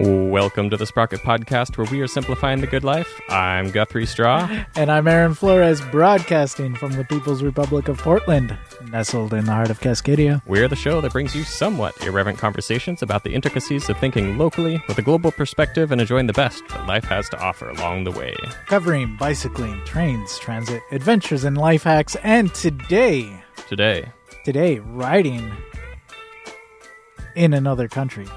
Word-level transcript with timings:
Welcome 0.00 0.70
to 0.70 0.76
the 0.76 0.86
Sprocket 0.86 1.22
Podcast, 1.22 1.76
where 1.76 1.86
we 1.90 2.00
are 2.02 2.06
simplifying 2.06 2.60
the 2.60 2.68
good 2.68 2.84
life. 2.84 3.20
I'm 3.28 3.72
Guthrie 3.72 4.06
Straw. 4.06 4.48
And 4.76 4.92
I'm 4.92 5.08
Aaron 5.08 5.34
Flores, 5.34 5.80
broadcasting 5.90 6.76
from 6.76 6.92
the 6.92 7.02
People's 7.04 7.42
Republic 7.42 7.88
of 7.88 7.98
Portland, 7.98 8.56
nestled 8.90 9.34
in 9.34 9.46
the 9.46 9.52
heart 9.52 9.70
of 9.70 9.80
Cascadia. 9.80 10.40
We're 10.46 10.68
the 10.68 10.76
show 10.76 11.00
that 11.00 11.10
brings 11.10 11.34
you 11.34 11.42
somewhat 11.42 12.00
irreverent 12.06 12.38
conversations 12.38 13.02
about 13.02 13.24
the 13.24 13.34
intricacies 13.34 13.88
of 13.88 13.98
thinking 13.98 14.38
locally 14.38 14.80
with 14.86 14.98
a 14.98 15.02
global 15.02 15.32
perspective 15.32 15.90
and 15.90 16.00
enjoying 16.00 16.28
the 16.28 16.32
best 16.32 16.62
that 16.68 16.86
life 16.86 17.04
has 17.04 17.28
to 17.30 17.40
offer 17.40 17.68
along 17.68 18.04
the 18.04 18.12
way. 18.12 18.36
Covering 18.66 19.16
bicycling, 19.16 19.84
trains, 19.84 20.38
transit, 20.38 20.80
adventures, 20.92 21.42
and 21.42 21.58
life 21.58 21.82
hacks. 21.82 22.14
And 22.22 22.54
today, 22.54 23.42
Today, 23.66 24.12
today, 24.44 24.78
riding 24.78 25.50
in 27.34 27.52
another 27.52 27.88
country. 27.88 28.28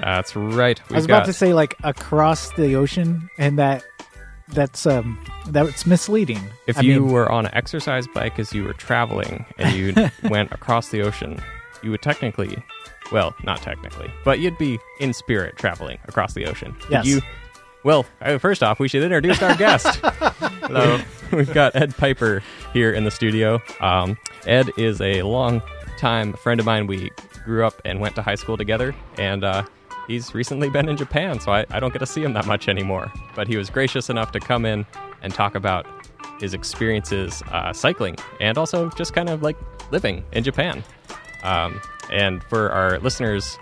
That's 0.00 0.34
right. 0.36 0.80
I 0.90 0.94
was 0.94 1.06
got, 1.06 1.16
about 1.16 1.26
to 1.26 1.32
say 1.32 1.54
like 1.54 1.76
across 1.84 2.50
the 2.52 2.74
ocean, 2.76 3.28
and 3.38 3.58
that 3.58 3.84
that's 4.48 4.86
um 4.86 5.18
that's 5.48 5.86
misleading. 5.86 6.40
if 6.66 6.78
I 6.78 6.82
you 6.82 7.00
mean, 7.00 7.12
were 7.12 7.30
on 7.30 7.46
an 7.46 7.54
exercise 7.54 8.06
bike 8.14 8.38
as 8.38 8.52
you 8.52 8.64
were 8.64 8.74
traveling 8.74 9.44
and 9.58 9.74
you 9.74 10.10
went 10.30 10.52
across 10.52 10.90
the 10.90 11.02
ocean, 11.02 11.40
you 11.82 11.90
would 11.90 12.02
technically, 12.02 12.56
well, 13.12 13.34
not 13.44 13.62
technically, 13.62 14.10
but 14.24 14.38
you'd 14.38 14.58
be 14.58 14.78
in 15.00 15.12
spirit 15.12 15.56
traveling 15.56 15.98
across 16.06 16.34
the 16.34 16.46
ocean. 16.46 16.76
Did 16.82 16.90
Yes. 16.90 17.06
You, 17.06 17.20
well, 17.84 18.04
uh, 18.20 18.38
first 18.38 18.62
off, 18.62 18.78
we 18.80 18.88
should 18.88 19.02
introduce 19.02 19.40
our 19.42 19.54
guest. 19.56 19.86
Hello. 20.02 20.98
We've 21.32 21.52
got 21.52 21.76
Ed 21.76 21.96
Piper 21.96 22.42
here 22.72 22.92
in 22.92 23.04
the 23.04 23.10
studio. 23.12 23.62
Um, 23.80 24.16
Ed 24.46 24.70
is 24.76 25.00
a 25.00 25.22
long 25.22 25.62
time 25.98 26.32
friend 26.34 26.58
of 26.60 26.66
mine. 26.66 26.86
We 26.88 27.10
grew 27.44 27.64
up 27.64 27.80
and 27.84 28.00
went 28.00 28.14
to 28.16 28.22
high 28.22 28.34
school 28.34 28.56
together, 28.56 28.94
and 29.18 29.44
uh, 29.44 29.64
he's 30.06 30.34
recently 30.34 30.68
been 30.68 30.88
in 30.88 30.96
Japan, 30.96 31.40
so 31.40 31.52
I, 31.52 31.66
I 31.70 31.80
don't 31.80 31.92
get 31.92 31.98
to 32.00 32.06
see 32.06 32.22
him 32.22 32.32
that 32.34 32.46
much 32.46 32.68
anymore. 32.68 33.12
But 33.34 33.48
he 33.48 33.56
was 33.56 33.70
gracious 33.70 34.08
enough 34.10 34.32
to 34.32 34.40
come 34.40 34.64
in 34.64 34.86
and 35.22 35.32
talk 35.34 35.54
about 35.54 35.86
his 36.40 36.52
experiences 36.54 37.42
uh, 37.50 37.72
cycling 37.72 38.16
and 38.40 38.58
also 38.58 38.90
just 38.90 39.14
kind 39.14 39.28
of 39.28 39.42
like 39.42 39.56
living 39.90 40.22
in 40.32 40.44
Japan. 40.44 40.84
Um, 41.42 41.80
and 42.10 42.42
for 42.44 42.70
our 42.70 42.98
listeners, 42.98 43.58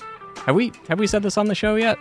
have 0.46 0.54
we 0.54 0.72
have 0.88 0.98
we 0.98 1.06
said 1.06 1.22
this 1.22 1.38
on 1.38 1.46
the 1.46 1.54
show 1.54 1.76
yet? 1.76 1.98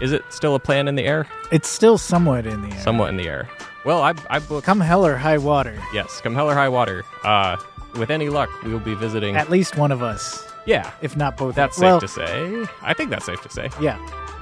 Is 0.00 0.12
it 0.12 0.22
still 0.30 0.54
a 0.54 0.60
plan 0.60 0.88
in 0.88 0.94
the 0.94 1.04
air? 1.04 1.26
it's 1.52 1.68
still 1.68 1.98
somewhat 1.98 2.46
in 2.46 2.62
the 2.62 2.74
air. 2.74 2.80
Somewhat 2.80 3.10
in 3.10 3.16
the 3.16 3.28
air. 3.28 3.48
Well, 3.84 4.02
I 4.02 4.14
I 4.28 4.38
booked 4.40 4.66
Come 4.66 4.80
hell 4.80 5.06
or 5.06 5.16
high 5.16 5.38
water, 5.38 5.76
yes, 5.92 6.20
come 6.20 6.34
hell 6.34 6.48
or 6.50 6.54
high 6.54 6.68
water. 6.68 7.04
Uh, 7.24 7.56
with 7.98 8.10
any 8.10 8.28
luck, 8.28 8.50
we 8.62 8.70
will 8.72 8.78
be 8.78 8.94
visiting. 8.94 9.36
at 9.36 9.50
least 9.50 9.76
one 9.76 9.90
of 9.90 10.02
us, 10.02 10.46
yeah, 10.70 10.92
if 11.02 11.16
not 11.16 11.36
both. 11.36 11.54
that's 11.54 11.76
safe 11.76 11.82
well, 11.82 12.00
to 12.00 12.08
say. 12.08 12.64
I 12.82 12.94
think 12.94 13.10
that's 13.10 13.26
safe 13.26 13.42
to 13.42 13.48
say. 13.50 13.70
Yeah. 13.80 13.98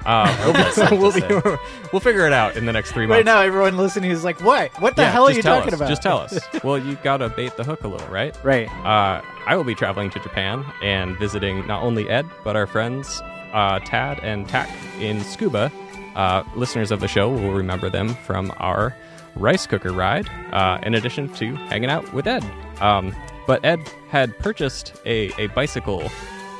Uh, 0.06 0.34
we'll, 0.44 0.52
That's 0.54 0.76
safe 0.76 0.88
to 0.90 0.96
we'll, 0.96 1.12
be, 1.12 1.60
we'll 1.92 2.00
figure 2.00 2.26
it 2.26 2.32
out 2.32 2.56
in 2.56 2.66
the 2.66 2.72
next 2.72 2.92
three 2.92 3.04
months. 3.04 3.18
Right 3.18 3.24
now, 3.24 3.42
everyone 3.42 3.76
listening 3.76 4.10
is 4.10 4.24
like, 4.24 4.40
"What? 4.40 4.70
What 4.80 4.96
the 4.96 5.02
Yeah, 5.02 5.10
hell 5.10 5.26
are 5.26 5.32
you 5.32 5.42
talking 5.42 5.74
us, 5.74 5.80
about?" 5.80 5.88
Just 5.88 6.02
tell 6.02 6.18
us. 6.18 6.38
well, 6.64 6.78
you 6.78 6.96
gotta 7.02 7.28
bait 7.28 7.56
the 7.56 7.64
hook 7.64 7.82
a 7.84 7.88
little, 7.88 8.06
right? 8.08 8.34
Right. 8.42 8.68
Uh, 8.86 9.20
I 9.46 9.56
will 9.56 9.64
be 9.64 9.74
traveling 9.74 10.08
to 10.10 10.20
Japan 10.20 10.64
and 10.82 11.18
visiting 11.18 11.66
not 11.66 11.82
only 11.82 12.08
Ed, 12.08 12.26
but 12.44 12.56
our 12.56 12.66
friends 12.66 13.20
uh, 13.52 13.80
Tad 13.80 14.20
and 14.20 14.48
Tack 14.48 14.70
in 15.00 15.18
Tsukuba. 15.18 15.70
Uh, 16.14 16.42
listeners 16.56 16.90
of 16.90 17.00
the 17.00 17.08
show 17.08 17.28
will 17.28 17.52
remember 17.52 17.90
them 17.90 18.14
from 18.24 18.52
our 18.58 18.96
rice 19.36 19.66
cooker 19.66 19.92
ride, 19.92 20.28
uh, 20.52 20.78
in 20.84 20.94
addition 20.94 21.28
to 21.34 21.54
hanging 21.54 21.90
out 21.90 22.12
with 22.14 22.26
Ed. 22.26 22.44
Um, 22.80 23.14
but 23.48 23.64
Ed 23.64 23.80
had 24.10 24.38
purchased 24.38 24.92
a, 25.06 25.32
a 25.38 25.46
bicycle 25.48 26.08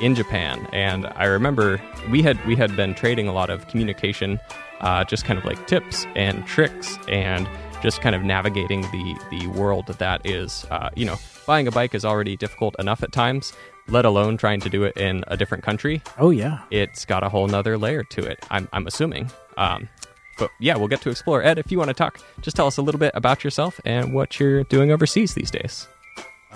in 0.01 0.15
Japan, 0.15 0.67
and 0.73 1.07
I 1.17 1.27
remember 1.27 1.81
we 2.11 2.23
had 2.23 2.43
we 2.47 2.57
had 2.57 2.75
been 2.77 2.95
trading 2.95 3.29
a 3.29 3.33
lot 3.33 3.51
of 3.51 3.69
communication, 3.69 4.41
uh, 4.81 5.05
just 5.05 5.27
kind 5.27 5.39
of 5.39 5.45
like 5.45 5.67
tips 5.67 6.07
and 6.17 6.47
tricks, 6.47 6.99
and 7.07 7.47
just 7.83 8.01
kind 8.01 8.17
of 8.17 8.23
navigating 8.23 8.81
the 8.91 9.21
the 9.31 9.47
world 9.49 9.87
that 9.87 10.25
is, 10.25 10.65
uh, 10.71 10.89
you 10.97 11.05
know, 11.05 11.17
buying 11.47 11.69
a 11.69 11.71
bike 11.71 11.95
is 11.95 12.07
already 12.07 12.39
difficult 12.39 12.75
enough 12.79 13.03
at 13.03 13.13
times, 13.13 13.53
let 13.89 14.07
alone 14.07 14.39
trying 14.39 14.61
to 14.61 14.71
do 14.71 14.85
it 14.85 14.97
in 14.97 15.25
a 15.27 15.37
different 15.37 15.63
country. 15.63 16.03
Oh 16.19 16.31
yeah. 16.31 16.61
It's 16.71 17.05
got 17.05 17.23
a 17.23 17.29
whole 17.29 17.49
nother 17.49 17.77
layer 17.77 18.03
to 18.05 18.25
it. 18.25 18.39
I'm 18.51 18.67
I'm 18.73 18.87
assuming. 18.87 19.31
Um, 19.59 19.91
but 20.39 20.51
yeah, 20.59 20.77
we'll 20.77 20.89
get 20.89 21.03
to 21.03 21.11
explore. 21.11 21.43
Ed, 21.43 21.59
if 21.59 21.71
you 21.71 21.77
want 21.77 21.89
to 21.89 21.95
talk, 21.95 22.19
just 22.41 22.57
tell 22.57 22.67
us 22.67 22.79
a 22.79 22.83
little 22.83 22.99
bit 22.99 23.11
about 23.13 23.45
yourself 23.45 23.79
and 23.85 24.15
what 24.15 24.41
you're 24.41 24.65
doing 24.65 24.91
overseas 24.91 25.35
these 25.35 25.51
days. 25.51 25.87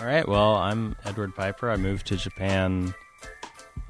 All 0.03 0.09
right. 0.09 0.27
Well, 0.27 0.57
I'm 0.57 0.97
Edward 1.05 1.33
Piper. 1.33 1.71
I 1.71 1.77
moved 1.77 2.09
to 2.09 2.17
Japan 2.17 2.93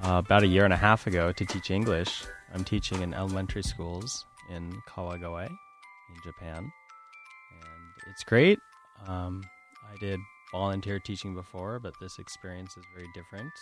uh, 0.05 0.21
about 0.23 0.43
a 0.43 0.47
year 0.47 0.67
and 0.67 0.73
a 0.75 0.77
half 0.77 1.07
ago 1.07 1.33
to 1.33 1.47
teach 1.47 1.71
English. 1.71 2.25
I'm 2.53 2.65
teaching 2.65 3.01
in 3.01 3.15
elementary 3.15 3.63
schools 3.63 4.27
in 4.51 4.83
Kawagoe 4.87 5.47
in 5.47 6.17
Japan, 6.23 6.59
and 6.59 8.11
it's 8.11 8.25
great. 8.25 8.59
Um, 9.07 9.43
I 9.91 9.97
did 10.01 10.21
volunteer 10.53 10.99
teaching 10.99 11.35
before, 11.35 11.79
but 11.79 11.95
this 11.99 12.19
experience 12.19 12.77
is 12.77 12.85
very 12.95 13.09
different, 13.15 13.53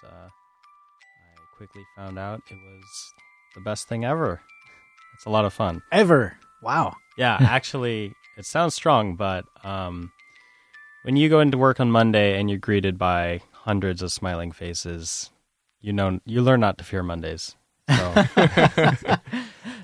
and 0.00 0.10
uh, 0.10 0.28
I 0.28 1.56
quickly 1.58 1.82
found 1.94 2.18
out 2.18 2.40
it 2.50 2.54
was 2.54 3.12
the 3.54 3.60
best 3.60 3.86
thing 3.86 4.06
ever. 4.06 4.40
It's 5.12 5.26
a 5.26 5.30
lot 5.30 5.44
of 5.44 5.52
fun. 5.52 5.82
Ever. 5.92 6.38
Wow. 6.62 6.96
Yeah, 7.18 7.36
actually, 7.38 8.14
it 8.38 8.46
sounds 8.46 8.74
strong, 8.74 9.14
but 9.16 9.44
um, 9.62 10.10
when 11.02 11.16
you 11.16 11.28
go 11.28 11.40
into 11.40 11.58
work 11.58 11.80
on 11.80 11.90
Monday 11.90 12.38
and 12.38 12.48
you're 12.50 12.58
greeted 12.58 12.98
by 12.98 13.40
hundreds 13.52 14.02
of 14.02 14.12
smiling 14.12 14.52
faces, 14.52 15.30
you 15.80 15.92
know 15.92 16.20
you 16.24 16.42
learn 16.42 16.60
not 16.60 16.78
to 16.78 16.84
fear 16.84 17.02
Mondays. 17.02 17.56
So 17.88 18.12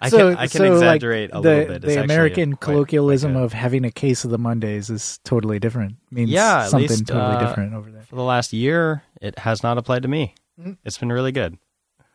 I 0.01 0.09
so, 0.09 0.29
can 0.31 0.37
I 0.39 0.47
can 0.47 0.49
so, 0.49 0.65
like, 0.65 0.73
exaggerate 0.75 1.31
the, 1.33 1.39
a 1.39 1.41
little 1.41 1.65
bit. 1.67 1.85
It's 1.85 1.95
The 1.95 2.03
American 2.03 2.55
colloquialism 2.57 3.33
quite 3.33 3.41
good. 3.41 3.45
of 3.47 3.53
having 3.53 3.85
a 3.85 3.91
case 3.91 4.25
of 4.25 4.31
the 4.31 4.39
Mondays 4.39 4.89
is 4.91 5.19
totally 5.25 5.59
different. 5.59 5.97
Means 6.11 6.31
Yeah, 6.31 6.67
something 6.67 6.89
least, 6.89 7.07
totally 7.07 7.37
uh, 7.37 7.47
different 7.49 7.75
over 7.75 7.91
there. 7.91 8.03
for 8.03 8.15
the 8.17 8.23
last 8.23 8.53
year, 8.53 9.03
it 9.21 9.39
has 9.41 9.63
not 9.63 9.79
applied 9.79 10.03
to 10.03 10.09
me. 10.09 10.35
Mm. 10.61 10.77
It's 10.85 10.99
been 10.99 11.13
really 11.13 11.33
good. 11.33 11.59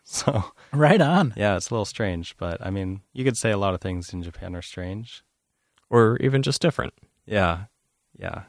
So 0.06 0.44
Right 0.74 1.00
on. 1.00 1.34
yeah, 1.38 1.56
it's 1.56 1.70
a 1.70 1.74
little 1.74 1.86
strange, 1.86 2.36
but 2.38 2.58
I 2.66 2.70
mean, 2.72 3.00
you 3.14 3.24
could 3.24 3.38
say 3.38 3.52
a 3.52 3.58
lot 3.58 3.74
of 3.74 3.80
things 3.80 4.12
in 4.12 4.22
Japan 4.22 4.54
are 4.54 4.62
strange. 4.62 5.24
Or 5.90 6.18
even 6.20 6.42
just 6.44 6.62
different. 6.62 6.94
Yeah, 7.26 7.66
yeah. 8.20 8.44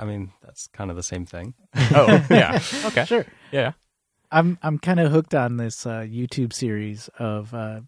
I 0.00 0.04
mean, 0.06 0.32
that's 0.42 0.66
kind 0.68 0.90
of 0.90 0.96
the 0.96 1.02
same 1.02 1.26
thing. 1.26 1.54
Oh, 1.92 2.24
yeah. 2.30 2.60
Okay. 2.86 3.04
Sure. 3.04 3.26
Yeah. 3.52 3.72
I'm 4.32 4.58
I'm 4.62 4.78
kind 4.78 5.00
of 5.00 5.10
hooked 5.10 5.34
on 5.34 5.56
this 5.56 5.86
uh, 5.86 6.00
YouTube 6.00 6.52
series 6.52 7.08
of 7.18 7.52
uh, 7.52 7.80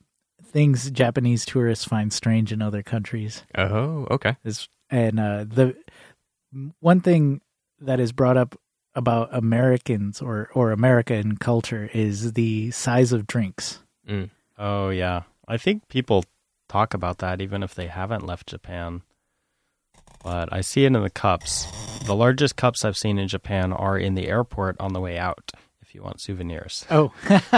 things 0.44 0.90
Japanese 0.90 1.44
tourists 1.46 1.84
find 1.84 2.12
strange 2.12 2.52
in 2.52 2.60
other 2.60 2.82
countries. 2.82 3.44
Oh, 3.56 4.06
okay. 4.10 4.36
Is 4.44 4.68
and 4.90 5.20
uh, 5.20 5.44
the 5.44 5.76
one 6.80 7.00
thing 7.00 7.40
that 7.80 8.00
is 8.00 8.12
brought 8.12 8.36
up 8.36 8.56
about 8.94 9.28
Americans 9.32 10.20
or 10.20 10.50
or 10.54 10.72
American 10.72 11.36
culture 11.36 11.88
is 11.94 12.32
the 12.32 12.70
size 12.72 13.12
of 13.12 13.26
drinks. 13.26 13.80
Mm. 14.08 14.30
Oh 14.58 14.90
yeah, 14.90 15.22
I 15.46 15.56
think 15.56 15.88
people 15.88 16.24
talk 16.68 16.92
about 16.92 17.18
that 17.18 17.40
even 17.40 17.62
if 17.62 17.74
they 17.74 17.86
haven't 17.86 18.26
left 18.26 18.48
Japan. 18.48 19.02
But 20.22 20.52
I 20.52 20.60
see 20.60 20.84
it 20.84 20.88
in 20.88 20.92
the 21.02 21.10
cups. 21.10 21.66
The 22.06 22.14
largest 22.14 22.56
cups 22.56 22.84
I've 22.84 22.96
seen 22.96 23.18
in 23.18 23.28
Japan 23.28 23.72
are 23.72 23.98
in 23.98 24.14
the 24.14 24.28
airport 24.28 24.76
on 24.80 24.92
the 24.92 25.00
way 25.00 25.18
out. 25.18 25.52
If 25.80 25.94
you 25.96 26.02
want 26.02 26.20
souvenirs, 26.22 26.86
Oh, 26.90 27.12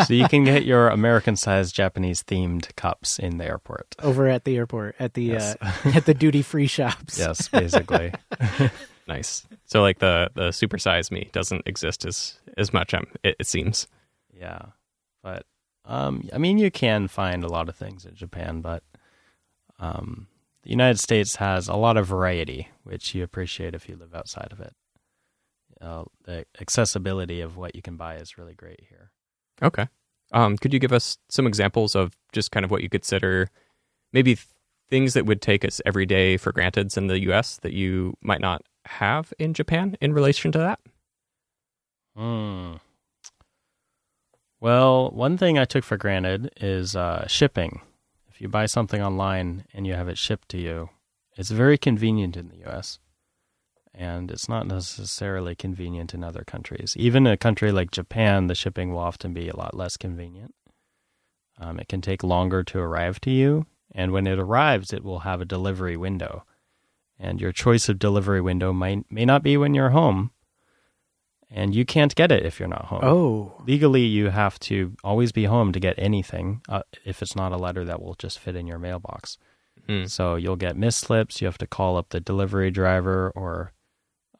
so 0.06 0.12
you 0.12 0.26
can 0.28 0.42
get 0.44 0.64
your 0.64 0.88
American-sized 0.88 1.72
Japanese 1.74 2.22
themed 2.24 2.74
cups 2.74 3.18
in 3.20 3.36
the 3.38 3.44
airport. 3.44 3.94
over 4.02 4.26
at 4.28 4.44
the 4.44 4.56
airport 4.56 4.96
at 4.98 5.14
the 5.14 5.22
Yes. 5.22 5.56
uh, 5.60 5.72
at 5.94 6.06
the 6.06 6.14
duty 6.14 6.42
free 6.42 6.66
shops. 6.66 7.16
yes, 7.18 7.46
basically. 7.48 8.12
Nice. 9.06 9.46
So 9.66 9.82
like 9.82 9.98
the 9.98 10.30
the 10.34 10.48
supersize 10.48 11.10
me 11.10 11.28
doesn't 11.32 11.62
exist 11.66 12.06
as 12.06 12.38
as 12.56 12.72
much. 12.72 12.94
Um, 12.94 13.06
it, 13.22 13.36
it 13.38 13.46
seems. 13.46 13.86
Yeah, 14.32 14.62
but 15.22 15.44
um, 15.84 16.28
I 16.32 16.38
mean, 16.38 16.56
you 16.56 16.70
can 16.70 17.06
find 17.08 17.44
a 17.44 17.48
lot 17.48 17.68
of 17.68 17.76
things 17.76 18.06
in 18.06 18.14
Japan, 18.14 18.62
but 18.62 18.82
um, 19.78 20.26
the 20.64 20.70
United 20.70 20.98
States 20.98 21.36
has 21.36 21.68
a 21.68 21.74
lot 21.74 21.96
of 21.96 22.06
variety, 22.06 22.68
which 22.82 23.14
you 23.14 23.22
appreciate 23.22 23.74
if 23.74 23.88
you 23.88 23.96
live 23.96 24.14
outside 24.14 24.48
of 24.50 24.60
it. 24.60 24.72
Uh, 25.80 26.04
the 26.24 26.46
accessibility 26.60 27.40
of 27.40 27.56
what 27.56 27.76
you 27.76 27.82
can 27.82 27.96
buy 27.96 28.16
is 28.16 28.38
really 28.38 28.54
great 28.54 28.80
here. 28.88 29.10
Okay. 29.62 29.86
Um, 30.32 30.56
could 30.56 30.72
you 30.72 30.78
give 30.78 30.92
us 30.92 31.18
some 31.28 31.46
examples 31.46 31.94
of 31.94 32.16
just 32.32 32.50
kind 32.50 32.64
of 32.64 32.70
what 32.70 32.82
you 32.82 32.88
consider 32.88 33.50
maybe 34.12 34.36
th- 34.36 34.48
things 34.88 35.14
that 35.14 35.26
would 35.26 35.42
take 35.42 35.64
us 35.64 35.82
every 35.84 36.06
day 36.06 36.36
for 36.38 36.50
granted 36.50 36.96
in 36.96 37.08
the 37.08 37.20
U.S. 37.24 37.58
that 37.62 37.72
you 37.72 38.14
might 38.22 38.40
not 38.40 38.62
have 38.86 39.32
in 39.38 39.52
Japan 39.52 39.96
in 40.00 40.14
relation 40.14 40.50
to 40.52 40.58
that? 40.58 40.80
Hmm. 42.16 42.74
Well, 44.60 45.10
one 45.10 45.36
thing 45.36 45.58
I 45.58 45.66
took 45.66 45.84
for 45.84 45.98
granted 45.98 46.50
is 46.58 46.96
uh, 46.96 47.26
shipping. 47.26 47.82
If 48.34 48.40
you 48.40 48.48
buy 48.48 48.66
something 48.66 49.00
online 49.00 49.64
and 49.72 49.86
you 49.86 49.94
have 49.94 50.08
it 50.08 50.18
shipped 50.18 50.48
to 50.48 50.58
you, 50.58 50.90
it's 51.36 51.52
very 51.52 51.78
convenient 51.78 52.36
in 52.36 52.48
the 52.48 52.56
U.S. 52.66 52.98
and 53.94 54.28
it's 54.28 54.48
not 54.48 54.66
necessarily 54.66 55.54
convenient 55.54 56.14
in 56.14 56.24
other 56.24 56.42
countries. 56.42 56.96
Even 56.98 57.28
a 57.28 57.36
country 57.36 57.70
like 57.70 57.92
Japan, 57.92 58.48
the 58.48 58.56
shipping 58.56 58.92
will 58.92 58.98
often 58.98 59.34
be 59.34 59.48
a 59.48 59.56
lot 59.56 59.76
less 59.76 59.96
convenient. 59.96 60.52
Um, 61.60 61.78
it 61.78 61.86
can 61.86 62.00
take 62.00 62.24
longer 62.24 62.64
to 62.64 62.80
arrive 62.80 63.20
to 63.20 63.30
you, 63.30 63.66
and 63.92 64.10
when 64.10 64.26
it 64.26 64.40
arrives, 64.40 64.92
it 64.92 65.04
will 65.04 65.20
have 65.20 65.40
a 65.40 65.44
delivery 65.44 65.96
window. 65.96 66.44
And 67.20 67.40
your 67.40 67.52
choice 67.52 67.88
of 67.88 68.00
delivery 68.00 68.40
window 68.40 68.72
might 68.72 69.04
may 69.08 69.24
not 69.24 69.44
be 69.44 69.56
when 69.56 69.74
you're 69.74 69.90
home, 69.90 70.32
and 71.54 71.74
you 71.74 71.84
can't 71.86 72.14
get 72.14 72.30
it 72.32 72.44
if 72.44 72.58
you're 72.58 72.68
not 72.68 72.86
home. 72.86 73.00
Oh, 73.02 73.62
Legally, 73.66 74.04
you 74.04 74.28
have 74.28 74.58
to 74.60 74.94
always 75.02 75.32
be 75.32 75.44
home 75.44 75.72
to 75.72 75.80
get 75.80 75.94
anything 75.96 76.60
uh, 76.68 76.82
if 77.04 77.22
it's 77.22 77.34
not 77.36 77.52
a 77.52 77.56
letter 77.56 77.84
that 77.84 78.02
will 78.02 78.14
just 78.16 78.38
fit 78.38 78.56
in 78.56 78.66
your 78.66 78.78
mailbox. 78.78 79.38
Hmm. 79.86 80.04
So 80.06 80.34
you'll 80.36 80.56
get 80.56 80.76
missed 80.76 80.98
slips. 81.00 81.40
You 81.40 81.46
have 81.46 81.58
to 81.58 81.66
call 81.66 81.96
up 81.96 82.08
the 82.10 82.20
delivery 82.20 82.70
driver 82.70 83.30
or 83.34 83.72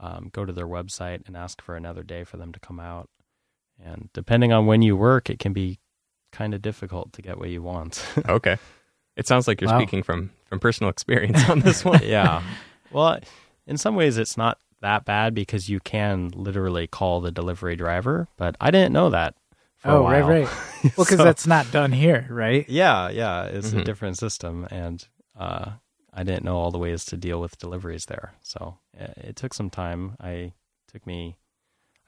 um, 0.00 0.28
go 0.32 0.44
to 0.44 0.52
their 0.52 0.66
website 0.66 1.26
and 1.26 1.36
ask 1.36 1.62
for 1.62 1.76
another 1.76 2.02
day 2.02 2.24
for 2.24 2.36
them 2.36 2.52
to 2.52 2.60
come 2.60 2.80
out. 2.80 3.08
And 3.82 4.08
depending 4.12 4.52
on 4.52 4.66
when 4.66 4.82
you 4.82 4.96
work, 4.96 5.30
it 5.30 5.38
can 5.38 5.52
be 5.52 5.78
kind 6.32 6.52
of 6.54 6.62
difficult 6.62 7.12
to 7.14 7.22
get 7.22 7.38
what 7.38 7.48
you 7.50 7.62
want. 7.62 8.04
Okay. 8.28 8.56
It 9.16 9.28
sounds 9.28 9.46
like 9.46 9.60
you're 9.60 9.70
Wow. 9.70 9.78
speaking 9.78 10.02
from 10.02 10.30
from 10.46 10.58
personal 10.58 10.90
experience 10.90 11.48
on 11.48 11.60
this 11.60 11.84
one. 11.84 12.00
yeah. 12.04 12.42
Well, 12.90 13.20
in 13.66 13.76
some 13.78 13.94
ways, 13.94 14.18
it's 14.18 14.36
not 14.36 14.58
that 14.84 15.04
bad 15.04 15.34
because 15.34 15.68
you 15.68 15.80
can 15.80 16.30
literally 16.34 16.86
call 16.86 17.20
the 17.20 17.32
delivery 17.32 17.74
driver, 17.76 18.28
but 18.36 18.54
I 18.60 18.70
didn't 18.70 18.92
know 18.92 19.10
that. 19.10 19.34
For 19.78 19.90
oh, 19.90 20.04
right, 20.08 20.22
while. 20.22 20.28
right. 20.42 20.48
Well, 20.96 21.04
because 21.04 21.16
So- 21.18 21.24
that's 21.24 21.46
not 21.46 21.70
done 21.72 21.92
here, 21.92 22.26
right? 22.30 22.68
Yeah, 22.68 23.08
yeah, 23.10 23.44
it's 23.44 23.72
Mhm. 23.72 23.80
a 23.80 23.84
different 23.84 24.16
system, 24.18 24.66
and 24.70 25.06
uh, 25.38 25.72
I 26.12 26.22
didn't 26.22 26.44
know 26.44 26.56
all 26.56 26.70
the 26.70 26.78
ways 26.78 27.04
to 27.06 27.16
deal 27.16 27.40
with 27.40 27.58
deliveries 27.58 28.04
there. 28.06 28.34
So 28.42 28.78
uh, 29.00 29.08
it 29.16 29.36
took 29.36 29.52
some 29.54 29.70
time. 29.70 30.16
I 30.20 30.52
took 30.92 31.06
me, 31.06 31.36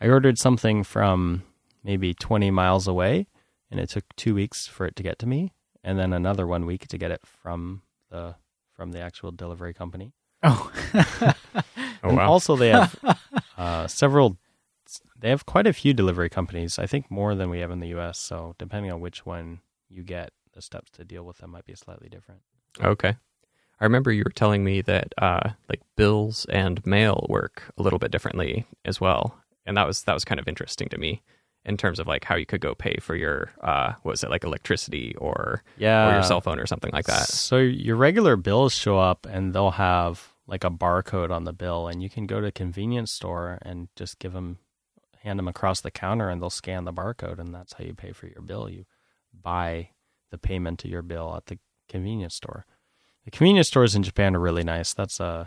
I 0.00 0.08
ordered 0.08 0.38
something 0.38 0.84
from 0.84 1.42
maybe 1.82 2.12
20 2.14 2.50
miles 2.50 2.86
away, 2.86 3.26
and 3.70 3.80
it 3.80 3.88
took 3.90 4.04
two 4.16 4.34
weeks 4.34 4.66
for 4.66 4.86
it 4.86 4.94
to 4.96 5.02
get 5.02 5.18
to 5.20 5.26
me, 5.26 5.52
and 5.82 5.98
then 5.98 6.12
another 6.12 6.46
one 6.46 6.66
week 6.66 6.86
to 6.88 6.98
get 6.98 7.10
it 7.10 7.22
from 7.26 7.82
the 8.10 8.36
from 8.74 8.92
the 8.92 9.00
actual 9.00 9.32
delivery 9.32 9.72
company. 9.72 10.12
Oh, 10.42 10.70
Oh 12.06 12.10
and 12.10 12.18
wow. 12.18 12.30
also, 12.30 12.56
they 12.56 12.68
have 12.68 12.96
uh, 13.58 13.86
several. 13.88 14.38
They 15.18 15.30
have 15.30 15.46
quite 15.46 15.66
a 15.66 15.72
few 15.72 15.92
delivery 15.92 16.28
companies. 16.28 16.78
I 16.78 16.86
think 16.86 17.10
more 17.10 17.34
than 17.34 17.50
we 17.50 17.60
have 17.60 17.70
in 17.70 17.80
the 17.80 17.88
U.S. 17.88 18.18
So 18.18 18.54
depending 18.58 18.92
on 18.92 19.00
which 19.00 19.26
one 19.26 19.60
you 19.88 20.02
get, 20.02 20.32
the 20.52 20.62
steps 20.62 20.90
to 20.92 21.04
deal 21.04 21.24
with 21.24 21.38
them 21.38 21.50
might 21.50 21.66
be 21.66 21.74
slightly 21.74 22.08
different. 22.08 22.42
Okay. 22.80 23.16
I 23.80 23.84
remember 23.84 24.12
you 24.12 24.22
were 24.24 24.30
telling 24.30 24.64
me 24.64 24.80
that 24.82 25.12
uh, 25.18 25.50
like 25.68 25.80
bills 25.96 26.46
and 26.46 26.84
mail 26.86 27.26
work 27.28 27.64
a 27.76 27.82
little 27.82 27.98
bit 27.98 28.10
differently 28.10 28.66
as 28.84 29.00
well, 29.00 29.36
and 29.66 29.76
that 29.76 29.86
was 29.86 30.04
that 30.04 30.14
was 30.14 30.24
kind 30.24 30.38
of 30.40 30.48
interesting 30.48 30.88
to 30.90 30.98
me 30.98 31.22
in 31.64 31.76
terms 31.76 31.98
of 31.98 32.06
like 32.06 32.24
how 32.24 32.36
you 32.36 32.46
could 32.46 32.60
go 32.60 32.74
pay 32.74 32.96
for 33.00 33.16
your 33.16 33.50
uh, 33.60 33.92
what 34.02 34.12
was 34.12 34.22
it 34.22 34.30
like 34.30 34.44
electricity 34.44 35.14
or 35.16 35.62
Yeah, 35.76 36.08
or 36.08 36.14
your 36.14 36.22
cell 36.22 36.40
phone 36.40 36.58
or 36.60 36.66
something 36.66 36.92
like 36.92 37.06
that. 37.06 37.28
So 37.28 37.58
your 37.58 37.96
regular 37.96 38.36
bills 38.36 38.72
show 38.72 38.98
up, 38.98 39.26
and 39.28 39.52
they'll 39.52 39.72
have 39.72 40.32
like 40.46 40.64
a 40.64 40.70
barcode 40.70 41.30
on 41.30 41.44
the 41.44 41.52
bill, 41.52 41.88
and 41.88 42.02
you 42.02 42.08
can 42.08 42.26
go 42.26 42.40
to 42.40 42.46
a 42.46 42.52
convenience 42.52 43.10
store 43.10 43.58
and 43.62 43.88
just 43.96 44.18
give 44.18 44.32
them, 44.32 44.58
hand 45.22 45.38
them 45.38 45.48
across 45.48 45.80
the 45.80 45.90
counter, 45.90 46.28
and 46.28 46.40
they'll 46.40 46.50
scan 46.50 46.84
the 46.84 46.92
barcode, 46.92 47.38
and 47.38 47.54
that's 47.54 47.72
how 47.74 47.84
you 47.84 47.94
pay 47.94 48.12
for 48.12 48.26
your 48.26 48.42
bill. 48.42 48.68
You 48.68 48.84
buy 49.32 49.90
the 50.30 50.38
payment 50.38 50.78
to 50.80 50.88
your 50.88 51.02
bill 51.02 51.34
at 51.36 51.46
the 51.46 51.58
convenience 51.88 52.34
store. 52.34 52.64
The 53.24 53.30
convenience 53.30 53.68
stores 53.68 53.96
in 53.96 54.04
Japan 54.04 54.36
are 54.36 54.40
really 54.40 54.62
nice. 54.62 54.94
That's 54.94 55.20
uh, 55.20 55.46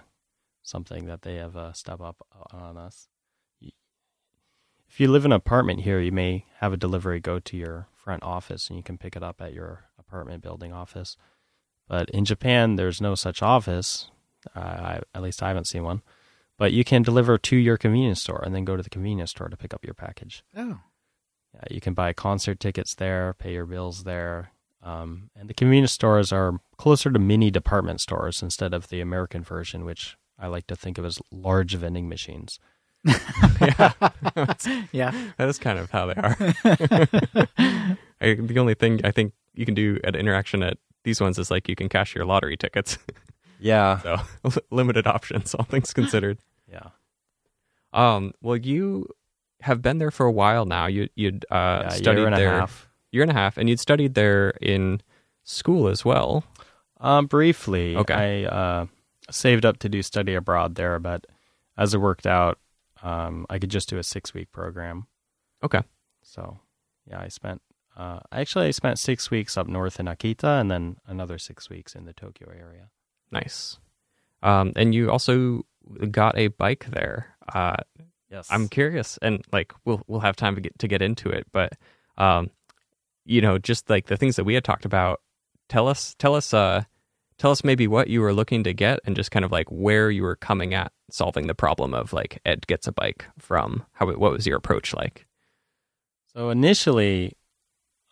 something 0.64 1.06
that 1.06 1.22
they 1.22 1.36
have 1.36 1.56
uh, 1.56 1.74
step 1.74 2.02
up 2.02 2.26
on 2.52 2.78
us. 2.78 3.08
If 3.62 5.00
you 5.00 5.08
live 5.08 5.24
in 5.24 5.32
an 5.32 5.38
apartment 5.38 5.82
here, 5.82 6.00
you 6.00 6.12
may 6.12 6.46
have 6.58 6.74
a 6.74 6.78
delivery 6.78 7.20
go 7.20 7.40
to 7.40 7.56
your 7.56 7.88
front 7.94 8.24
office, 8.24 8.68
and 8.68 8.76
you 8.76 8.84
can 8.84 8.98
pick 8.98 9.16
it 9.16 9.24
up 9.24 9.40
at 9.40 9.54
your 9.54 9.86
apartment 9.98 10.42
building 10.42 10.74
office. 10.74 11.16
But 11.88 12.10
in 12.10 12.26
Japan, 12.26 12.76
there's 12.76 13.00
no 13.00 13.16
such 13.16 13.42
office. 13.42 14.10
Uh, 14.56 14.60
I, 14.60 15.02
at 15.14 15.22
least 15.22 15.44
I 15.44 15.50
haven't 15.50 15.68
seen 15.68 15.84
one. 15.84 16.02
But 16.58 16.74
you 16.74 16.84
can 16.84 17.04
deliver 17.04 17.38
to 17.38 17.56
your 17.56 17.78
convenience 17.78 18.22
store 18.22 18.44
and 18.46 18.54
then 18.54 18.66
go 18.66 18.76
to 18.76 18.84
the 18.84 18.90
convenience 18.90 19.32
store 19.32 19.48
to 19.48 19.56
pick 19.58 19.74
up 19.74 19.86
your 19.86 19.94
package. 19.94 20.44
oh, 20.58 20.80
Yeah, 21.54 21.62
you 21.72 21.80
can 21.80 21.94
buy 21.94 22.12
concert 22.14 22.60
tickets 22.60 22.96
there, 22.96 23.34
pay 23.34 23.54
your 23.54 23.66
bills 23.66 24.04
there. 24.04 24.52
Um, 24.84 25.30
and 25.36 25.50
the 25.50 25.54
convenience 25.54 25.94
stores 25.94 26.32
are 26.32 26.60
closer 26.78 27.12
to 27.12 27.20
mini 27.20 27.50
department 27.52 28.02
stores 28.02 28.42
instead 28.42 28.74
of 28.74 28.90
the 28.90 29.00
American 29.02 29.44
version, 29.44 29.86
which 29.86 30.18
I 30.38 30.48
like 30.48 30.68
to 30.68 30.76
think 30.76 30.98
of 30.98 31.06
as 31.06 31.20
large 31.32 31.76
vending 31.76 32.08
machines. 32.10 32.60
yeah, 33.06 33.94
yeah. 34.92 35.12
that 35.38 35.50
is 35.50 35.58
kind 35.60 35.80
of 35.80 35.90
how 35.92 36.08
they 36.08 36.14
are. 36.16 36.38
I, 38.22 38.34
the 38.36 38.58
only 38.60 38.74
thing 38.74 39.00
I 39.06 39.12
think 39.12 39.34
you 39.54 39.66
can 39.66 39.76
do 39.76 40.00
at 40.04 40.16
interaction 40.16 40.64
at 40.64 40.78
these 41.04 41.22
ones 41.22 41.40
is 41.40 41.50
like 41.50 41.70
you 41.70 41.76
can 41.76 41.88
cash 41.90 42.16
your 42.16 42.26
lottery 42.26 42.58
tickets. 42.58 42.98
Yeah. 43.60 44.00
so 44.00 44.18
limited 44.72 45.06
options, 45.08 45.54
all 45.56 45.66
things 45.66 45.94
considered. 45.94 46.40
Yeah. 46.72 46.90
Um, 47.94 48.34
well, 48.42 48.56
you 48.58 49.08
have 49.62 49.82
been 49.82 49.98
there 49.98 50.12
for 50.12 50.28
a 50.28 50.32
while 50.32 50.66
now. 50.66 50.86
You 50.86 51.10
you'd 51.16 51.46
uh, 51.50 51.82
yeah 51.84 51.90
studied 51.90 52.20
year 52.20 52.28
and 52.28 52.36
there 52.38 52.54
a 52.56 52.60
half. 52.60 52.88
year 53.12 53.24
and 53.24 53.32
a 53.32 53.34
half, 53.34 53.58
and 53.58 53.68
you'd 53.68 53.80
studied 53.80 54.14
there 54.14 54.52
in 54.62 55.02
school 55.44 55.88
as 55.88 56.06
well. 56.06 56.44
Um, 57.02 57.26
briefly, 57.26 57.96
Okay. 57.98 58.46
I 58.46 58.50
uh, 58.50 58.86
saved 59.32 59.66
up 59.66 59.80
to 59.80 59.90
do 59.90 60.04
study 60.04 60.36
abroad 60.36 60.76
there, 60.76 61.00
but 61.00 61.26
as 61.76 61.96
it 61.96 61.98
worked 61.98 62.28
out, 62.28 62.60
um, 63.02 63.48
I 63.50 63.58
could 63.58 63.72
just 63.72 63.90
do 63.90 63.98
a 63.98 64.04
six 64.04 64.32
week 64.34 64.52
program. 64.52 65.08
Okay. 65.64 65.82
So, 66.22 66.60
yeah, 67.10 67.20
I 67.20 67.30
spent 67.30 67.64
uh, 67.98 68.20
actually 68.32 68.68
I 68.68 68.72
spent 68.72 69.00
six 69.00 69.32
weeks 69.32 69.58
up 69.58 69.66
north 69.68 70.00
in 70.00 70.06
Akita, 70.06 70.62
and 70.62 70.70
then 70.70 70.98
another 71.08 71.40
six 71.40 71.68
weeks 71.68 71.96
in 71.96 72.06
the 72.06 72.14
Tokyo 72.14 72.50
area. 72.50 72.90
Nice. 73.32 73.78
Um, 74.42 74.74
and 74.76 74.96
you 74.96 75.12
also 75.12 75.66
got 76.12 76.38
a 76.38 76.48
bike 76.48 76.86
there. 76.90 77.36
Uh, 77.54 77.78
Yes, 78.32 78.48
I'm 78.52 78.68
curious, 78.68 79.18
and 79.22 79.44
like 79.52 79.74
we'll 79.86 80.04
we'll 80.08 80.20
have 80.20 80.36
time 80.36 80.54
to 80.56 80.62
get 80.62 80.78
to 80.80 80.88
get 80.88 81.02
into 81.02 81.30
it, 81.30 81.48
but 81.52 81.74
um, 82.18 82.52
you 83.26 83.42
know, 83.42 83.58
just 83.58 83.90
like 83.90 84.06
the 84.06 84.18
things 84.18 84.36
that 84.36 84.44
we 84.44 84.54
had 84.54 84.64
talked 84.64 84.86
about. 84.86 85.22
Tell 85.68 85.88
us, 85.88 86.16
tell 86.18 86.34
us, 86.36 86.54
uh, 86.54 86.84
tell 87.38 87.52
us 87.52 87.64
maybe 87.64 87.88
what 87.88 88.08
you 88.08 88.22
were 88.22 88.34
looking 88.34 88.64
to 88.64 88.74
get, 88.74 89.00
and 89.06 89.16
just 89.16 89.32
kind 89.32 89.46
of 89.46 89.52
like 89.52 89.68
where 89.70 90.12
you 90.12 90.24
were 90.24 90.36
coming 90.36 90.74
at 90.74 90.92
solving 91.10 91.48
the 91.48 91.56
problem 91.56 91.94
of 91.94 92.14
like 92.14 92.40
Ed 92.46 92.68
gets 92.68 92.86
a 92.88 92.92
bike 92.92 93.26
from. 93.40 93.84
How 93.94 94.06
what 94.08 94.32
was 94.32 94.46
your 94.46 94.58
approach 94.58 94.94
like? 94.94 95.26
So 96.34 96.52
initially, 96.52 97.34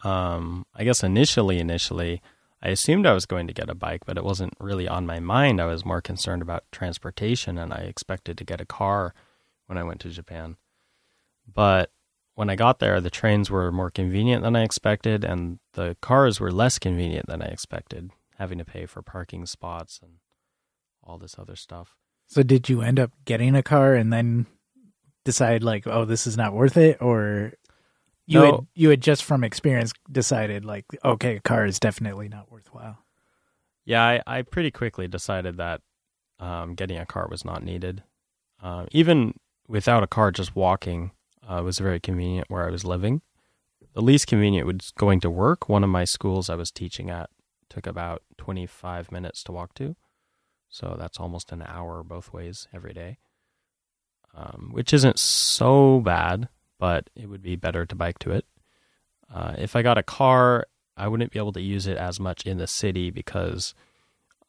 um, 0.03 0.65
I 0.73 0.83
guess 0.83 1.03
initially, 1.03 1.59
initially, 1.59 2.21
I 2.61 2.69
assumed 2.69 3.05
I 3.05 3.13
was 3.13 3.25
going 3.25 3.47
to 3.47 3.53
get 3.53 3.69
a 3.69 3.75
bike, 3.75 4.01
but 4.05 4.17
it 4.17 4.23
wasn't 4.23 4.53
really 4.59 4.87
on 4.87 5.05
my 5.05 5.19
mind. 5.19 5.61
I 5.61 5.65
was 5.65 5.85
more 5.85 6.01
concerned 6.01 6.41
about 6.41 6.63
transportation, 6.71 7.57
and 7.57 7.71
I 7.71 7.77
expected 7.77 8.37
to 8.37 8.43
get 8.43 8.61
a 8.61 8.65
car 8.65 9.13
when 9.67 9.77
I 9.77 9.83
went 9.83 10.01
to 10.01 10.09
Japan. 10.09 10.57
But 11.51 11.91
when 12.33 12.49
I 12.49 12.55
got 12.55 12.79
there, 12.79 12.99
the 12.99 13.09
trains 13.09 13.51
were 13.51 13.71
more 13.71 13.91
convenient 13.91 14.43
than 14.43 14.55
I 14.55 14.63
expected, 14.63 15.23
and 15.23 15.59
the 15.73 15.97
cars 16.01 16.39
were 16.39 16.51
less 16.51 16.79
convenient 16.79 17.27
than 17.27 17.41
I 17.41 17.47
expected, 17.47 18.11
having 18.37 18.57
to 18.57 18.65
pay 18.65 18.85
for 18.85 19.01
parking 19.01 19.45
spots 19.45 19.99
and 20.01 20.13
all 21.03 21.17
this 21.17 21.37
other 21.37 21.55
stuff. 21.55 21.95
So 22.25 22.43
did 22.43 22.69
you 22.69 22.81
end 22.81 22.99
up 22.99 23.11
getting 23.25 23.55
a 23.55 23.63
car 23.63 23.93
and 23.93 24.11
then 24.11 24.47
decide 25.23 25.63
like, 25.63 25.87
oh, 25.87 26.05
this 26.05 26.27
is 26.27 26.37
not 26.37 26.53
worth 26.53 26.75
it, 26.75 26.97
or 27.01 27.53
you 28.27 28.41
had 28.41 28.55
you 28.75 28.89
had 28.89 29.01
just 29.01 29.23
from 29.23 29.43
experience 29.43 29.93
decided 30.11 30.65
like, 30.65 30.85
okay, 31.03 31.37
a 31.37 31.41
car 31.41 31.65
is 31.65 31.79
definitely 31.79 32.27
not 32.27 32.51
worthwhile. 32.51 32.99
Yeah, 33.85 34.03
I, 34.03 34.21
I 34.27 34.41
pretty 34.41 34.69
quickly 34.69 35.07
decided 35.07 35.57
that 35.57 35.81
um, 36.39 36.75
getting 36.75 36.97
a 36.97 37.05
car 37.05 37.27
was 37.29 37.45
not 37.45 37.63
needed. 37.63 38.03
Uh, 38.61 38.85
even 38.91 39.33
without 39.67 40.03
a 40.03 40.07
car, 40.07 40.31
just 40.31 40.55
walking 40.55 41.11
uh, 41.47 41.61
was 41.63 41.79
very 41.79 41.99
convenient 41.99 42.49
where 42.49 42.67
I 42.67 42.71
was 42.71 42.83
living. 42.83 43.21
The 43.93 44.01
least 44.01 44.27
convenient 44.27 44.67
was 44.67 44.91
going 44.97 45.21
to 45.21 45.29
work. 45.29 45.69
One 45.69 45.83
of 45.83 45.89
my 45.89 46.03
schools 46.03 46.49
I 46.49 46.55
was 46.55 46.69
teaching 46.69 47.09
at 47.09 47.29
took 47.69 47.87
about 47.87 48.23
25 48.37 49.11
minutes 49.11 49.43
to 49.43 49.51
walk 49.51 49.73
to. 49.75 49.95
So 50.69 50.95
that's 50.99 51.19
almost 51.19 51.51
an 51.51 51.63
hour 51.65 52.03
both 52.03 52.33
ways 52.33 52.67
every 52.73 52.93
day, 52.93 53.19
um, 54.35 54.69
which 54.71 54.93
isn't 54.93 55.17
so 55.17 56.01
bad, 56.01 56.49
but 56.79 57.09
it 57.15 57.29
would 57.29 57.41
be 57.41 57.55
better 57.55 57.85
to 57.85 57.95
bike 57.95 58.19
to 58.19 58.31
it. 58.31 58.45
Uh, 59.33 59.55
if 59.57 59.75
I 59.75 59.81
got 59.81 59.97
a 59.97 60.03
car, 60.03 60.65
I 60.95 61.07
wouldn't 61.07 61.31
be 61.31 61.39
able 61.39 61.53
to 61.53 61.61
use 61.61 61.87
it 61.87 61.97
as 61.97 62.19
much 62.19 62.45
in 62.45 62.57
the 62.57 62.67
city 62.67 63.11
because 63.11 63.73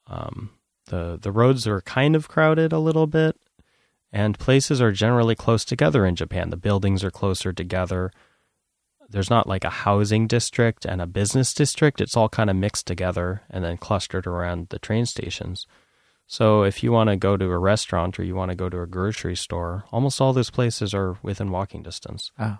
um, 0.06 0.50
the 0.87 1.18
the 1.20 1.32
roads 1.32 1.66
are 1.66 1.80
kind 1.82 2.16
of 2.16 2.28
crowded 2.28 2.73
a 2.73 2.78
little 2.78 3.06
bit, 3.06 3.37
and 4.12 4.38
places 4.38 4.80
are 4.80 4.92
generally 4.92 5.35
close 5.35 5.64
together 5.64 6.06
in 6.06 6.16
Japan. 6.16 6.50
The 6.50 6.56
buildings 6.56 7.04
are 7.04 7.11
closer 7.11 7.52
together. 7.52 8.11
There's 9.11 9.30
not 9.30 9.47
like 9.47 9.64
a 9.64 9.70
housing 9.70 10.26
district 10.26 10.85
and 10.85 11.00
a 11.00 11.06
business 11.06 11.54
district. 11.54 12.00
It's 12.00 12.16
all 12.16 12.28
kind 12.28 12.50
of 12.50 12.56
mixed 12.56 12.87
together 12.87 13.42
and 13.49 13.64
then 13.64 13.78
clustered 13.78 14.26
around 14.26 14.68
the 14.68 14.78
train 14.78 15.06
stations. 15.06 15.66
So 16.30 16.62
if 16.62 16.82
you 16.82 16.92
want 16.92 17.08
to 17.08 17.16
go 17.16 17.37
to 17.38 17.47
a 17.47 17.58
restaurant 17.58 18.18
or 18.20 18.23
you 18.23 18.35
want 18.35 18.50
to 18.50 18.54
go 18.54 18.68
to 18.68 18.82
a 18.82 18.87
grocery 18.87 19.35
store, 19.35 19.85
almost 19.90 20.20
all 20.20 20.35
those 20.35 20.50
places 20.50 20.92
are 20.92 21.16
within 21.23 21.50
walking 21.50 21.82
distance. 21.82 22.30
Oh, 22.38 22.58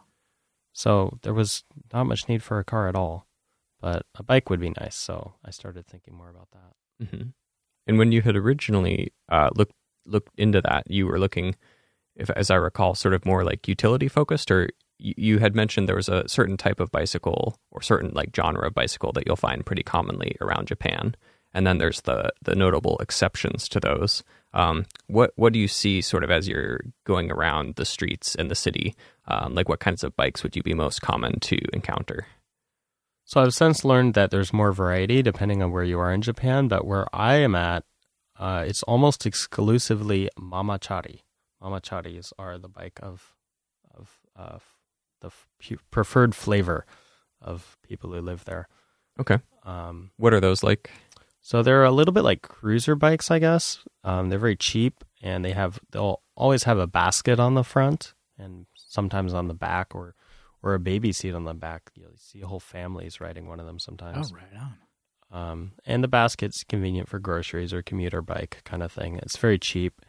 So 0.73 1.19
there 1.23 1.35
was 1.35 1.65
not 1.93 2.05
much 2.07 2.29
need 2.31 2.43
for 2.43 2.59
a 2.59 2.65
car 2.65 2.89
at 2.89 2.97
all. 2.97 3.27
but 3.81 4.07
a 4.17 4.23
bike 4.25 4.49
would 4.51 4.59
be 4.61 4.71
nice. 4.71 4.97
So 4.97 5.35
I 5.45 5.51
started 5.51 5.87
thinking 5.87 6.15
more 6.17 6.31
about 6.31 6.49
that. 6.53 7.05
Mm-hmm. 7.07 7.29
And 7.87 7.99
when 7.99 8.11
you 8.11 8.23
had 8.23 8.37
originally 8.37 9.13
uh, 9.29 9.51
looked 9.55 9.75
looked 10.07 10.33
into 10.39 10.61
that, 10.63 10.91
you 10.91 11.07
were 11.07 11.19
looking, 11.19 11.55
if 12.17 12.31
as 12.31 12.51
I 12.51 12.57
recall, 12.57 12.95
sort 12.95 13.15
of 13.15 13.27
more 13.27 13.45
like 13.45 13.69
utility 13.69 14.09
focused, 14.09 14.51
or 14.51 14.71
you, 14.99 15.15
you 15.17 15.39
had 15.39 15.55
mentioned 15.55 15.87
there 15.89 15.95
was 15.95 16.09
a 16.09 16.27
certain 16.29 16.57
type 16.57 16.81
of 16.81 16.91
bicycle 16.91 17.61
or 17.71 17.83
certain 17.83 18.11
like 18.15 18.35
genre 18.35 18.67
of 18.67 18.75
bicycle 18.75 19.13
that 19.13 19.25
you'll 19.27 19.37
find 19.37 19.65
pretty 19.67 19.83
commonly 19.85 20.35
around 20.41 20.67
Japan, 20.69 21.15
and 21.55 21.67
then 21.67 21.79
there's 21.79 22.03
the 22.03 22.31
the 22.43 22.55
notable 22.55 22.99
exceptions 22.99 23.69
to 23.71 23.81
those. 23.81 24.23
Um, 24.55 24.87
what 25.09 25.33
what 25.37 25.53
do 25.53 25.59
you 25.59 25.69
see 25.69 26.01
sort 26.01 26.25
of 26.25 26.31
as 26.31 26.49
you're 26.49 26.81
going 27.05 27.31
around 27.31 27.75
the 27.77 27.85
streets 27.85 28.35
in 28.35 28.49
the 28.49 28.55
city? 28.55 28.95
Um, 29.27 29.55
like 29.55 29.69
what 29.69 29.81
kinds 29.81 30.03
of 30.03 30.17
bikes 30.17 30.43
would 30.43 30.57
you 30.57 30.63
be 30.63 30.75
most 30.75 31.03
common 31.03 31.39
to 31.41 31.59
encounter? 31.73 32.27
So 33.25 33.43
I've 33.43 33.53
since 33.55 33.85
learned 33.85 34.15
that 34.15 34.31
there's 34.31 34.55
more 34.55 34.73
variety 34.73 35.23
depending 35.23 35.63
on 35.63 35.71
where 35.71 35.85
you 35.85 35.99
are 36.01 36.13
in 36.13 36.23
Japan, 36.23 36.67
but 36.67 36.87
where 36.87 37.07
I 37.15 37.35
am 37.37 37.55
at, 37.55 37.85
uh, 38.39 38.65
it's 38.67 38.83
almost 38.85 39.27
exclusively 39.27 40.31
mamachari. 40.39 41.21
Mamacharis 41.63 42.33
are 42.39 42.57
the 42.57 42.69
bike 42.69 42.99
of 43.03 43.35
of 43.95 44.19
uh, 44.35 44.59
the 45.21 45.27
f- 45.29 45.79
preferred 45.91 46.35
flavor 46.35 46.87
of 47.43 47.77
people 47.83 48.13
who 48.13 48.21
live 48.21 48.45
there. 48.45 48.67
Okay, 49.21 49.39
Um, 49.65 50.13
what 50.17 50.33
are 50.33 50.41
those 50.41 50.63
like? 50.63 50.91
So 51.41 51.63
they're 51.63 51.85
a 51.85 51.91
little 51.91 52.13
bit 52.13 52.25
like 52.25 52.43
cruiser 52.43 52.95
bikes, 52.95 53.31
I 53.31 53.39
guess. 53.39 53.79
Um, 54.05 54.29
they're 54.29 54.39
very 54.39 54.57
cheap, 54.57 55.05
and 55.23 55.45
they 55.45 55.53
have 55.53 55.79
they'll 55.91 56.23
always 56.35 56.65
have 56.65 56.79
a 56.79 56.87
basket 56.87 57.39
on 57.41 57.55
the 57.55 57.65
front, 57.65 58.15
and 58.39 58.67
sometimes 58.75 59.35
on 59.35 59.49
the 59.49 59.55
back, 59.55 59.95
or 59.95 60.15
or 60.63 60.75
a 60.75 60.79
baby 60.81 61.13
seat 61.13 61.35
on 61.35 61.45
the 61.45 61.55
back. 61.55 61.91
You'll 61.95 62.17
see 62.17 62.41
whole 62.41 62.61
families 62.61 63.21
riding 63.21 63.47
one 63.49 63.61
of 63.61 63.67
them 63.67 63.79
sometimes. 63.79 64.33
Oh, 64.33 64.37
right 64.37 64.61
on. 64.61 64.75
Um, 65.31 65.73
and 65.85 66.03
the 66.03 66.09
basket's 66.09 66.65
convenient 66.65 67.09
for 67.09 67.19
groceries 67.19 67.73
or 67.75 67.83
commuter 67.83 68.23
bike 68.23 68.63
kind 68.65 68.83
of 68.83 68.91
thing. 68.91 69.17
It's 69.23 69.37
very 69.37 69.59
cheap. 69.59 70.01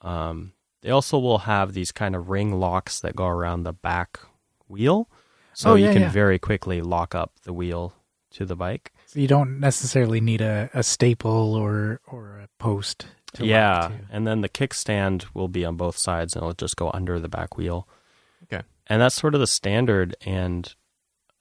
Um, 0.00 0.52
they 0.82 0.90
also 0.90 1.18
will 1.18 1.38
have 1.38 1.72
these 1.74 1.92
kind 1.92 2.14
of 2.16 2.28
ring 2.30 2.58
locks 2.58 3.00
that 3.00 3.16
go 3.16 3.26
around 3.26 3.62
the 3.64 3.72
back 3.72 4.20
wheel, 4.68 5.08
so 5.52 5.72
Oh, 5.72 5.74
you 5.74 5.92
can 5.92 6.02
yeah. 6.02 6.10
very 6.10 6.38
quickly 6.38 6.80
lock 6.80 7.14
up 7.14 7.32
the 7.42 7.52
wheel 7.52 7.94
to 8.32 8.44
the 8.46 8.56
bike. 8.56 8.92
So 9.08 9.20
you 9.20 9.26
don't 9.26 9.58
necessarily 9.58 10.20
need 10.20 10.40
a, 10.42 10.68
a 10.74 10.82
staple 10.82 11.54
or 11.54 12.00
or 12.06 12.38
a 12.44 12.48
post. 12.58 13.06
To 13.34 13.44
yeah, 13.46 13.88
to. 13.88 14.00
and 14.14 14.26
then 14.26 14.40
the 14.42 14.48
kickstand 14.48 15.24
will 15.34 15.48
be 15.48 15.64
on 15.64 15.76
both 15.76 15.96
sides, 15.98 16.34
and 16.34 16.42
it'll 16.42 16.52
just 16.54 16.76
go 16.76 16.90
under 16.92 17.18
the 17.18 17.28
back 17.28 17.56
wheel. 17.56 17.88
Okay. 18.44 18.62
and 18.86 19.02
that's 19.02 19.14
sort 19.16 19.34
of 19.34 19.40
the 19.40 19.46
standard. 19.46 20.14
And 20.26 20.74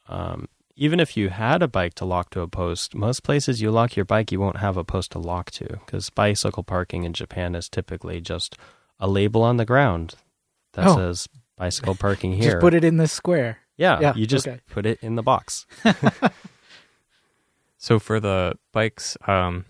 um, 0.10 0.48
even 0.76 1.00
if 1.00 1.16
you 1.18 1.30
had 1.30 1.62
a 1.62 1.68
bike 1.68 1.94
to 1.96 2.06
lock 2.06 2.30
to 2.32 2.42
a 2.42 2.48
post, 2.48 2.96
most 2.96 3.24
places 3.24 3.62
you 3.62 3.70
lock 3.72 3.96
your 3.96 4.06
bike, 4.06 4.32
you 4.32 4.40
won't 4.40 4.58
have 4.58 4.78
a 4.78 4.84
post 4.84 5.12
to 5.12 5.20
lock 5.20 5.52
to 5.52 5.66
because 5.86 6.10
bicycle 6.10 6.64
parking 6.64 7.04
in 7.04 7.14
Japan 7.14 7.54
is 7.56 7.68
typically 7.70 8.20
just 8.22 8.58
a 9.00 9.08
label 9.08 9.44
on 9.44 9.58
the 9.58 9.66
ground 9.66 10.16
that 10.74 10.88
Oh. 10.88 10.96
says 10.96 11.28
bicycle 11.58 11.96
parking 11.96 12.32
here. 12.40 12.52
Just 12.52 12.62
put 12.62 12.74
it 12.74 12.84
in 12.84 12.98
the 12.98 13.08
square. 13.08 13.60
yeah, 13.78 14.00
yeah, 14.02 14.14
you 14.16 14.26
just 14.28 14.48
okay. 14.48 14.60
put 14.70 14.86
it 14.86 15.00
in 15.02 15.16
the 15.16 15.24
box. 15.24 15.66
So 17.78 18.00
for 18.00 18.20
the 18.20 18.54
bikes 18.72 19.18
um, 19.28 19.66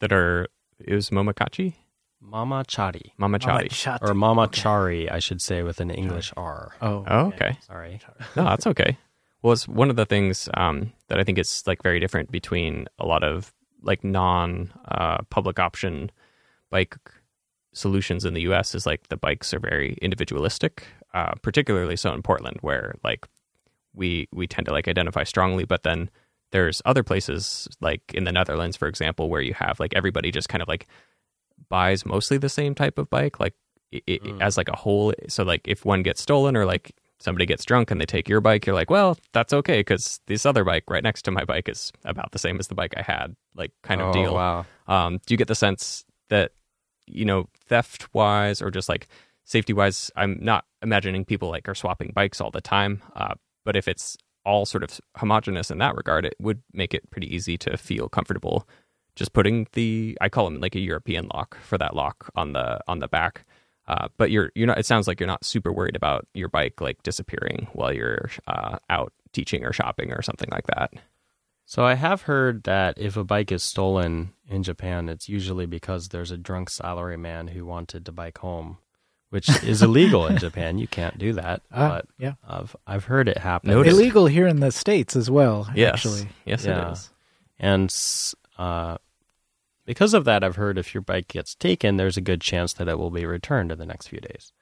that 0.00 0.12
are, 0.12 0.48
it 0.78 0.94
was 0.94 1.10
Momakachi, 1.10 1.74
Mama 2.20 2.64
Chari. 2.66 3.12
Mamachari. 3.20 3.68
Mamachati. 3.68 4.02
Or 4.08 4.14
Mama 4.14 4.48
Chari, 4.48 5.10
I 5.12 5.18
should 5.18 5.42
say, 5.42 5.62
with 5.62 5.80
an 5.80 5.90
English 5.90 6.32
R. 6.36 6.72
Oh, 6.80 7.04
Oh, 7.06 7.26
okay. 7.28 7.58
Sorry. 7.66 8.00
No, 8.34 8.44
that's 8.44 8.66
okay. 8.66 8.96
Well, 9.42 9.52
it's 9.52 9.68
one 9.68 9.90
of 9.90 9.96
the 9.96 10.06
things 10.06 10.48
um, 10.54 10.92
that 11.08 11.20
I 11.20 11.24
think 11.24 11.38
is 11.38 11.62
like 11.66 11.82
very 11.82 12.00
different 12.00 12.30
between 12.30 12.86
a 12.98 13.04
lot 13.06 13.22
of 13.22 13.52
like 13.82 14.02
non 14.02 14.72
uh, 14.88 15.18
public 15.28 15.58
option 15.58 16.10
bike 16.70 16.96
solutions 17.74 18.24
in 18.24 18.32
the 18.32 18.40
U.S. 18.42 18.74
is 18.74 18.86
like 18.86 19.08
the 19.08 19.18
bikes 19.18 19.52
are 19.52 19.60
very 19.60 19.98
individualistic, 20.00 20.86
uh, 21.12 21.32
particularly 21.42 21.94
so 21.96 22.12
in 22.14 22.22
Portland, 22.22 22.56
where 22.62 22.94
like 23.04 23.28
we 23.92 24.28
we 24.32 24.46
tend 24.46 24.64
to 24.66 24.72
like 24.72 24.88
identify 24.88 25.24
strongly, 25.24 25.64
but 25.64 25.82
then 25.82 26.08
there's 26.54 26.80
other 26.84 27.02
places 27.02 27.66
like 27.80 28.00
in 28.14 28.22
the 28.22 28.30
Netherlands, 28.30 28.76
for 28.76 28.86
example, 28.86 29.28
where 29.28 29.40
you 29.42 29.54
have 29.54 29.80
like 29.80 29.92
everybody 29.92 30.30
just 30.30 30.48
kind 30.48 30.62
of 30.62 30.68
like 30.68 30.86
buys 31.68 32.06
mostly 32.06 32.38
the 32.38 32.48
same 32.48 32.76
type 32.76 32.96
of 32.96 33.10
bike, 33.10 33.40
like 33.40 33.54
i 33.92 34.00
i 34.08 34.18
Mm. 34.22 34.40
as 34.40 34.56
like 34.56 34.68
a 34.68 34.76
whole. 34.76 35.12
So 35.28 35.42
like 35.42 35.62
if 35.66 35.84
one 35.84 36.04
gets 36.04 36.22
stolen 36.22 36.56
or 36.56 36.64
like 36.64 36.92
somebody 37.18 37.44
gets 37.44 37.64
drunk 37.64 37.90
and 37.90 38.00
they 38.00 38.06
take 38.06 38.28
your 38.28 38.40
bike, 38.40 38.66
you're 38.66 38.74
like, 38.76 38.88
well, 38.88 39.18
that's 39.32 39.52
okay 39.52 39.80
because 39.80 40.20
this 40.28 40.46
other 40.46 40.62
bike 40.62 40.84
right 40.88 41.02
next 41.02 41.22
to 41.22 41.32
my 41.32 41.44
bike 41.44 41.68
is 41.68 41.90
about 42.04 42.30
the 42.30 42.38
same 42.38 42.60
as 42.60 42.68
the 42.68 42.76
bike 42.76 42.94
I 42.96 43.02
had, 43.02 43.34
like 43.56 43.72
kind 43.82 44.00
of 44.00 44.10
oh, 44.10 44.12
deal. 44.12 44.34
Wow. 44.34 44.64
Um, 44.86 45.18
do 45.26 45.34
you 45.34 45.38
get 45.38 45.48
the 45.48 45.56
sense 45.56 46.04
that, 46.28 46.52
you 47.08 47.24
know, 47.24 47.48
theft 47.66 48.14
wise 48.14 48.62
or 48.62 48.70
just 48.70 48.88
like 48.88 49.08
safety 49.44 49.72
wise, 49.72 50.08
I'm 50.14 50.38
not 50.40 50.66
imagining 50.82 51.24
people 51.24 51.48
like 51.48 51.68
are 51.68 51.74
swapping 51.74 52.12
bikes 52.14 52.40
all 52.40 52.52
the 52.52 52.60
time. 52.60 53.02
Uh, 53.16 53.34
but 53.64 53.74
if 53.74 53.88
it's 53.88 54.16
all 54.44 54.66
sort 54.66 54.82
of 54.82 55.00
homogenous 55.16 55.70
in 55.70 55.78
that 55.78 55.96
regard, 55.96 56.24
it 56.24 56.34
would 56.40 56.62
make 56.72 56.94
it 56.94 57.10
pretty 57.10 57.34
easy 57.34 57.56
to 57.58 57.76
feel 57.76 58.08
comfortable 58.08 58.66
just 59.16 59.32
putting 59.32 59.66
the 59.72 60.16
I 60.20 60.28
call 60.28 60.44
them 60.44 60.60
like 60.60 60.74
a 60.74 60.80
European 60.80 61.28
lock 61.32 61.56
for 61.60 61.78
that 61.78 61.94
lock 61.94 62.30
on 62.34 62.52
the 62.52 62.80
on 62.88 62.98
the 62.98 63.08
back. 63.08 63.44
Uh, 63.86 64.08
but 64.16 64.30
you're 64.30 64.50
you're 64.54 64.66
not. 64.66 64.78
It 64.78 64.86
sounds 64.86 65.06
like 65.06 65.20
you're 65.20 65.26
not 65.26 65.44
super 65.44 65.72
worried 65.72 65.96
about 65.96 66.26
your 66.34 66.48
bike 66.48 66.80
like 66.80 67.02
disappearing 67.02 67.68
while 67.72 67.92
you're 67.92 68.30
uh, 68.46 68.78
out 68.88 69.12
teaching 69.32 69.64
or 69.64 69.72
shopping 69.72 70.12
or 70.12 70.22
something 70.22 70.48
like 70.50 70.66
that. 70.68 70.92
So 71.66 71.84
I 71.84 71.94
have 71.94 72.22
heard 72.22 72.64
that 72.64 72.98
if 72.98 73.16
a 73.16 73.24
bike 73.24 73.50
is 73.50 73.62
stolen 73.62 74.32
in 74.48 74.62
Japan, 74.62 75.08
it's 75.08 75.28
usually 75.28 75.66
because 75.66 76.08
there's 76.08 76.30
a 76.30 76.36
drunk 76.36 76.70
salaryman 76.70 77.50
who 77.50 77.64
wanted 77.64 78.04
to 78.04 78.12
bike 78.12 78.38
home, 78.38 78.78
which 79.34 79.48
is 79.64 79.82
illegal 79.82 80.26
in 80.28 80.38
Japan. 80.38 80.78
You 80.78 80.86
can't 80.86 81.18
do 81.18 81.32
that. 81.34 81.60
Ah, 81.72 81.88
but 81.96 82.06
yeah. 82.18 82.34
I've 82.48 82.76
I've 82.86 83.04
heard 83.04 83.28
it 83.28 83.36
happen. 83.38 83.70
Noted. 83.70 83.92
Illegal 83.92 84.26
here 84.26 84.46
in 84.46 84.60
the 84.60 84.70
states 84.70 85.16
as 85.16 85.28
well. 85.28 85.68
Yes, 85.74 85.94
Actually, 85.94 86.28
yes, 86.46 86.64
Yeah. 86.64 86.88
it 86.88 86.92
is. 86.92 87.10
And 87.58 87.94
uh, 88.56 88.98
because 89.86 90.14
of 90.14 90.24
that, 90.24 90.44
I've 90.44 90.56
heard 90.56 90.78
if 90.78 90.94
your 90.94 91.00
bike 91.02 91.28
gets 91.28 91.54
taken, 91.56 91.96
there's 91.96 92.16
a 92.16 92.20
good 92.20 92.40
chance 92.40 92.72
that 92.74 92.88
it 92.88 92.96
will 92.98 93.10
be 93.10 93.26
returned 93.26 93.72
in 93.72 93.78
the 93.78 93.86
next 93.86 94.06
few 94.08 94.20
days, 94.20 94.52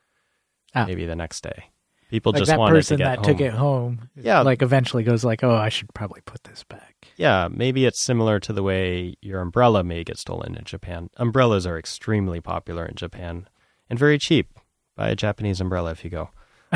Ah. 0.74 0.86
maybe 0.86 1.04
the 1.06 1.16
next 1.16 1.42
day. 1.42 1.64
People 2.10 2.32
like 2.32 2.40
just 2.40 2.50
that 2.50 2.58
wanted 2.58 2.74
person 2.74 2.98
to 2.98 3.04
get 3.04 3.08
that 3.08 3.16
home. 3.18 3.24
took 3.26 3.40
it 3.40 3.52
home. 3.54 4.08
Yeah. 4.16 4.40
like 4.42 4.60
eventually 4.62 5.02
goes 5.02 5.24
like, 5.24 5.42
oh, 5.44 5.54
I 5.54 5.68
should 5.70 5.92
probably 5.94 6.20
put 6.22 6.44
this 6.44 6.62
back. 6.64 7.08
Yeah, 7.16 7.48
maybe 7.50 7.84
it's 7.86 8.02
similar 8.02 8.38
to 8.40 8.52
the 8.52 8.62
way 8.62 9.16
your 9.22 9.40
umbrella 9.40 9.82
may 9.84 10.02
get 10.04 10.18
stolen 10.18 10.54
in 10.54 10.64
Japan. 10.64 11.08
Umbrellas 11.16 11.66
are 11.66 11.78
extremely 11.78 12.40
popular 12.40 12.84
in 12.86 12.96
Japan 12.96 13.48
and 13.88 13.98
very 13.98 14.18
cheap. 14.18 14.58
Buy 14.96 15.08
a 15.10 15.16
Japanese 15.16 15.60
umbrella 15.60 15.90
if 15.92 16.04
you 16.04 16.10
go. 16.10 16.30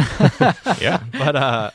Yeah, 0.80 1.02
But 1.12 1.36
uh 1.36 1.70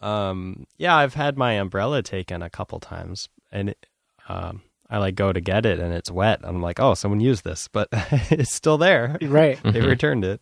um 0.00 0.66
yeah, 0.76 0.94
I've 0.96 1.14
had 1.14 1.36
my 1.38 1.52
umbrella 1.54 2.02
taken 2.02 2.42
a 2.42 2.50
couple 2.50 2.80
times 2.80 3.28
and 3.50 3.70
it, 3.70 3.86
um 4.28 4.62
I 4.88 4.98
like 4.98 5.14
go 5.16 5.32
to 5.32 5.40
get 5.40 5.66
it 5.66 5.80
and 5.80 5.92
it's 5.92 6.10
wet. 6.12 6.40
I'm 6.44 6.62
like, 6.62 6.78
"Oh, 6.78 6.94
someone 6.94 7.18
used 7.20 7.42
this." 7.42 7.66
But 7.68 7.88
it's 8.30 8.52
still 8.52 8.78
there. 8.78 9.16
Right. 9.20 9.60
They 9.64 9.80
Mhm. 9.80 9.86
returned 9.88 10.24
it. 10.24 10.40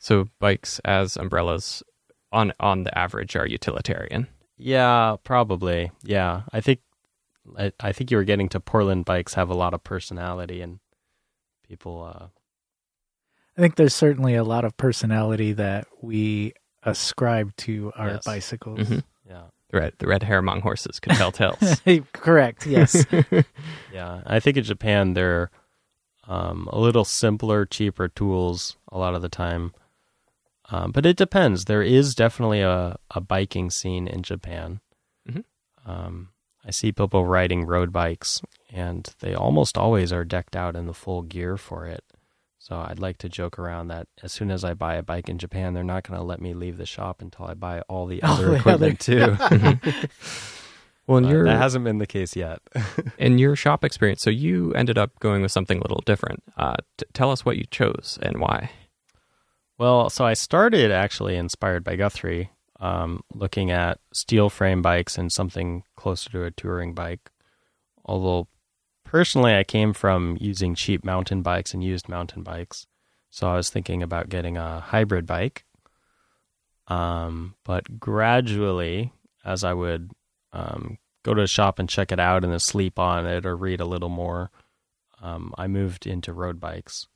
So 0.00 0.28
bikes 0.40 0.80
as 0.84 1.16
umbrellas 1.16 1.82
on 2.32 2.52
on 2.58 2.82
the 2.82 2.96
average 2.98 3.36
are 3.36 3.46
utilitarian. 3.46 4.26
Yeah, 4.58 5.16
probably. 5.22 5.90
Yeah. 6.02 6.42
I 6.52 6.60
think 6.60 6.80
I, 7.56 7.70
I 7.78 7.92
think 7.92 8.10
you 8.10 8.16
were 8.16 8.24
getting 8.24 8.48
to 8.50 8.60
Portland 8.60 9.04
bikes 9.04 9.34
have 9.34 9.50
a 9.50 9.54
lot 9.54 9.72
of 9.74 9.84
personality 9.84 10.60
and 10.62 10.80
people 11.68 12.02
uh 12.02 12.26
I 13.56 13.60
think 13.60 13.76
there's 13.76 13.94
certainly 13.94 14.34
a 14.34 14.44
lot 14.44 14.64
of 14.64 14.76
personality 14.76 15.52
that 15.54 15.86
we 16.02 16.52
ascribe 16.82 17.54
to 17.58 17.92
our 17.96 18.08
Yes. 18.10 18.24
bicycles. 18.24 18.80
Mhm. 18.80 19.02
yeah. 19.28 19.42
The 19.70 19.78
red 19.80 19.92
the 19.98 20.06
red 20.06 20.22
hair 20.22 20.38
among 20.38 20.60
horses 20.60 21.00
can 21.00 21.14
tell 21.16 21.32
tales. 21.32 21.80
Correct. 22.12 22.66
Yes. 22.66 23.04
Yeah, 23.92 24.20
I 24.26 24.40
think 24.40 24.56
in 24.58 24.64
Japan 24.64 25.14
they're 25.14 25.50
um, 26.28 26.68
a 26.72 26.78
little 26.78 27.04
simpler, 27.04 27.64
cheaper 27.64 28.08
tools 28.08 28.76
a 28.92 28.98
lot 28.98 29.14
of 29.14 29.22
the 29.22 29.28
time. 29.28 29.72
Um, 30.70 30.90
but 30.92 31.06
it 31.06 31.16
depends. 31.16 31.64
There 31.64 31.82
is 31.82 32.14
definitely 32.14 32.60
a, 32.60 32.96
a 33.12 33.20
biking 33.20 33.70
scene 33.70 34.06
in 34.06 34.22
Japan. 34.22 34.80
Mhm. 35.28 35.44
Um, 35.86 36.28
I 36.64 36.72
see 36.72 36.90
people 36.92 37.24
riding 37.24 37.64
road 37.64 37.92
bikes, 37.92 38.42
and 38.70 39.08
they 39.20 39.34
almost 39.34 39.78
always 39.78 40.12
are 40.12 40.24
decked 40.24 40.56
out 40.56 40.74
in 40.76 40.86
the 40.86 40.92
full 40.94 41.22
gear 41.22 41.56
for 41.56 41.86
it. 41.86 42.04
So 42.66 42.74
I'd 42.74 42.98
like 42.98 43.18
to 43.18 43.28
joke 43.28 43.60
around 43.60 43.88
that 43.88 44.08
as 44.24 44.32
soon 44.32 44.50
as 44.50 44.64
I 44.64 44.74
buy 44.74 44.96
a 44.96 45.02
bike 45.04 45.28
in 45.28 45.38
Japan, 45.38 45.72
they're 45.72 45.84
not 45.84 46.02
going 46.02 46.18
to 46.18 46.24
let 46.24 46.40
me 46.40 46.52
leave 46.52 46.78
the 46.78 46.84
shop 46.84 47.22
until 47.22 47.46
I 47.46 47.54
buy 47.54 47.82
all 47.82 48.06
the 48.06 48.20
All 48.24 48.32
other 48.32 48.46
the 48.50 48.54
equipment 48.56 48.98
too. 48.98 49.36
well, 51.06 51.24
your 51.30 51.44
that 51.44 51.58
hasn't 51.58 51.84
been 51.84 51.98
the 51.98 52.08
case 52.08 52.34
yet. 52.34 52.58
in 53.18 53.38
your 53.38 53.54
shop 53.54 53.84
experience, 53.84 54.20
so 54.20 54.30
you 54.30 54.72
ended 54.74 54.98
up 54.98 55.16
going 55.20 55.42
with 55.42 55.52
something 55.52 55.78
a 55.78 55.82
little 55.82 56.02
different. 56.04 56.42
Uh, 56.56 56.74
t- 56.96 57.06
tell 57.12 57.30
us 57.30 57.44
what 57.44 57.56
you 57.56 57.66
chose 57.70 58.18
and 58.20 58.40
why. 58.40 58.70
Well, 59.78 60.10
so 60.10 60.24
I 60.24 60.34
started 60.34 60.90
actually 60.90 61.36
inspired 61.36 61.84
by 61.84 61.94
Guthrie. 61.94 62.50
um, 62.80 63.20
looking 63.32 63.70
at 63.70 64.00
steel 64.12 64.50
frame 64.50 64.82
bikes 64.82 65.16
and 65.16 65.30
something 65.30 65.84
closer 65.94 66.30
to 66.30 66.44
a 66.44 66.50
touring 66.50 66.94
bike. 66.94 67.30
Although 68.04 68.48
personally, 69.06 69.54
I 69.54 69.64
came 69.64 69.92
from 69.92 70.36
using 70.40 70.74
cheap 70.74 71.04
mountain 71.04 71.42
bikes 71.42 71.72
and 71.72 71.82
used 71.82 72.08
mountain 72.08 72.42
bikes, 72.42 72.86
so 73.30 73.48
I 73.48 73.56
was 73.56 73.70
thinking 73.70 74.02
about 74.02 74.28
getting 74.28 74.56
a 74.56 74.80
hybrid 74.80 75.26
bike. 75.26 75.64
Um, 76.88 77.54
but 77.64 77.98
gradually, 77.98 79.12
as 79.44 79.64
I 79.64 79.72
would 79.72 80.12
um, 80.52 80.98
go 81.24 81.34
to 81.34 81.42
a 81.42 81.48
shop 81.48 81.78
and 81.78 81.88
check 81.88 82.12
it 82.12 82.20
out 82.20 82.44
and 82.44 82.52
then 82.52 82.60
sleep 82.60 82.98
on 82.98 83.26
it 83.26 83.44
or 83.44 83.56
read 83.56 83.80
a 83.80 83.86
little 83.86 84.08
more, 84.08 84.50
um, 85.20 85.52
I 85.58 85.66
moved 85.66 86.06
into 86.06 86.32
road 86.32 86.60
bikes. 86.60 87.06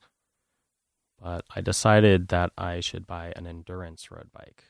But 1.23 1.44
I 1.54 1.61
decided 1.61 2.28
that 2.28 2.52
I 2.56 2.80
should 2.80 3.06
buy 3.06 3.32
an 3.37 3.47
endurance 3.47 4.11
road 4.11 4.30
bike. 4.32 4.64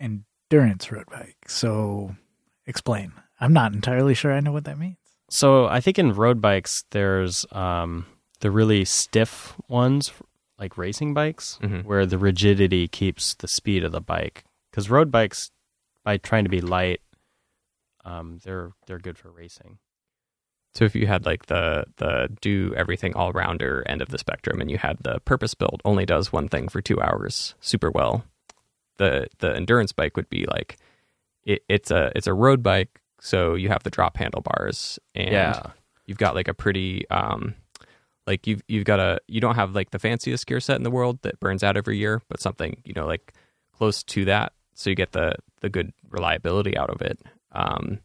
Endurance 0.00 0.90
road 0.92 1.06
bike. 1.10 1.48
So 1.48 2.14
explain. 2.66 3.12
I'm 3.44 3.52
not 3.52 3.72
entirely 3.74 4.14
sure 4.14 4.32
I 4.32 4.40
know 4.40 4.52
what 4.52 4.64
that 4.64 4.78
means. 4.78 4.96
So 5.30 5.66
I 5.66 5.80
think 5.80 5.98
in 5.98 6.14
road 6.14 6.40
bikes, 6.40 6.84
there's 6.90 7.44
um, 7.52 8.06
the 8.40 8.50
really 8.50 8.84
stiff 8.84 9.54
ones, 9.68 10.12
like 10.58 10.78
racing 10.78 11.14
bikes, 11.14 11.58
Mhm. 11.62 11.84
where 11.84 12.06
the 12.06 12.18
rigidity 12.18 12.88
keeps 12.88 13.34
the 13.34 13.48
speed 13.48 13.84
of 13.84 13.92
the 13.92 14.00
bike. 14.00 14.44
Because 14.70 14.88
road 14.90 15.10
bikes, 15.10 15.50
by 16.04 16.16
trying 16.16 16.44
to 16.44 16.50
be 16.50 16.60
light, 16.60 17.00
um, 18.04 18.38
they're 18.44 18.72
they're 18.86 18.98
good 18.98 19.18
for 19.18 19.30
racing. 19.30 19.78
So 20.74 20.84
if 20.84 20.94
you 20.94 21.06
had 21.06 21.24
like 21.26 21.46
the 21.46 21.84
the 21.96 22.28
do 22.40 22.74
everything 22.76 23.14
all 23.14 23.32
rounder 23.32 23.82
end 23.86 24.02
of 24.02 24.08
the 24.08 24.18
spectrum, 24.18 24.60
and 24.60 24.70
you 24.70 24.78
had 24.78 24.98
the 25.02 25.20
purpose 25.20 25.54
built 25.54 25.80
only 25.84 26.04
does 26.06 26.32
one 26.32 26.48
thing 26.48 26.68
for 26.68 26.80
two 26.80 27.00
hours 27.00 27.54
super 27.60 27.90
well, 27.90 28.24
the 28.98 29.28
the 29.38 29.54
endurance 29.54 29.92
bike 29.92 30.16
would 30.16 30.28
be 30.28 30.44
like 30.46 30.76
it, 31.44 31.62
it's 31.68 31.90
a 31.90 32.10
it's 32.16 32.26
a 32.26 32.34
road 32.34 32.62
bike, 32.62 33.00
so 33.24 33.54
you 33.54 33.70
have 33.70 33.82
the 33.84 33.90
drop 33.90 34.18
handlebars 34.18 34.98
and 35.14 35.32
yeah, 35.32 35.62
you've 36.04 36.18
got 36.18 36.34
like 36.34 36.46
a 36.46 36.52
pretty 36.52 37.08
um 37.08 37.54
like 38.26 38.46
you've 38.46 38.62
you've 38.68 38.84
got 38.84 39.00
a 39.00 39.18
you 39.28 39.40
don't 39.40 39.54
have 39.54 39.74
like 39.74 39.90
the 39.92 39.98
fanciest 39.98 40.46
gear 40.46 40.60
set 40.60 40.76
in 40.76 40.82
the 40.82 40.90
world 40.90 41.18
that 41.22 41.40
burns 41.40 41.64
out 41.64 41.78
every 41.78 41.96
year, 41.96 42.20
but 42.28 42.38
something 42.38 42.76
you 42.84 42.92
know 42.92 43.06
like 43.06 43.32
close 43.72 44.02
to 44.02 44.26
that, 44.26 44.52
so 44.74 44.90
you 44.90 44.96
get 44.96 45.12
the 45.12 45.34
the 45.60 45.70
good 45.70 45.94
reliability 46.10 46.76
out 46.76 46.90
of 46.90 47.00
it. 47.00 47.18
Um, 47.52 48.00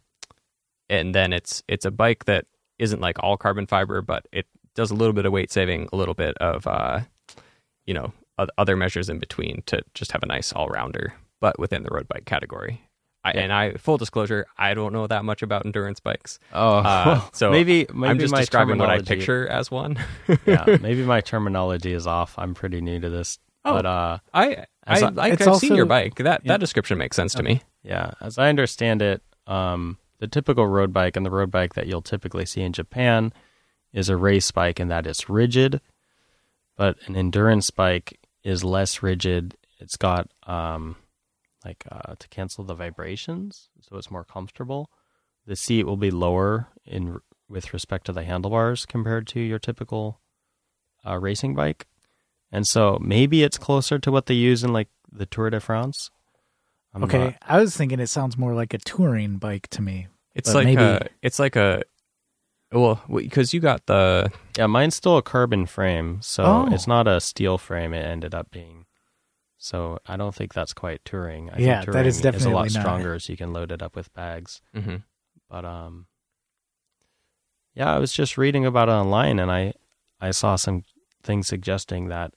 and 0.89 1.13
then 1.13 1.33
it's 1.33 1.63
it's 1.67 1.85
a 1.85 1.91
bike 1.91 2.23
that 2.23 2.45
isn't 2.77 3.01
like 3.01 3.21
all 3.21 3.35
carbon 3.35 3.67
fiber, 3.67 4.01
but 4.01 4.25
it 4.31 4.47
does 4.73 4.89
a 4.89 4.95
little 4.95 5.13
bit 5.13 5.25
of 5.25 5.33
weight 5.33 5.51
saving, 5.51 5.89
a 5.91 5.97
little 5.97 6.13
bit 6.13 6.37
of 6.37 6.65
uh, 6.65 7.01
you 7.85 7.93
know 7.93 8.13
other 8.57 8.77
measures 8.77 9.09
in 9.09 9.19
between 9.19 9.63
to 9.65 9.81
just 9.93 10.13
have 10.13 10.23
a 10.23 10.27
nice 10.27 10.53
all 10.53 10.69
rounder, 10.69 11.13
but 11.41 11.59
within 11.59 11.83
the 11.83 11.89
road 11.91 12.07
bike 12.07 12.23
category. 12.23 12.88
I, 13.23 13.31
Yeah. 13.33 13.39
And 13.41 13.53
I 13.53 13.73
full 13.73 13.97
disclosure, 13.97 14.45
I 14.57 14.73
don't 14.73 14.93
know 14.93 15.05
that 15.07 15.25
much 15.25 15.41
about 15.41 15.65
endurance 15.65 15.99
bikes. 15.99 16.39
Oh, 16.53 16.77
Uh, 16.77 17.21
so 17.33 17.51
maybe 17.51 17.85
maybe 17.93 18.09
I'm 18.09 18.19
just 18.19 18.31
my 18.31 18.39
describing 18.39 18.77
what 18.77 18.89
I 18.89 19.01
picture 19.01 19.47
as 19.47 19.69
one. 19.69 19.97
yeah, 20.45 20.65
maybe 20.81 21.03
my 21.03 21.21
terminology 21.21 21.93
is 21.93 22.07
off. 22.07 22.33
I'm 22.37 22.53
pretty 22.53 22.79
new 22.81 22.99
to 22.99 23.09
this, 23.09 23.37
Oh. 23.65 23.73
but 23.73 23.85
uh, 23.85 24.17
I 24.33 24.45
I 24.45 24.65
As 24.87 25.03
I 25.03 25.09
like, 25.09 25.41
I've 25.41 25.57
seen 25.57 25.75
your 25.75 25.85
bike. 25.85 26.15
That 26.15 26.41
Yeah. 26.45 26.53
that 26.53 26.59
description 26.61 26.97
makes 26.97 27.15
sense 27.15 27.33
to 27.33 27.43
me. 27.43 27.61
Yeah, 27.83 28.11
as 28.21 28.37
I 28.37 28.49
understand 28.49 29.01
it, 29.01 29.21
um, 29.47 29.97
the 30.19 30.27
typical 30.27 30.65
road 30.67 30.91
bike 30.93 31.15
and 31.17 31.25
the 31.25 31.29
road 31.31 31.51
bike 31.51 31.73
that 31.75 31.87
you'll 31.87 32.01
typically 32.01 32.45
see 32.45 32.61
in 32.61 32.73
Japan 32.73 33.31
is 33.93 34.07
a 34.09 34.15
race 34.17 34.51
bike, 34.51 34.79
and 34.79 34.89
that 34.91 35.05
is 35.07 35.27
rigid. 35.29 35.81
But 36.77 36.95
an 37.07 37.15
endurance 37.17 37.69
bike 37.69 38.19
is 38.43 38.63
less 38.63 39.03
rigid. 39.03 39.55
It's 39.79 39.97
got 39.97 40.29
um, 40.47 40.95
like 41.65 41.83
uh, 41.91 42.15
to 42.17 42.27
cancel 42.29 42.63
the 42.63 42.73
vibrations, 42.75 43.69
so 43.81 43.97
it's 43.97 44.11
more 44.11 44.23
comfortable. 44.23 44.89
The 45.45 45.55
seat 45.55 45.85
will 45.85 45.97
be 45.97 46.11
lower 46.11 46.67
in 46.85 47.19
with 47.47 47.73
respect 47.73 48.05
to 48.05 48.11
the 48.13 48.23
handlebars 48.23 48.85
compared 48.85 49.25
to 49.27 49.39
your 49.39 49.59
typical 49.59 50.19
uh, 51.05 51.17
racing 51.17 51.55
bike, 51.55 51.87
and 52.51 52.65
so 52.67 52.97
maybe 53.01 53.43
it's 53.43 53.57
closer 53.57 53.99
to 53.99 54.11
what 54.11 54.27
they 54.27 54.35
use 54.35 54.63
in 54.63 54.71
like 54.73 54.89
the 55.11 55.25
Tour 55.25 55.49
de 55.49 55.59
France. 55.59 56.11
I'm 56.93 57.03
okay. 57.03 57.17
not- 57.25 57.35
I 57.41 57.59
was 57.59 57.75
thinking 57.75 57.99
it 57.99 58.07
sounds 58.07 58.37
more 58.37 58.53
like 58.53 58.73
a 58.73 58.77
touring 58.79 59.37
bike 59.37 59.67
to 59.69 59.81
me. 59.81 60.07
It's 60.35 60.53
like 60.53 60.65
maybe- 60.65 60.81
a 60.81 61.07
it's 61.21 61.39
like 61.39 61.55
a 61.55 61.83
well 62.71 63.01
because 63.13 63.53
you 63.53 63.59
got 63.59 63.85
the 63.87 64.31
Yeah, 64.57 64.67
mine's 64.67 64.95
still 64.95 65.17
a 65.17 65.21
carbon 65.23 65.65
frame, 65.65 66.19
so 66.21 66.43
Oh. 66.43 66.67
it's 66.71 66.87
not 66.87 67.07
a 67.07 67.19
steel 67.19 67.57
frame. 67.57 67.93
It 67.93 68.05
ended 68.05 68.33
up 68.35 68.51
being, 68.51 68.85
so 69.59 69.99
I 70.07 70.17
don't 70.17 70.33
think 70.33 70.53
that's 70.53 70.73
quite 70.73 71.03
touring. 71.05 71.49
I 71.51 71.59
Yeah, 71.59 71.81
think 71.81 71.91
that 71.93 72.05
is 72.07 72.21
touring 72.21 72.45
a 72.45 72.49
lot 72.49 72.69
definitely 72.69 72.69
not. 72.69 72.81
stronger, 72.81 73.19
so 73.19 73.31
you 73.33 73.37
can 73.37 73.53
load 73.53 73.71
it 73.71 73.81
up 73.83 73.95
with 73.95 74.11
bags. 74.13 74.61
hmm 74.73 74.95
But 75.49 75.65
um, 75.65 76.07
yeah, 77.75 77.93
I 77.93 77.99
was 77.99 78.11
just 78.13 78.37
reading 78.37 78.65
about 78.65 78.89
it 78.89 78.93
online, 78.93 79.37
and 79.39 79.51
I 79.51 79.73
I 80.19 80.31
saw 80.31 80.55
some 80.55 80.83
things 81.23 81.47
suggesting 81.47 82.07
that 82.07 82.33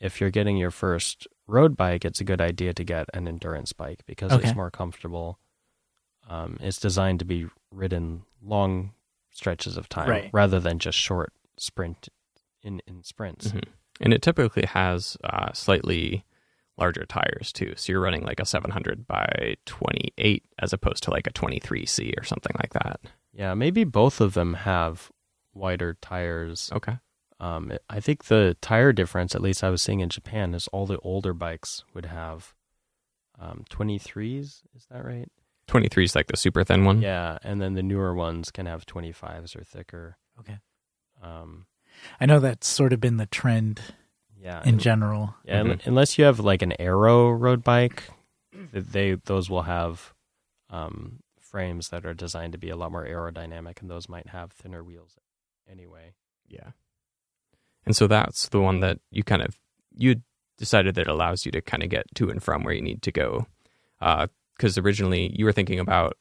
if 0.00 0.20
you're 0.20 0.30
getting 0.30 0.56
your 0.56 0.70
first 0.70 1.26
road 1.46 1.76
bike, 1.76 2.04
it's 2.04 2.20
a 2.20 2.24
good 2.24 2.40
idea 2.40 2.72
to 2.74 2.84
get 2.84 3.06
an 3.14 3.26
endurance 3.26 3.72
bike 3.72 4.02
because 4.06 4.32
Okay. 4.32 4.46
it's 4.48 4.56
more 4.56 4.70
comfortable. 4.70 5.38
Um, 6.28 6.58
it's 6.60 6.78
designed 6.78 7.18
to 7.20 7.24
be 7.24 7.46
ridden 7.72 8.24
long 8.42 8.92
stretches 9.30 9.76
of 9.76 9.88
time 9.88 10.08
Right. 10.10 10.30
rather 10.32 10.60
than 10.60 10.78
just 10.78 10.98
short 10.98 11.32
sprint 11.56 12.08
in 12.62 12.80
in 12.86 13.02
sprints. 13.02 13.50
hmm 13.50 13.58
and 14.00 14.12
it 14.12 14.22
typically 14.22 14.64
has 14.66 15.16
uh, 15.24 15.52
slightly 15.52 16.24
larger 16.76 17.04
tires 17.06 17.52
too. 17.52 17.74
So 17.76 17.92
you're 17.92 18.00
running 18.00 18.22
like 18.24 18.38
a 18.40 18.46
700 18.46 19.06
by 19.06 19.56
28 19.66 20.44
as 20.60 20.72
opposed 20.72 21.02
to 21.04 21.10
like 21.10 21.26
a 21.26 21.32
23C 21.32 22.14
or 22.18 22.24
something 22.24 22.52
like 22.60 22.72
that. 22.74 23.00
Yeah, 23.32 23.54
maybe 23.54 23.84
both 23.84 24.20
of 24.20 24.34
them 24.34 24.54
have 24.54 25.10
wider 25.54 25.96
tires. 26.00 26.70
Okay. 26.72 26.98
Um, 27.40 27.72
it- 27.72 27.82
I 27.90 28.00
think 28.00 28.24
the 28.26 28.56
tire 28.60 28.92
difference, 28.92 29.34
at 29.34 29.42
least 29.42 29.64
I 29.64 29.70
was 29.70 29.82
seeing 29.82 30.00
in 30.00 30.08
Japan, 30.08 30.54
is 30.54 30.68
all 30.68 30.86
the 30.86 30.98
older 31.00 31.32
bikes 31.32 31.84
would 31.94 32.06
have 32.06 32.54
um, 33.40 33.64
23s. 33.70 34.62
Is 34.74 34.86
that 34.90 35.04
right? 35.04 35.28
23 35.68 36.04
is 36.04 36.14
like 36.14 36.26
the 36.28 36.36
super 36.36 36.64
thin 36.64 36.84
one. 36.84 37.02
Yeah, 37.02 37.38
and 37.42 37.60
then 37.60 37.74
the 37.74 37.82
newer 37.82 38.14
ones 38.14 38.50
can 38.50 38.66
have 38.66 38.86
25s 38.86 39.54
or 39.56 39.64
thicker. 39.64 40.16
Okay. 40.40 40.58
Um, 41.22 41.66
I 42.20 42.26
know 42.26 42.40
that's 42.40 42.66
sort 42.68 42.92
of 42.92 43.00
been 43.00 43.16
the 43.16 43.26
trend 43.26 43.80
yeah, 44.40 44.62
in 44.62 44.70
and- 44.70 44.80
general. 44.80 45.34
yeah, 45.44 45.60
un- 45.60 45.80
unless 45.84 46.18
you 46.18 46.24
have 46.24 46.40
like 46.40 46.62
an 46.62 46.74
aero 46.80 47.30
road 47.30 47.62
bike, 47.64 48.04
they 48.72 49.14
those 49.24 49.48
will 49.50 49.62
have 49.62 50.14
um, 50.70 51.20
frames 51.40 51.88
that 51.90 52.04
are 52.06 52.14
designed 52.14 52.52
to 52.52 52.58
be 52.58 52.70
a 52.70 52.76
lot 52.76 52.92
more 52.92 53.06
aerodynamic, 53.06 53.80
and 53.80 53.90
those 53.90 54.08
might 54.08 54.28
have 54.28 54.52
thinner 54.52 54.82
wheels 54.84 55.16
anyway. 55.70 56.12
Yeah. 56.48 56.70
And 57.86 57.96
so 57.96 58.06
that's 58.06 58.48
the 58.48 58.60
one 58.60 58.80
that 58.80 58.98
you 59.10 59.22
kind 59.22 59.42
of 59.42 59.58
you 59.96 60.16
decided 60.58 60.94
that 60.96 61.06
allows 61.08 61.46
you 61.46 61.52
to 61.52 61.60
kind 61.60 61.82
of 61.82 61.88
get 61.88 62.06
to 62.16 62.28
and 62.30 62.42
from 62.42 62.62
where 62.64 62.74
you 62.74 62.82
need 62.82 63.02
to 63.02 63.12
go. 63.12 63.46
Because 64.00 64.76
originally 64.78 65.32
you 65.36 65.44
were 65.44 65.52
thinking 65.52 65.78
about 65.78 66.16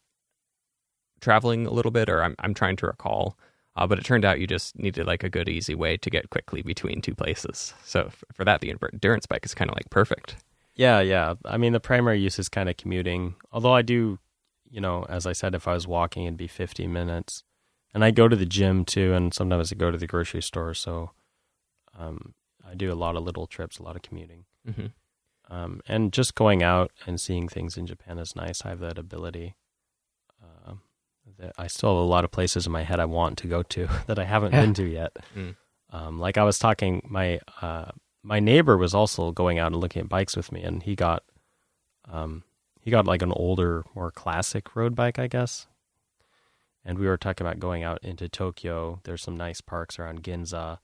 traveling 1.21 1.65
a 1.65 1.71
little 1.71 1.91
bit, 1.91 2.09
or 2.09 2.23
I'm 2.23 2.35
I'm 2.39 2.53
trying 2.53 2.75
to 2.77 2.87
recall, 2.87 3.37
uh, 3.77 3.85
but 3.85 3.99
it 3.99 4.05
turned 4.05 4.25
out 4.25 4.39
you 4.39 4.47
just 4.47 4.77
needed 4.77 5.05
like 5.05 5.23
a 5.23 5.29
good 5.29 5.47
easy 5.47 5.75
way 5.75 5.97
to 5.97 6.09
get 6.09 6.31
quickly 6.31 6.63
between 6.63 6.99
two 6.99 7.13
places. 7.13 7.73
So 7.85 8.05
f- 8.07 8.23
for 8.33 8.43
that, 8.43 8.59
the 8.59 8.73
endurance 8.91 9.27
bike 9.27 9.45
is 9.45 9.53
kind 9.53 9.69
of 9.69 9.75
like 9.75 9.89
perfect. 9.91 10.35
Yeah, 10.75 10.99
yeah. 10.99 11.35
I 11.45 11.57
mean, 11.57 11.73
the 11.73 11.79
primary 11.79 12.19
use 12.19 12.39
is 12.39 12.49
kind 12.49 12.69
of 12.69 12.77
commuting. 12.77 13.35
Although 13.51 13.73
I 13.73 13.83
do, 13.83 14.17
you 14.69 14.81
know, 14.81 15.05
as 15.07 15.27
I 15.27 15.33
said, 15.33 15.53
if 15.53 15.67
I 15.67 15.73
was 15.73 15.87
walking, 15.87 16.25
it'd 16.25 16.37
be 16.37 16.47
50 16.47 16.87
minutes. 16.87 17.43
And 17.93 18.03
I 18.03 18.11
go 18.11 18.27
to 18.27 18.35
the 18.35 18.45
gym 18.45 18.83
too, 18.83 19.13
and 19.13 19.33
sometimes 19.33 19.71
I 19.71 19.75
go 19.75 19.91
to 19.91 19.97
the 19.97 20.07
grocery 20.07 20.41
store. 20.41 20.73
So 20.73 21.11
um, 21.97 22.33
I 22.67 22.73
do 22.73 22.91
a 22.91 22.95
lot 22.95 23.15
of 23.15 23.23
little 23.23 23.45
trips, 23.45 23.77
a 23.77 23.83
lot 23.83 23.95
of 23.95 24.01
commuting. 24.01 24.45
Mm-hmm. 24.67 24.87
Um, 25.49 25.81
and 25.87 26.11
just 26.11 26.35
going 26.35 26.63
out 26.63 26.91
and 27.05 27.21
seeing 27.21 27.47
things 27.47 27.77
in 27.77 27.85
Japan 27.85 28.17
is 28.17 28.35
nice. 28.35 28.65
I 28.65 28.69
have 28.69 28.79
that 28.79 28.97
ability. 28.97 29.55
That 31.39 31.53
I 31.57 31.67
still 31.67 31.89
have 31.89 31.97
a 32.03 32.07
lot 32.07 32.23
of 32.23 32.31
places 32.31 32.65
in 32.65 32.71
my 32.71 32.83
head 32.83 32.99
I 32.99 33.05
want 33.05 33.37
to 33.39 33.47
go 33.47 33.61
to 33.63 33.87
that 34.07 34.17
I 34.19 34.23
haven't 34.25 34.53
Yeah. 34.53 34.61
been 34.61 34.73
to 34.75 34.83
yet. 34.85 35.15
Mm. 35.35 35.55
Um, 35.89 36.19
like 36.19 36.37
I 36.37 36.43
was 36.43 36.59
talking, 36.59 37.01
my 37.09 37.39
uh, 37.61 37.91
my 38.21 38.41
neighbor 38.41 38.75
was 38.77 38.93
also 38.93 39.31
going 39.31 39.57
out 39.57 39.67
and 39.71 39.77
looking 39.79 40.01
at 40.01 40.09
bikes 40.09 40.35
with 40.35 40.51
me, 40.51 40.61
and 40.61 40.83
he 40.83 40.95
got 40.97 41.23
um, 42.11 42.43
he 42.81 42.91
got 42.91 43.05
like 43.05 43.21
an 43.21 43.31
older, 43.31 43.85
more 43.95 44.11
classic 44.11 44.75
road 44.75 44.95
bike, 44.95 45.17
I 45.17 45.27
guess. 45.27 45.65
And 46.83 46.97
we 46.99 47.07
were 47.07 47.15
talking 47.17 47.45
about 47.47 47.59
going 47.59 47.83
out 47.83 47.99
into 48.03 48.27
Tokyo. 48.27 48.99
There's 49.05 49.21
some 49.21 49.37
nice 49.37 49.61
parks 49.61 49.97
around 49.97 50.23
Ginza, 50.23 50.79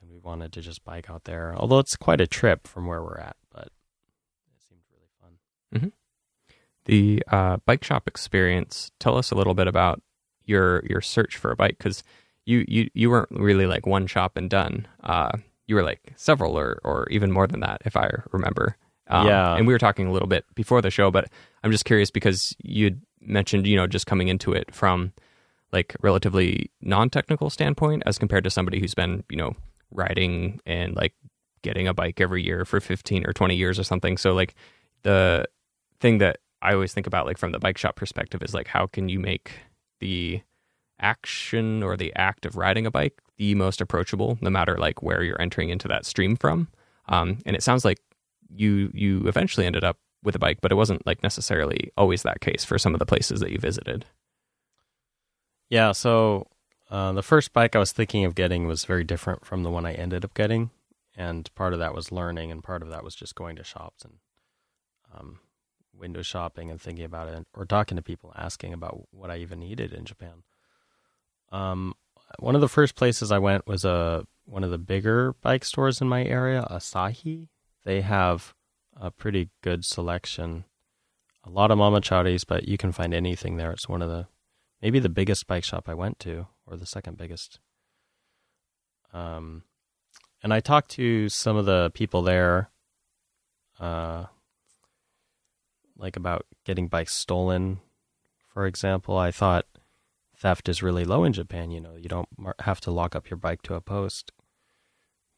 and 0.00 0.10
we 0.10 0.16
wanted 0.18 0.50
to 0.54 0.60
just 0.62 0.82
bike 0.84 1.10
out 1.10 1.24
there. 1.24 1.54
Although 1.54 1.78
it's 1.80 1.96
quite 1.96 2.20
a 2.22 2.26
trip 2.26 2.66
from 2.66 2.86
where 2.86 3.02
we're 3.02 3.18
at, 3.18 3.36
but 3.52 3.66
it 4.48 4.62
seemed 4.66 4.80
really 4.90 5.08
fun. 5.20 5.92
The 6.86 7.22
uh, 7.30 7.58
bike 7.66 7.84
shop 7.84 8.08
experience. 8.08 8.90
Tell 8.98 9.16
us 9.16 9.30
a 9.30 9.34
little 9.34 9.54
bit 9.54 9.68
about 9.68 10.00
your 10.44 10.84
your 10.86 11.00
search 11.00 11.36
for 11.36 11.50
a 11.50 11.56
bike 11.56 11.76
because 11.78 12.02
you, 12.44 12.64
you 12.66 12.88
you 12.94 13.10
weren't 13.10 13.30
really 13.30 13.66
like 13.66 13.86
one 13.86 14.06
shop 14.06 14.36
and 14.36 14.48
done. 14.48 14.88
Uh, 15.02 15.32
you 15.66 15.74
were 15.74 15.82
like 15.82 16.12
several 16.16 16.58
or 16.58 16.80
or 16.84 17.06
even 17.10 17.30
more 17.30 17.46
than 17.46 17.60
that, 17.60 17.82
if 17.84 17.96
I 17.96 18.10
remember. 18.32 18.76
Um, 19.08 19.26
Yeah. 19.26 19.54
And 19.54 19.66
we 19.66 19.72
were 19.72 19.78
talking 19.78 20.06
a 20.06 20.12
little 20.12 20.28
bit 20.28 20.44
before 20.54 20.80
the 20.80 20.90
show, 20.90 21.10
but 21.10 21.28
I'm 21.62 21.70
just 21.70 21.84
curious 21.84 22.10
because 22.10 22.56
you 22.62 22.96
mentioned, 23.20 23.66
you 23.66 23.76
know, 23.76 23.86
just 23.86 24.06
coming 24.06 24.28
into 24.28 24.52
it 24.52 24.74
from 24.74 25.12
like 25.72 25.96
relatively 26.00 26.70
non-technical 26.80 27.50
standpoint 27.50 28.02
as 28.06 28.18
compared 28.18 28.44
to 28.44 28.50
somebody 28.50 28.80
who's 28.80 28.94
been, 28.94 29.24
you 29.28 29.36
know, 29.36 29.54
riding 29.90 30.60
and 30.66 30.94
like 30.94 31.14
getting 31.62 31.88
a 31.88 31.94
bike 31.94 32.20
every 32.20 32.42
year 32.44 32.64
for 32.64 32.80
15 32.80 33.26
or 33.26 33.32
20 33.32 33.56
years 33.56 33.78
or 33.78 33.84
something. 33.84 34.16
So 34.16 34.32
like 34.32 34.54
the 35.02 35.46
thing 36.00 36.18
that 36.18 36.38
I 36.66 36.74
always 36.74 36.92
think 36.92 37.06
about 37.06 37.26
like 37.26 37.38
from 37.38 37.52
the 37.52 37.60
bike 37.60 37.78
shop 37.78 37.94
perspective 37.94 38.42
is 38.42 38.52
like 38.52 38.66
how 38.66 38.88
can 38.88 39.08
you 39.08 39.20
make 39.20 39.52
the 40.00 40.42
action 40.98 41.82
or 41.82 41.96
the 41.96 42.12
act 42.16 42.44
of 42.44 42.56
riding 42.56 42.86
a 42.86 42.90
bike 42.90 43.20
the 43.36 43.54
most 43.54 43.80
approachable 43.80 44.36
no 44.40 44.50
matter 44.50 44.76
like 44.76 45.00
where 45.00 45.22
you're 45.22 45.40
entering 45.40 45.68
into 45.68 45.86
that 45.86 46.04
stream 46.04 46.34
from. 46.36 46.68
Um, 47.08 47.38
and 47.46 47.54
it 47.54 47.62
sounds 47.62 47.84
like 47.84 47.98
you 48.52 48.90
you 48.92 49.28
eventually 49.28 49.64
ended 49.64 49.84
up 49.84 49.98
with 50.24 50.34
a 50.34 50.40
bike, 50.40 50.58
but 50.60 50.72
it 50.72 50.76
wasn't 50.76 51.06
like 51.06 51.22
necessarily 51.22 51.92
always 51.96 52.24
that 52.24 52.40
case 52.40 52.64
for 52.64 52.78
some 52.78 52.94
of 52.94 52.98
the 52.98 53.06
places 53.06 53.38
that 53.40 53.52
you 53.52 53.58
visited. 53.58 54.04
Yeah, 55.70 55.92
so 55.92 56.48
uh, 56.90 57.12
the 57.12 57.22
first 57.22 57.52
bike 57.52 57.76
I 57.76 57.78
was 57.78 57.92
thinking 57.92 58.24
of 58.24 58.34
getting 58.34 58.66
was 58.66 58.84
very 58.84 59.04
different 59.04 59.44
from 59.44 59.62
the 59.62 59.70
one 59.70 59.86
I 59.86 59.92
ended 59.92 60.24
up 60.24 60.34
getting, 60.34 60.70
and 61.16 61.52
part 61.54 61.74
of 61.74 61.78
that 61.78 61.94
was 61.94 62.10
learning, 62.10 62.50
and 62.50 62.62
part 62.62 62.82
of 62.82 62.88
that 62.88 63.04
was 63.04 63.14
just 63.14 63.36
going 63.36 63.54
to 63.56 63.64
shops 63.64 64.04
and 64.04 64.14
um, 65.14 65.38
window 65.98 66.22
shopping 66.22 66.70
and 66.70 66.80
thinking 66.80 67.04
about 67.04 67.28
it, 67.28 67.46
or 67.54 67.64
talking 67.64 67.96
to 67.96 68.02
people, 68.02 68.32
asking 68.36 68.72
about 68.72 69.06
what 69.10 69.30
I 69.30 69.38
even 69.38 69.60
needed 69.60 69.92
in 69.92 70.04
Japan. 70.04 70.42
Um, 71.52 71.94
one 72.38 72.54
of 72.54 72.60
the 72.60 72.68
first 72.68 72.94
places 72.94 73.30
I 73.30 73.38
went 73.38 73.66
was 73.66 73.84
a 73.84 74.26
one 74.44 74.64
of 74.64 74.70
the 74.70 74.78
bigger 74.78 75.34
bike 75.42 75.64
stores 75.64 76.00
in 76.00 76.08
my 76.08 76.24
area, 76.24 76.66
Asahi. 76.70 77.48
They 77.84 78.00
have 78.00 78.54
a 78.96 79.10
pretty 79.10 79.50
good 79.62 79.84
selection, 79.84 80.64
a 81.44 81.50
lot 81.50 81.70
of 81.70 81.78
mamacharis, 81.78 82.44
but 82.46 82.66
you 82.66 82.76
can 82.76 82.92
find 82.92 83.14
anything 83.14 83.56
there. 83.56 83.72
It's 83.72 83.88
one 83.88 84.02
of 84.02 84.08
the 84.08 84.26
maybe 84.82 84.98
the 84.98 85.08
biggest 85.08 85.46
bike 85.46 85.64
shop 85.64 85.88
I 85.88 85.94
went 85.94 86.18
to, 86.20 86.46
or 86.66 86.76
the 86.76 86.86
second 86.86 87.16
biggest. 87.16 87.60
Um, 89.12 89.62
and 90.42 90.52
I 90.52 90.60
talked 90.60 90.90
to 90.92 91.28
some 91.28 91.56
of 91.56 91.66
the 91.66 91.90
people 91.94 92.22
there, 92.22 92.70
uh, 93.80 94.26
like 95.98 96.16
about 96.16 96.46
getting 96.64 96.88
bikes 96.88 97.14
stolen. 97.14 97.80
For 98.52 98.66
example, 98.66 99.16
I 99.16 99.30
thought 99.30 99.66
theft 100.36 100.68
is 100.68 100.82
really 100.82 101.04
low 101.04 101.24
in 101.24 101.32
Japan. 101.32 101.70
You 101.70 101.80
know, 101.80 101.96
you 101.96 102.08
don't 102.08 102.28
have 102.60 102.80
to 102.82 102.90
lock 102.90 103.14
up 103.16 103.28
your 103.30 103.36
bike 103.36 103.62
to 103.62 103.74
a 103.74 103.80
post. 103.80 104.32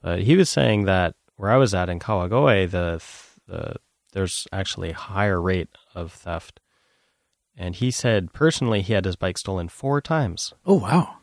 But 0.03 0.21
he 0.23 0.37
was 0.37 0.49
saying 0.49 0.85
that 0.85 1.14
where 1.37 1.51
I 1.51 1.57
was 1.57 1.75
at 1.75 1.88
in 1.88 1.99
Kawagoe, 1.99 2.71
the 2.71 3.03
the 3.47 3.77
there's 4.12 4.47
actually 4.53 4.90
a 4.90 4.94
higher 4.97 5.40
rate 5.40 5.68
of 5.94 6.12
theft. 6.12 6.61
And 7.57 7.75
he 7.75 7.90
said 7.90 8.33
personally 8.33 8.83
he 8.83 8.92
had 8.92 9.05
his 9.05 9.16
bike 9.16 9.38
stolen 9.38 9.68
four 9.68 10.01
times. 10.01 10.55
Oh 10.64 10.75
wow. 10.79 11.16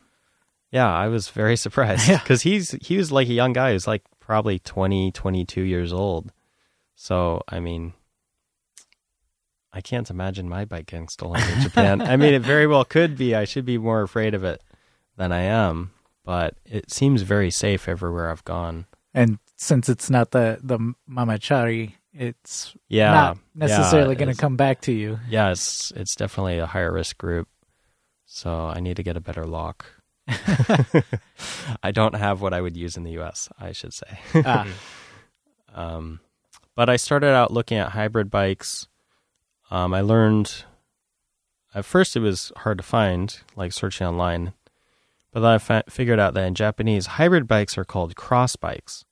Yeah, 0.72 0.92
I 0.94 1.08
was 1.08 1.30
very 1.30 1.56
surprised 1.66 2.08
Yeah. 2.10 2.20
because 2.20 2.42
he's 2.42 2.72
he 2.82 2.98
was 2.98 3.12
like 3.12 3.30
a 3.30 3.34
young 3.34 3.54
guy. 3.54 3.72
Was 3.74 3.88
like 3.88 4.04
probably 4.20 4.60
20, 4.60 5.12
22 5.12 5.62
years 5.62 5.94
old. 5.94 6.32
So 6.96 7.42
I 7.48 7.60
mean, 7.62 7.94
I 9.76 9.82
can't 9.82 10.10
imagine 10.10 10.48
my 10.48 10.64
bike 10.64 10.86
getting 10.88 11.10
stolen 11.10 11.42
in 11.52 11.60
Japan. 11.62 12.02
I 12.02 12.16
mean, 12.16 12.34
it 12.34 12.42
very 12.42 12.66
well 12.66 12.86
could 12.86 13.18
be. 13.18 13.36
I 13.36 13.44
should 13.44 13.66
be 13.66 13.78
more 13.78 14.02
afraid 14.02 14.34
of 14.34 14.44
it 14.46 14.64
than 15.18 15.34
I 15.34 15.42
am, 15.42 15.92
but 16.24 16.56
it 16.66 16.90
seems 16.92 17.24
very 17.24 17.52
safe 17.52 17.90
everywhere 17.90 18.32
I've 18.32 18.46
gone. 18.46 18.86
And 19.14 19.38
since 19.58 19.90
it's 19.90 20.10
not 20.10 20.32
the 20.32 20.60
the 20.64 20.80
mamachari, 21.10 21.94
it's 22.14 22.74
Yeah, 22.88 23.12
not 23.12 23.38
necessarily 23.54 24.16
yeah, 24.16 24.20
going 24.20 24.34
to 24.34 24.42
come 24.42 24.56
back 24.56 24.80
to 24.82 24.94
you. 24.94 25.20
Yeah, 25.30 25.52
it's 25.52 25.92
it's 25.96 26.16
definitely 26.16 26.58
a 26.60 26.66
higher 26.66 26.92
risk 26.94 27.18
group. 27.18 27.50
So 28.26 28.68
I 28.68 28.80
need 28.80 28.96
to 28.96 29.04
get 29.04 29.18
a 29.18 29.22
better 29.22 29.44
lock. 29.46 29.86
I 31.84 31.92
don't 31.92 32.16
have 32.16 32.42
what 32.42 32.54
I 32.54 32.62
would 32.62 32.78
use 32.78 32.96
in 32.98 33.04
the 33.04 33.20
US, 33.20 33.50
I 33.60 33.74
should 33.74 33.94
say. 33.94 34.20
Ah, 34.36 34.68
Um, 35.74 36.22
but 36.76 36.88
I 36.90 36.96
started 36.96 37.32
out 37.34 37.52
looking 37.52 37.78
at 37.78 37.90
hybrid 37.90 38.32
bikes. 38.32 38.88
Um, 39.72 39.94
I 39.94 40.02
learned 40.02 40.64
at 41.74 41.86
first 41.86 42.16
it 42.16 42.20
was 42.22 42.52
hard 42.58 42.78
to 42.78 42.84
find, 42.84 43.38
like 43.56 43.74
searching 43.74 44.08
online. 44.08 44.54
But 45.32 45.42
then 45.42 45.52
I 45.52 45.58
fa- 45.58 45.84
figured 45.90 46.20
out 46.20 46.34
that 46.36 46.46
in 46.48 46.56
Japanese, 46.56 47.06
hybrid 47.08 47.48
bikes 47.48 47.78
are 47.78 47.84
called 47.84 48.16
cross 48.16 48.56
bikes. 48.56 49.04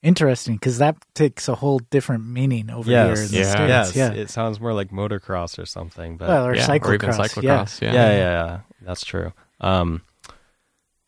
interesting, 0.00 0.54
because 0.54 0.78
that 0.78 0.96
takes 1.14 1.48
a 1.48 1.56
whole 1.56 1.80
different 1.90 2.24
meaning 2.24 2.70
over 2.70 2.88
here 2.88 3.00
in 3.24 3.28
the 3.30 3.38
yeah. 3.38 3.50
states. 3.50 3.68
yes, 3.68 3.96
yeah, 3.96 4.12
it 4.12 4.30
sounds 4.30 4.60
more 4.60 4.72
like 4.72 4.90
motocross 4.90 5.58
or 5.58 5.66
something. 5.66 6.16
But 6.16 6.28
well, 6.28 6.46
or 6.46 6.54
yeah, 6.54 6.64
cyclocross. 6.68 6.86
or 6.88 6.94
even 6.94 7.08
Yeah. 7.10 7.16
cyclocross. 7.64 7.80
yeah, 7.82 7.92
Yeah. 7.92 8.10
yeah, 8.12 8.18
yeah, 8.20 8.60
that's 8.82 9.04
true. 9.04 9.32
Um, 9.60 10.02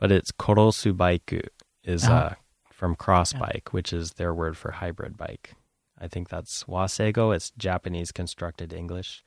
but 0.01 0.11
it's 0.11 0.33
korosu 0.33 0.93
baiku 0.93 1.47
is 1.85 2.03
Uh-huh. 2.05 2.15
uh, 2.15 2.35
from 2.73 2.97
cross 2.97 3.33
Yeah. 3.33 3.39
bike, 3.41 3.69
which 3.73 3.93
is 3.93 4.15
their 4.15 4.35
word 4.35 4.57
for 4.57 4.73
hybrid 4.73 5.17
bike. 5.17 5.55
I 6.01 6.09
think 6.09 6.29
that's 6.29 6.65
wasego. 6.65 7.35
It's 7.35 7.51
Japanese 7.59 8.11
constructed 8.11 8.73
English, 8.73 9.23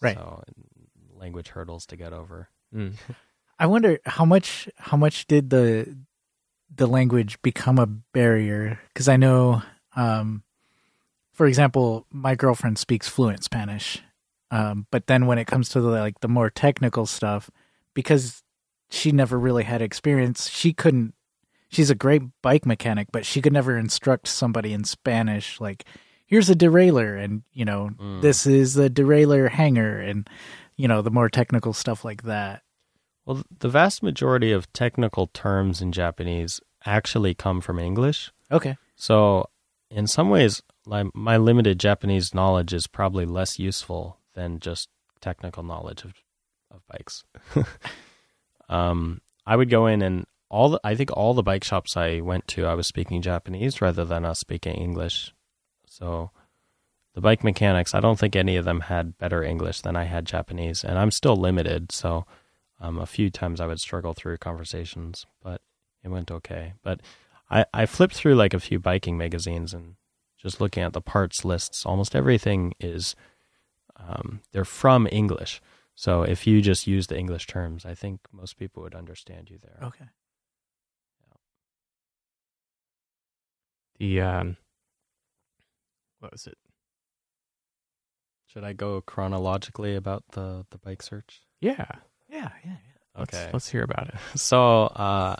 Right. 0.00 0.16
So 0.16 0.42
language 1.14 1.48
hurdles 1.48 1.86
to 1.86 1.96
get 1.96 2.12
over. 2.12 2.48
Mm. 2.74 2.94
I 3.58 3.66
wonder 3.66 3.98
how 4.06 4.24
much 4.24 4.68
how 4.76 4.96
much 4.96 5.26
did 5.26 5.50
the 5.50 5.96
the 6.74 6.86
language 6.86 7.40
become 7.42 7.78
a 7.78 7.86
barrier? 7.86 8.80
Because 8.88 9.08
I 9.08 9.16
know, 9.16 9.62
um, 9.96 10.42
for 11.32 11.46
example, 11.46 12.06
my 12.10 12.34
girlfriend 12.34 12.78
speaks 12.78 13.08
fluent 13.08 13.44
Spanish, 13.44 14.02
um, 14.50 14.86
but 14.90 15.06
then 15.06 15.26
when 15.26 15.38
it 15.38 15.46
comes 15.46 15.68
to 15.70 15.80
the, 15.80 15.90
like 15.90 16.20
the 16.20 16.28
more 16.28 16.48
technical 16.48 17.06
stuff, 17.06 17.50
because 17.92 18.42
she 18.88 19.12
never 19.12 19.38
really 19.38 19.64
had 19.64 19.82
experience, 19.82 20.48
she 20.48 20.72
couldn't. 20.72 21.14
She's 21.70 21.90
a 21.90 21.94
great 21.94 22.22
bike 22.42 22.66
mechanic, 22.66 23.08
but 23.12 23.24
she 23.24 23.40
could 23.40 23.52
never 23.52 23.76
instruct 23.78 24.28
somebody 24.28 24.72
in 24.72 24.84
Spanish 24.84 25.60
like. 25.60 25.84
Here's 26.26 26.48
a 26.50 26.54
derailleur, 26.54 27.18
and 27.22 27.42
you 27.52 27.64
know 27.64 27.90
Mm. 27.98 28.20
this 28.22 28.46
is 28.46 28.74
the 28.74 28.88
derailleur 28.88 29.48
hanger, 29.50 29.98
and 30.00 30.28
you 30.76 30.86
know 30.86 31.02
the 31.02 31.10
more 31.10 31.28
technical 31.28 31.72
stuff 31.72 32.04
like 32.04 32.22
that. 32.22 32.62
Well, 33.26 33.42
the 33.58 33.68
vast 33.68 34.02
majority 34.02 34.52
of 34.52 34.72
technical 34.72 35.26
terms 35.28 35.80
in 35.82 35.90
Japanese 35.92 36.60
actually 36.86 37.34
come 37.34 37.60
from 37.60 37.78
English. 37.78 38.30
Okay, 38.50 38.76
So, 38.96 39.48
in 39.90 40.06
some 40.06 40.30
ways, 40.30 40.62
my, 40.86 41.04
my 41.14 41.36
limited 41.36 41.78
Japanese 41.78 42.34
knowledge 42.34 42.72
is 42.72 42.86
probably 42.86 43.26
less 43.26 43.58
useful 43.58 44.18
than 44.34 44.58
just 44.58 44.88
technical 45.20 45.62
knowledge 45.62 46.02
of, 46.04 46.14
of 46.70 46.80
bikes. 46.88 47.22
um, 48.68 49.20
I 49.46 49.56
would 49.56 49.70
go 49.70 49.86
in 49.86 50.02
and 50.02 50.26
all 50.50 50.70
the, 50.70 50.80
I 50.82 50.94
think 50.94 51.10
all 51.12 51.32
the 51.32 51.42
bike 51.42 51.64
shops 51.64 51.96
I 51.96 52.20
went 52.20 52.46
to, 52.48 52.66
I 52.66 52.74
was 52.74 52.86
speaking 52.86 53.22
Japanese 53.22 53.80
rather 53.80 54.04
than 54.04 54.24
us 54.24 54.40
speaking 54.40 54.74
English. 54.74 55.32
So, 55.86 56.30
the 57.14 57.20
bike 57.20 57.42
mechanics, 57.42 57.94
I 57.94 58.00
don't 58.00 58.18
think 58.18 58.36
any 58.36 58.56
of 58.56 58.64
them 58.64 58.80
had 58.80 59.18
better 59.18 59.42
English 59.42 59.80
than 59.80 59.96
I 59.96 60.04
had 60.04 60.26
Japanese, 60.26 60.84
and 60.84 60.98
I'm 60.98 61.10
still 61.10 61.36
limited. 61.36 61.92
So, 61.92 62.26
um, 62.80 62.98
a 62.98 63.06
few 63.06 63.30
times 63.30 63.60
I 63.60 63.66
would 63.66 63.80
struggle 63.80 64.12
through 64.12 64.38
conversations, 64.38 65.26
but 65.42 65.60
it 66.02 66.08
went 66.08 66.30
okay. 66.30 66.74
But 66.82 67.00
I, 67.50 67.64
I 67.72 67.86
flipped 67.86 68.14
through 68.14 68.34
like 68.34 68.54
a 68.54 68.60
few 68.60 68.78
biking 68.78 69.18
magazines 69.18 69.74
and 69.74 69.96
just 70.36 70.60
looking 70.60 70.82
at 70.82 70.92
the 70.92 71.00
parts 71.00 71.44
lists, 71.44 71.84
almost 71.84 72.16
everything 72.16 72.74
is 72.80 73.14
um, 73.96 74.40
they're 74.52 74.64
from 74.64 75.06
English. 75.10 75.60
So 75.94 76.22
if 76.22 76.46
you 76.46 76.62
just 76.62 76.86
use 76.86 77.08
the 77.08 77.18
English 77.18 77.46
terms, 77.46 77.84
I 77.84 77.94
think 77.94 78.20
most 78.32 78.56
people 78.56 78.82
would 78.82 78.94
understand 78.94 79.50
you 79.50 79.58
there. 79.62 79.88
okay. 79.88 80.06
The 84.00 84.20
um, 84.22 84.56
what 86.20 86.32
was 86.32 86.46
it? 86.46 86.56
Should 88.46 88.64
I 88.64 88.72
go 88.72 89.02
chronologically 89.02 89.94
about 89.94 90.24
the 90.32 90.64
the 90.70 90.78
bike 90.78 91.02
search? 91.02 91.42
Yeah. 91.60 91.86
Yeah, 92.30 92.48
yeah, 92.64 92.70
yeah. 92.70 93.18
Let's, 93.18 93.34
Okay. 93.34 93.50
Let's 93.52 93.68
hear 93.68 93.82
about 93.84 94.08
it. 94.08 94.14
So 94.36 94.84
uh, 94.84 95.36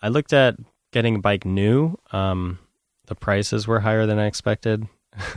I 0.00 0.08
looked 0.08 0.32
at 0.32 0.56
getting 0.90 1.16
a 1.16 1.20
bike 1.20 1.44
new. 1.44 1.96
Um, 2.12 2.58
the 3.06 3.14
prices 3.14 3.68
were 3.68 3.80
higher 3.80 4.06
than 4.06 4.18
I 4.18 4.26
expected. 4.26 4.88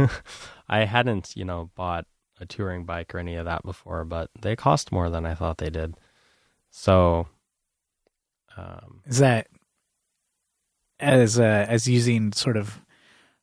I 0.70 0.86
hadn't, 0.86 1.34
you 1.36 1.44
know, 1.44 1.72
bought 1.76 2.06
a 2.40 2.46
touring 2.46 2.86
bike 2.86 3.14
or 3.14 3.20
any 3.20 3.36
of 3.36 3.46
that 3.46 3.64
before, 3.64 4.06
but 4.06 4.30
they 4.42 4.56
cost 4.56 4.94
more 4.94 5.10
than 5.10 5.26
I 5.26 5.36
thought 5.36 5.58
they 5.58 5.70
did. 5.70 5.96
So, 6.72 7.28
um, 8.56 9.02
Is 9.06 9.20
that 9.20 9.48
as 11.00 11.40
uh, 11.40 11.66
as 11.68 11.88
using 11.88 12.32
sort 12.34 12.58
of 12.58 12.80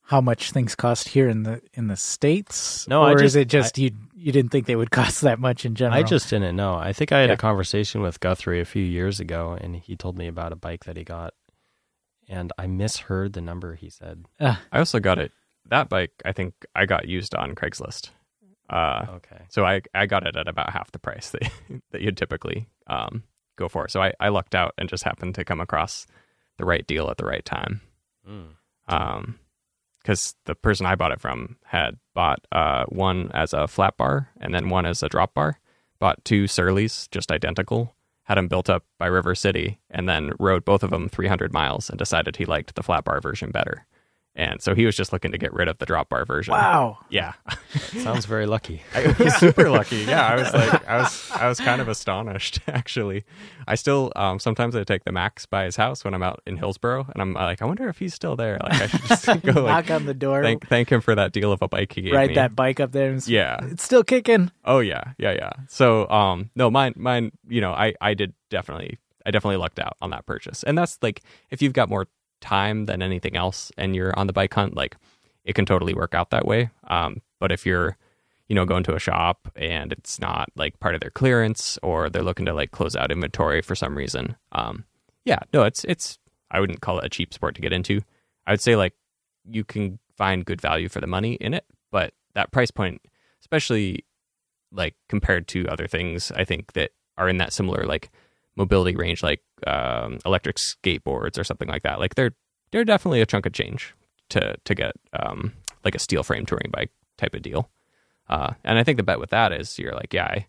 how 0.05 0.21
much 0.21 0.51
things 0.53 0.75
cost 0.75 1.09
here 1.09 1.29
in 1.29 1.43
the 1.45 1.63
in 1.75 1.87
the 1.89 1.97
states? 1.97 2.87
No, 2.89 3.03
or 3.03 3.09
I 3.09 3.13
is 3.15 3.21
just- 3.21 3.37
it 3.37 3.45
just 3.49 3.79
you 3.79 3.91
you 4.15 4.33
didn't 4.33 4.51
think 4.51 4.67
they 4.67 4.77
would 4.77 4.91
cost 5.01 5.23
that 5.23 5.39
much 5.39 5.65
in 5.65 5.75
general? 5.75 5.99
I 5.99 6.03
just 6.03 6.31
didn't 6.31 6.57
know. 6.57 6.75
I 6.75 6.93
think 6.93 7.13
I 7.13 7.21
had 7.21 7.31
Yeah. 7.31 7.35
a 7.35 7.39
conversation 7.39 8.01
with 8.03 8.21
Guthrie 8.21 8.61
a 8.61 8.65
few 8.65 8.85
years 8.85 9.21
ago, 9.21 9.57
and 9.61 9.77
he 9.77 9.97
told 9.97 10.17
me 10.19 10.27
about 10.29 10.53
a 10.53 10.57
bike 10.57 10.85
that 10.85 10.97
he 10.97 11.05
got, 11.05 11.35
and 12.29 12.53
I 12.59 12.67
misheard 12.67 13.33
the 13.33 13.41
number 13.41 13.75
he 13.75 13.91
said. 13.91 14.27
Uh, 14.39 14.57
I 14.71 14.79
also 14.79 15.01
got 15.01 15.19
it. 15.19 15.33
That 15.69 15.89
bike, 15.89 16.11
I 16.25 16.33
think 16.33 16.55
I 16.75 16.87
got 16.87 17.07
used 17.09 17.35
on 17.35 17.55
Craigslist. 17.55 18.11
Uh, 18.71 19.07
Okay. 19.17 19.43
so 19.49 19.65
I, 19.65 19.83
I 19.95 20.07
got 20.07 20.27
it 20.27 20.35
at 20.37 20.49
about 20.49 20.71
half 20.73 20.91
the 20.93 20.99
price 20.99 21.31
that, 21.33 21.51
that 21.91 22.01
you'd 22.01 22.17
typically 22.17 22.69
um, 22.87 23.23
go 23.57 23.69
for. 23.69 23.87
So 23.89 24.01
I, 24.03 24.13
I 24.19 24.29
lucked 24.29 24.55
out 24.55 24.73
and 24.79 24.89
just 24.89 25.05
happened 25.05 25.35
to 25.37 25.45
come 25.45 25.61
across 25.61 26.07
the 26.63 26.67
right 26.67 26.87
deal 26.87 27.11
at 27.11 27.17
the 27.17 27.25
right 27.25 27.45
time. 27.45 27.81
Mm. 28.29 28.51
Um, 28.89 29.39
because 29.99 30.35
the 30.47 30.55
person 30.55 30.87
I 30.87 30.97
bought 30.97 31.13
it 31.13 31.21
from 31.21 31.57
had 31.65 31.99
bought 32.15 32.45
uh, 32.51 32.85
one 32.89 33.31
as 33.35 33.53
a 33.53 33.69
flat 33.69 33.97
bar 33.97 34.31
and 34.41 34.53
then 34.53 34.69
one 34.69 34.85
as 34.87 35.03
a 35.03 35.09
drop 35.09 35.35
bar. 35.35 35.61
Bought 36.01 36.25
two 36.25 36.49
Surlys, 36.49 37.09
just 37.13 37.31
identical. 37.31 37.95
Had 38.25 38.37
them 38.37 38.49
built 38.49 38.69
up 38.69 38.85
by 38.99 39.07
River 39.07 39.35
City, 39.35 39.79
and 39.91 40.09
then 40.09 40.33
rode 40.39 40.65
both 40.65 40.83
of 40.83 40.91
them 40.91 41.09
300 41.09 41.53
miles 41.53 41.89
and 41.89 41.99
decided 41.99 42.37
he 42.37 42.45
liked 42.45 42.75
the 42.75 42.83
flat 42.83 43.05
bar 43.05 43.21
version 43.21 43.51
better. 43.51 43.87
And 44.35 44.63
so 44.63 44.75
he 44.75 44.87
was 44.87 44.97
just 44.97 45.13
looking 45.13 45.31
to 45.33 45.39
get 45.39 45.53
rid 45.53 45.69
of 45.69 45.77
the 45.77 45.85
drop 45.85 46.09
bar 46.09 46.25
version. 46.25 46.53
wow. 46.53 46.99
Yeah, 47.11 47.35
Sounds 48.03 48.25
very 48.25 48.47
lucky. 48.47 48.83
I 48.95 49.15
was 49.19 49.35
super 49.37 49.69
lucky. 49.69 49.99
Yeah, 49.99 50.27
I 50.27 50.37
was 50.37 50.53
like, 50.55 50.89
I 50.89 50.99
was, 50.99 51.31
I 51.33 51.49
was 51.49 51.61
kind 51.61 51.83
of 51.83 51.89
astonished 51.89 52.61
actually. 52.67 53.25
I 53.69 53.75
still, 53.75 54.11
um, 54.17 54.39
sometimes 54.39 54.75
I 54.75 54.85
take 54.85 55.05
the 55.05 55.13
Max 55.13 55.45
by 55.45 55.65
his 55.65 55.77
house 55.77 56.03
when 56.03 56.15
I'm 56.15 56.23
out 56.23 56.41
in 56.47 56.57
Hillsboro, 56.57 57.07
and 57.13 57.21
I'm 57.21 57.35
like, 57.35 57.61
I 57.61 57.67
wonder 57.67 57.89
if 57.91 57.99
he's 57.99 58.15
still 58.15 58.35
there. 58.35 58.59
Like, 58.63 58.81
I 58.81 58.87
should 58.87 59.03
just 59.03 59.27
go 59.27 59.63
like, 59.65 59.87
Knock 59.89 59.91
on 59.91 60.07
the 60.07 60.15
door. 60.15 60.43
thank, 60.43 60.67
thank 60.67 60.91
him 60.91 61.03
for 61.03 61.15
that 61.15 61.33
deal 61.33 61.53
of 61.53 61.61
a 61.61 61.69
bike 61.69 61.93
he 61.93 62.01
gave 62.03 62.15
ride 62.15 62.31
me. 62.31 62.35
that 62.37 62.57
bike 62.57 62.81
up 62.81 62.93
there. 62.93 63.09
And 63.11 63.19
s- 63.19 63.29
Yeah. 63.29 63.59
It's 63.65 63.83
still 63.85 64.03
kicking. 64.03 64.51
Oh 64.65 64.79
yeah, 64.81 65.13
yeah, 65.19 65.33
yeah. 65.33 65.53
So, 65.69 66.09
um, 66.09 66.49
no, 66.57 66.71
mine, 66.71 66.95
mine, 66.97 67.33
you 67.49 67.61
know, 67.61 67.73
I, 67.73 67.95
I 68.01 68.15
did 68.15 68.33
definitely, 68.49 68.99
I 69.27 69.31
definitely 69.31 69.59
lucked 69.59 69.79
out 69.79 69.97
on 70.01 70.09
that 70.11 70.25
purchase, 70.25 70.63
and 70.63 70.77
that's 70.79 70.99
like 71.03 71.21
if 71.51 71.61
you've 71.61 71.75
got 71.75 71.91
more 71.91 72.09
time 72.43 72.87
than 72.87 73.01
anything 73.01 73.37
else, 73.37 73.73
and 73.79 73.97
you're 73.97 74.17
on 74.19 74.27
the 74.27 74.33
bike 74.33 74.53
hunt, 74.53 74.75
like 74.75 74.97
it 75.45 75.55
can 75.55 75.65
totally 75.65 75.95
work 75.95 76.15
out 76.15 76.31
that 76.31 76.47
way. 76.47 76.71
Um, 76.89 77.23
but 77.41 77.51
if 77.51 77.65
you're, 77.65 77.97
you 78.49 78.55
know, 78.55 78.67
going 78.67 78.85
to 78.85 78.95
a 78.95 79.01
shop 79.01 79.51
and 79.57 79.93
it's 79.93 80.21
not 80.21 80.51
like 80.55 80.79
part 80.79 80.95
of 80.95 81.01
their 81.01 81.11
clearance, 81.11 81.79
or 81.83 82.11
they're 82.11 82.23
looking 82.23 82.47
to 82.47 82.55
like 82.55 82.71
close 82.71 82.95
out 82.95 83.11
inventory 83.11 83.63
for 83.63 83.75
some 83.75 83.97
reason, 83.97 84.37
um, 84.53 84.85
yeah, 85.25 85.39
no, 85.53 85.63
it's 85.63 85.85
it's. 85.85 86.19
I 86.51 86.61
wouldn't 86.61 86.83
call 86.83 86.99
it 86.99 87.07
a 87.07 87.09
cheap 87.09 87.33
sport 87.33 87.55
to 87.55 87.63
get 87.63 87.73
into. 87.73 88.03
I 88.47 88.51
would 88.53 88.61
say 88.61 88.77
like 88.77 88.93
you 89.49 89.65
can 89.65 89.99
find 90.17 90.45
good 90.45 90.61
value 90.61 90.89
for 90.89 91.01
the 91.01 91.07
money 91.07 91.35
in 91.35 91.55
it, 91.55 91.65
but 91.91 92.13
that 92.35 92.53
price 92.53 92.71
point, 92.71 93.01
especially 93.41 94.05
like 94.71 94.95
compared 95.09 95.49
to 95.49 95.67
other 95.69 95.87
things 95.87 96.31
I 96.33 96.45
think 96.45 96.73
that 96.73 96.91
are 97.17 97.29
in 97.29 97.39
that 97.39 97.53
similar 97.53 97.85
like 97.85 98.11
mobility 98.57 98.97
range 98.97 99.23
like 99.23 99.43
um, 99.67 100.19
electric 100.25 100.57
skateboards 100.57 101.39
or 101.39 101.45
something 101.45 101.69
like 101.69 101.83
that. 101.83 101.99
Like 101.99 102.15
they're 102.15 102.33
they're 102.71 102.85
definitely 102.85 103.21
a 103.21 103.27
chunk 103.27 103.47
of 103.47 103.53
change 103.53 103.95
to 104.31 104.57
to 104.65 104.75
get 104.75 104.93
um, 105.13 105.53
like 105.85 105.95
a 105.95 105.99
steel 105.99 106.23
frame 106.23 106.47
touring 106.47 106.71
bike 106.73 106.91
type 107.19 107.35
of 107.35 107.43
deal. 107.43 107.71
Uh, 108.29 108.55
and 108.65 108.79
I 108.79 108.85
think 108.85 108.97
the 108.97 109.03
bet 109.03 109.21
with 109.21 109.31
that 109.31 109.53
is 109.53 109.79
you're 109.79 109.95
like 109.95 110.13
yeah 110.13 110.27
I 110.27 110.47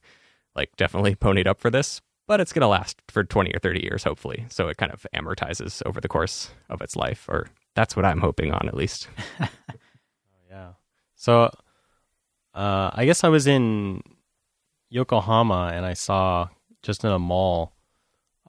like 0.56 0.76
definitely 0.78 1.16
ponied 1.24 1.48
up 1.48 1.60
for 1.60 1.70
this 1.70 2.02
but 2.26 2.40
it's 2.40 2.54
gonna 2.54 2.70
last 2.70 3.02
for 3.10 3.24
20 3.24 3.54
or 3.54 3.60
30 3.60 3.84
years 3.84 4.04
hopefully. 4.04 4.46
So 4.50 4.68
it 4.70 4.78
kind 4.78 4.92
of 4.92 5.06
amortizes 5.14 5.82
over 5.86 6.00
the 6.00 6.08
course 6.08 6.52
of 6.70 6.82
its 6.82 6.96
life 6.96 7.26
or 7.28 7.50
that's 7.76 7.96
what 7.96 8.06
I'm 8.06 8.22
hoping 8.22 8.54
on 8.54 8.68
at 8.68 8.76
least. 8.76 9.08
Yeah. 10.54 10.74
So, 11.16 11.46
uh, 12.54 12.92
I 12.94 13.06
guess 13.06 13.24
I 13.24 13.30
was 13.30 13.48
in 13.48 14.04
Yokohama 14.90 15.72
and 15.74 15.84
I 15.84 15.94
saw 15.96 16.50
just 16.84 17.04
in 17.04 17.10
a 17.10 17.18
mall, 17.18 17.74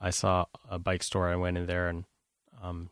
I 0.04 0.10
saw 0.10 0.44
a 0.68 0.78
bike 0.78 1.02
store. 1.02 1.28
I 1.28 1.36
went 1.36 1.56
in 1.56 1.66
there 1.66 1.88
and 1.88 2.04
um, 2.62 2.90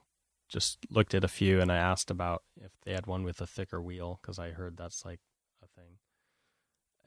just 0.48 0.78
looked 0.90 1.14
at 1.14 1.24
a 1.24 1.28
few 1.28 1.60
and 1.60 1.70
I 1.70 1.76
asked 1.76 2.10
about 2.10 2.42
if 2.56 2.72
they 2.84 2.92
had 2.92 3.06
one 3.06 3.22
with 3.22 3.40
a 3.40 3.46
thicker 3.46 3.80
wheel 3.82 4.18
because 4.20 4.38
I 4.38 4.50
heard 4.50 4.76
that's 4.76 5.04
like 5.04 5.20
a 5.62 5.66
thing. 5.78 5.98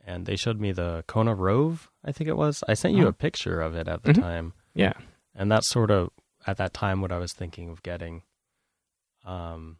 And 0.06 0.26
they 0.28 0.36
showed 0.36 0.60
me 0.62 0.72
the 0.72 1.04
Kona 1.08 1.34
Rove, 1.34 1.90
I 2.04 2.12
think 2.12 2.28
it 2.28 2.38
was. 2.38 2.64
I 2.68 2.76
sent 2.76 2.94
you 2.96 3.06
Oh. 3.06 3.10
a 3.10 3.14
picture 3.14 3.60
of 3.62 3.76
it 3.76 3.88
at 3.88 4.04
the 4.04 4.14
Mhm. 4.14 4.22
time. 4.22 4.54
yeah 4.74 4.94
and 5.34 5.52
that's 5.52 5.68
sort 5.70 5.90
of 5.92 6.12
at 6.48 6.58
that 6.58 6.74
time 6.74 7.02
what 7.02 7.12
I 7.12 7.18
was 7.18 7.34
thinking 7.34 7.70
of 7.70 7.82
getting. 7.84 8.22
Um, 9.26 9.80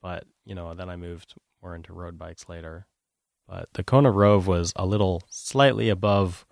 but 0.00 0.24
you 0.44 0.54
know, 0.54 0.74
then 0.74 0.90
I 0.90 0.96
moved 0.96 1.34
more 1.62 1.74
into 1.76 1.92
road 1.92 2.18
bikes 2.18 2.48
later. 2.48 2.86
But 3.46 3.68
the 3.74 3.84
Kona 3.84 4.10
Rove 4.10 4.46
was 4.46 4.72
a 4.76 4.86
little 4.86 5.22
slightly 5.28 5.88
above 5.88 6.44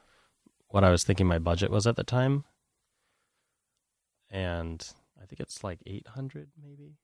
what 0.69 0.85
I 0.85 0.91
was 0.91 1.03
thinking 1.05 1.27
my 1.27 1.39
budget 1.41 1.71
was 1.71 1.87
at 1.87 1.97
the 1.97 2.05
time, 2.05 2.45
and 4.31 4.87
I 5.21 5.27
think 5.27 5.41
it's 5.41 5.65
like 5.65 5.79
eight 5.87 6.07
hundred 6.07 6.51
maybe. 6.63 6.95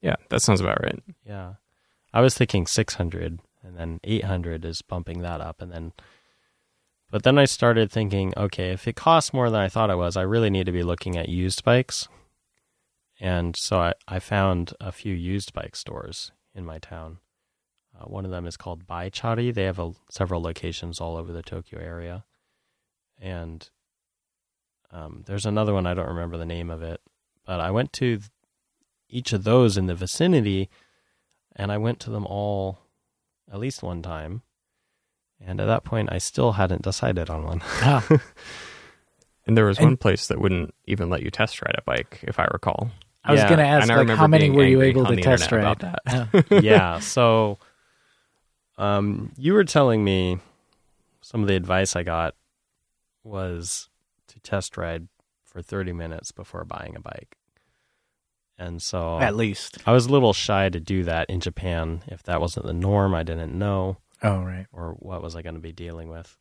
yeah 0.00 0.16
that 0.28 0.42
sounds 0.42 0.60
about 0.60 0.82
right 0.82 1.02
Yeah, 1.26 1.54
I 2.12 2.20
was 2.20 2.36
thinking 2.36 2.66
six 2.66 2.94
hundred, 2.94 3.40
and 3.62 3.76
then 3.76 4.00
eight 4.04 4.24
hundred 4.24 4.64
is 4.64 4.82
bumping 4.82 5.22
that 5.22 5.40
up, 5.40 5.60
and 5.62 5.72
then. 5.72 5.92
But 7.12 7.24
then 7.24 7.38
I 7.38 7.44
started 7.44 7.90
thinking, 7.90 8.32
okay, 8.36 8.70
if 8.70 8.86
it 8.86 8.94
costs 8.94 9.32
more 9.32 9.50
than 9.50 9.60
I 9.60 9.68
thought 9.68 9.90
it 9.90 9.96
was, 9.96 10.16
I 10.16 10.22
really 10.22 10.48
need 10.48 10.66
to 10.66 10.72
be 10.72 10.84
looking 10.84 11.16
at 11.16 11.28
used 11.28 11.64
bikes. 11.64 12.06
And 13.18 13.56
so 13.56 13.80
I, 13.80 13.94
I 14.06 14.20
found 14.20 14.74
a 14.80 14.92
few 14.92 15.12
used 15.12 15.52
bike 15.52 15.74
stores 15.74 16.30
in 16.54 16.64
my 16.64 16.78
town. 16.78 17.18
Uh, 17.98 18.04
one 18.04 18.24
of 18.24 18.30
them 18.30 18.46
is 18.46 18.56
called 18.56 18.86
Baichari. 18.86 19.52
They 19.52 19.64
have 19.64 19.80
a, 19.80 19.90
several 20.08 20.40
locations 20.40 21.00
all 21.00 21.16
over 21.16 21.32
the 21.32 21.42
Tokyo 21.42 21.80
area. 21.80 22.24
And 23.20 23.68
um, 24.92 25.22
there's 25.26 25.46
another 25.46 25.72
one, 25.74 25.86
I 25.86 25.94
don't 25.94 26.08
remember 26.08 26.36
the 26.36 26.46
name 26.46 26.70
of 26.70 26.82
it. 26.82 27.00
But 27.46 27.60
I 27.60 27.70
went 27.70 27.92
to 27.94 28.16
th- 28.18 28.30
each 29.08 29.32
of 29.32 29.44
those 29.44 29.76
in 29.76 29.86
the 29.86 29.94
vicinity, 29.94 30.68
and 31.56 31.70
I 31.72 31.78
went 31.78 32.00
to 32.00 32.10
them 32.10 32.26
all 32.26 32.78
at 33.52 33.58
least 33.58 33.82
one 33.82 34.02
time. 34.02 34.42
And 35.44 35.60
at 35.60 35.66
that 35.66 35.84
point, 35.84 36.10
I 36.12 36.18
still 36.18 36.52
hadn't 36.52 36.82
decided 36.82 37.30
on 37.30 37.44
one. 37.44 37.60
Ah, 37.64 38.06
and 39.46 39.56
there 39.56 39.64
was 39.64 39.78
And- 39.78 39.86
one 39.86 39.96
place 39.96 40.26
that 40.28 40.40
wouldn't 40.40 40.74
even 40.86 41.08
let 41.10 41.22
you 41.22 41.30
test 41.30 41.60
ride 41.62 41.74
a 41.78 41.82
bike 41.82 42.20
if 42.22 42.38
I 42.38 42.44
recall 42.52 42.90
I 43.24 43.32
was 43.32 43.40
Yeah, 43.42 43.48
going 43.48 43.58
to 43.58 43.66
ask, 43.66 43.88
like, 43.90 44.08
how 44.08 44.26
many 44.26 44.48
were 44.48 44.64
you 44.64 44.80
able 44.80 45.04
to 45.04 45.16
test 45.16 45.52
ride? 45.52 45.82
about 45.82 45.98
Yeah. 46.06 46.26
yeah. 46.62 46.98
So, 47.00 47.58
um, 48.78 49.32
you 49.36 49.52
were 49.52 49.64
telling 49.64 50.02
me 50.02 50.38
some 51.20 51.42
of 51.42 51.48
the 51.48 51.54
advice 51.54 51.96
I 51.96 52.02
got 52.02 52.34
was 53.22 53.89
test 54.42 54.76
ride 54.76 55.08
for 55.44 55.62
30 55.62 55.92
minutes 55.92 56.32
before 56.32 56.64
buying 56.64 56.94
a 56.96 57.00
bike. 57.00 57.36
And 58.58 58.82
so 58.82 59.18
At 59.18 59.36
least. 59.36 59.78
I 59.86 59.92
was 59.92 60.06
a 60.06 60.10
little 60.12 60.32
shy 60.34 60.68
to 60.68 60.78
do 60.80 61.02
that 61.04 61.30
in 61.30 61.40
Japan. 61.40 62.02
If 62.06 62.22
that 62.24 62.40
wasn't 62.40 62.66
the 62.66 62.72
norm, 62.74 63.14
I 63.14 63.22
didn't 63.22 63.58
know, 63.58 63.96
Oh, 64.22 64.42
right. 64.42 64.66
or 64.72 64.92
what 64.98 65.22
was 65.22 65.34
I 65.34 65.40
going 65.42 65.54
to 65.54 65.60
be 65.60 65.72
dealing 65.72 66.08
with. 66.10 66.36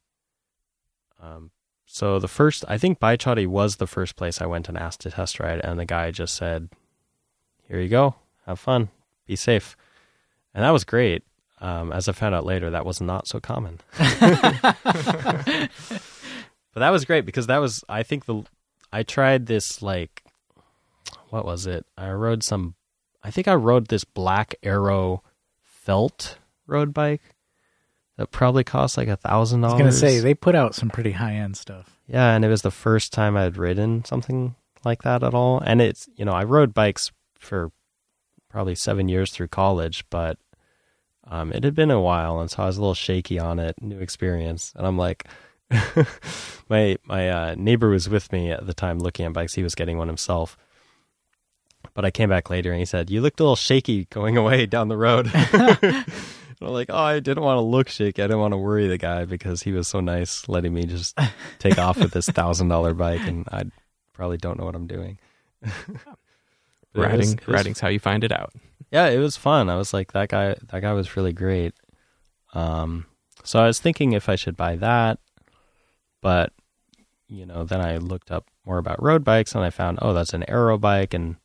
Um, 1.22 1.52
so 1.86 2.20
the 2.20 2.28
first, 2.28 2.66
I 2.68 2.78
think 2.78 3.00
Baichari 3.00 3.48
was 3.48 3.78
the 3.78 3.88
first 3.88 4.16
place 4.16 4.42
I 4.42 4.46
went 4.46 4.68
and 4.70 4.78
asked 4.78 5.02
to 5.02 5.12
test 5.12 5.40
ride, 5.40 5.60
and 5.64 5.80
the 5.80 5.86
guy 5.86 6.12
just 6.12 6.36
said, 6.36 6.70
"Here 7.68 7.80
you 7.80 7.90
go, 7.90 8.16
have 8.46 8.60
fun, 8.60 8.90
be 9.26 9.36
safe," 9.36 9.76
and 10.54 10.64
that 10.64 10.70
was 10.72 10.84
great. 10.84 11.24
Um, 11.62 11.92
as 11.92 12.08
I 12.08 12.12
found 12.14 12.36
out 12.36 12.46
later, 12.46 12.70
that 12.70 12.86
was 12.86 13.02
not 13.02 13.28
so 13.28 13.40
common. 13.40 13.80
But 16.80 16.86
that 16.86 16.92
was 16.92 17.04
great 17.04 17.26
because 17.26 17.48
that 17.48 17.58
was 17.58 17.84
I 17.90 18.04
think 18.04 18.24
the 18.24 18.46
I 18.90 19.04
tried 19.04 19.48
this 19.48 19.82
like 19.82 20.24
what 21.30 21.44
was 21.44 21.68
it? 21.68 21.86
I 21.98 22.10
rode 22.12 22.42
some 22.42 22.76
I 23.22 23.32
think 23.32 23.50
I 23.50 23.56
rode 23.56 23.88
this 23.88 24.06
black 24.06 24.56
aero 24.64 25.22
felt 25.66 26.38
road 26.68 26.94
bike 26.94 27.36
that 28.16 28.32
probably 28.32 28.64
cost 28.64 28.96
like 28.96 29.10
a 29.10 29.18
thousand 29.18 29.60
dollars. 29.60 29.82
I 29.82 29.84
was 29.84 29.96
to 29.96 30.00
say, 30.00 30.20
they 30.22 30.34
put 30.34 30.56
out 30.56 30.74
some 30.74 30.90
pretty 30.90 31.12
high 31.12 31.34
end 31.34 31.58
stuff. 31.58 32.00
Yeah, 32.08 32.34
and 32.34 32.46
it 32.46 32.48
was 32.48 32.62
the 32.62 32.72
first 32.72 33.12
time 33.12 33.36
I'd 33.36 33.58
ridden 33.58 34.06
something 34.06 34.56
like 34.86 35.02
that 35.02 35.22
at 35.22 35.34
all. 35.34 35.60
And 35.60 35.82
it's 35.82 36.08
you 36.16 36.24
know, 36.24 36.32
I 36.32 36.46
rode 36.46 36.74
bikes 36.74 37.12
for 37.38 37.74
probably 38.48 38.76
seven 38.76 39.10
years 39.10 39.34
through 39.34 39.50
college, 39.50 40.06
but 40.10 40.38
um, 41.28 41.52
it 41.52 41.66
had 41.66 41.76
been 41.76 41.92
a 41.92 42.00
while, 42.00 42.40
and 42.40 42.50
so 42.50 42.64
I 42.64 42.68
was 42.68 42.78
a 42.78 42.80
little 42.80 42.94
shaky 42.94 43.38
on 43.38 43.60
it, 43.60 43.76
new 43.82 44.00
experience, 44.00 44.72
and 44.78 44.88
I'm 44.88 44.98
like, 44.98 45.26
my 46.70 46.98
my 47.06 47.30
uh, 47.30 47.56
neighbor 47.58 47.90
was 47.90 48.10
with 48.10 48.32
me 48.32 48.52
at 48.52 48.66
the 48.66 48.74
time 48.74 49.00
looking 49.00 49.26
at 49.26 49.34
bikes. 49.34 49.54
He 49.54 49.64
was 49.64 49.76
getting 49.76 49.98
one 49.98 50.08
himself, 50.08 50.58
but 51.94 52.06
I 52.06 52.12
came 52.12 52.30
back 52.30 52.50
later 52.50 52.72
and 52.72 52.80
he 52.80 52.86
said, 52.86 53.10
"You 53.10 53.22
looked 53.22 53.40
a 53.40 53.44
little 53.44 53.56
shaky 53.56 54.06
going 54.06 54.38
away 54.38 54.66
down 54.66 54.88
the 54.88 54.98
road." 54.98 55.30
I'm 56.62 56.68
like, 56.74 56.90
oh, 56.90 56.98
I 56.98 57.22
didn't 57.22 57.44
want 57.44 57.56
to 57.56 57.62
look 57.62 57.88
shaky. 57.88 58.22
I 58.22 58.28
didn't 58.28 58.42
want 58.42 58.52
to 58.54 58.58
worry 58.58 58.88
the 58.88 58.98
guy 58.98 59.24
because 59.24 59.64
he 59.64 59.72
was 59.72 59.88
so 59.88 60.02
nice, 60.02 60.50
letting 60.50 60.74
me 60.74 60.86
just 60.86 61.18
take 61.58 61.78
off 61.78 61.98
with 61.98 62.12
this 62.12 62.28
thousand 62.28 62.68
dollar 62.68 62.94
bike, 62.94 63.22
and 63.22 63.48
I 63.50 63.64
probably 64.14 64.38
don't 64.38 64.60
know 64.60 64.66
what 64.66 64.76
I'm 64.76 64.88
doing. 64.88 65.20
But 66.92 67.02
it 67.02 67.18
was- 67.18 67.28
riding 67.30 67.40
was 67.46 67.56
riding's 67.56 67.80
how 67.80 67.90
you 67.90 68.00
find 68.00 68.24
it 68.24 68.32
out 68.32 68.52
yeah, 68.92 69.08
it 69.08 69.20
was 69.20 69.38
fun. 69.38 69.70
I 69.70 69.76
was 69.76 69.94
like, 69.94 70.14
that 70.14 70.30
guy, 70.30 70.56
that 70.72 70.82
guy 70.82 70.94
was 70.94 71.16
really 71.16 71.34
great. 71.34 71.74
Um, 72.54 73.06
so 73.44 73.60
I 73.60 73.68
was 73.68 73.80
thinking 73.80 74.14
if 74.14 74.30
I 74.30 74.36
should 74.36 74.58
buy 74.58 74.76
that, 74.78 75.20
but 76.22 76.54
you 77.28 77.46
know, 77.46 77.64
then 77.64 77.80
I 77.80 77.98
looked 77.98 78.32
up 78.32 78.48
more 78.66 78.80
about 78.80 79.02
road 79.02 79.24
bikes 79.24 79.54
and 79.54 79.64
I 79.64 79.70
found, 79.70 80.00
oh, 80.02 80.14
that's 80.14 80.34
an 80.34 80.50
aero 80.50 80.78
bike, 80.78 81.14
and 81.14 81.36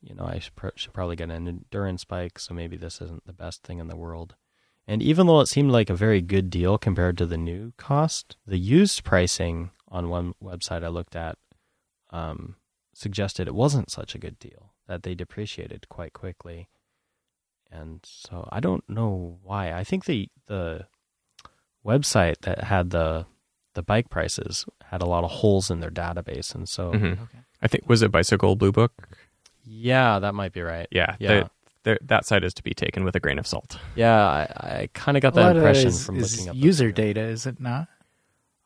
you 0.00 0.14
know, 0.14 0.24
I 0.24 0.38
should, 0.38 0.54
pr- 0.54 0.68
should 0.76 0.92
probably 0.92 1.16
get 1.16 1.30
an 1.30 1.48
endurance 1.48 2.04
bike, 2.04 2.38
so 2.38 2.54
maybe 2.54 2.76
this 2.76 3.00
isn't 3.00 3.26
the 3.26 3.32
best 3.32 3.62
thing 3.62 3.78
in 3.78 3.88
the 3.88 3.96
world. 3.96 4.36
And 4.86 5.02
even 5.02 5.26
though 5.26 5.40
it 5.40 5.46
seemed 5.46 5.70
like 5.70 5.90
a 5.90 5.94
very 5.94 6.20
good 6.20 6.50
deal 6.50 6.76
compared 6.76 7.16
to 7.18 7.26
the 7.26 7.38
new 7.38 7.72
cost, 7.76 8.36
the 8.46 8.58
used 8.58 9.04
pricing 9.04 9.70
on 9.88 10.08
one 10.08 10.34
website 10.42 10.84
I 10.84 10.88
looked 10.88 11.14
at 11.14 11.38
um, 12.10 12.56
suggested 12.92 13.46
it 13.46 13.54
wasn't 13.54 13.90
such 13.90 14.14
a 14.14 14.18
good 14.18 14.38
deal, 14.38 14.72
that 14.88 15.02
they 15.02 15.14
depreciated 15.14 15.88
quite 15.88 16.12
quickly. 16.12 16.68
And 17.70 18.00
so 18.04 18.48
I 18.52 18.60
don't 18.60 18.84
know 18.88 19.38
why. 19.42 19.72
I 19.72 19.82
think 19.82 20.04
the 20.04 20.28
the 20.46 20.86
website 21.84 22.40
that 22.42 22.64
had 22.64 22.90
the 22.90 23.26
the 23.74 23.82
bike 23.82 24.10
prices 24.10 24.64
had 24.86 25.02
a 25.02 25.06
lot 25.06 25.24
of 25.24 25.30
holes 25.30 25.70
in 25.70 25.80
their 25.80 25.90
database, 25.90 26.54
and 26.54 26.68
so 26.68 26.92
Mhm. 26.92 27.12
Okay. 27.12 27.38
I 27.62 27.68
think 27.68 27.88
was 27.88 28.02
it 28.02 28.10
Bicycle 28.10 28.56
Blue 28.56 28.72
Book? 28.72 29.08
yeah, 29.64 30.18
that 30.18 30.34
might 30.34 30.52
be 30.52 30.60
right. 30.62 30.88
Yeah, 30.90 31.16
Yeah. 31.18 31.28
they- 31.42 31.48
they're- 31.84 31.98
that 32.02 32.24
side 32.26 32.44
is 32.44 32.54
to 32.54 32.62
be 32.62 32.74
taken 32.74 33.04
with 33.04 33.14
a 33.16 33.20
grain 33.20 33.38
of 33.38 33.46
salt. 33.46 33.78
Yeah, 33.94 34.14
I, 34.24 34.42
I 34.82 34.88
kind 34.94 35.16
of 35.16 35.22
got 35.22 35.34
that 35.34 35.56
impression 35.56 35.88
is, 35.88 36.04
from 36.04 36.16
is 36.16 36.36
looking 36.36 36.50
up 36.50 36.54
the 36.56 36.60
user 36.60 36.86
video. 36.88 37.06
data, 37.14 37.20
is 37.22 37.46
it 37.46 37.60
not? 37.60 37.88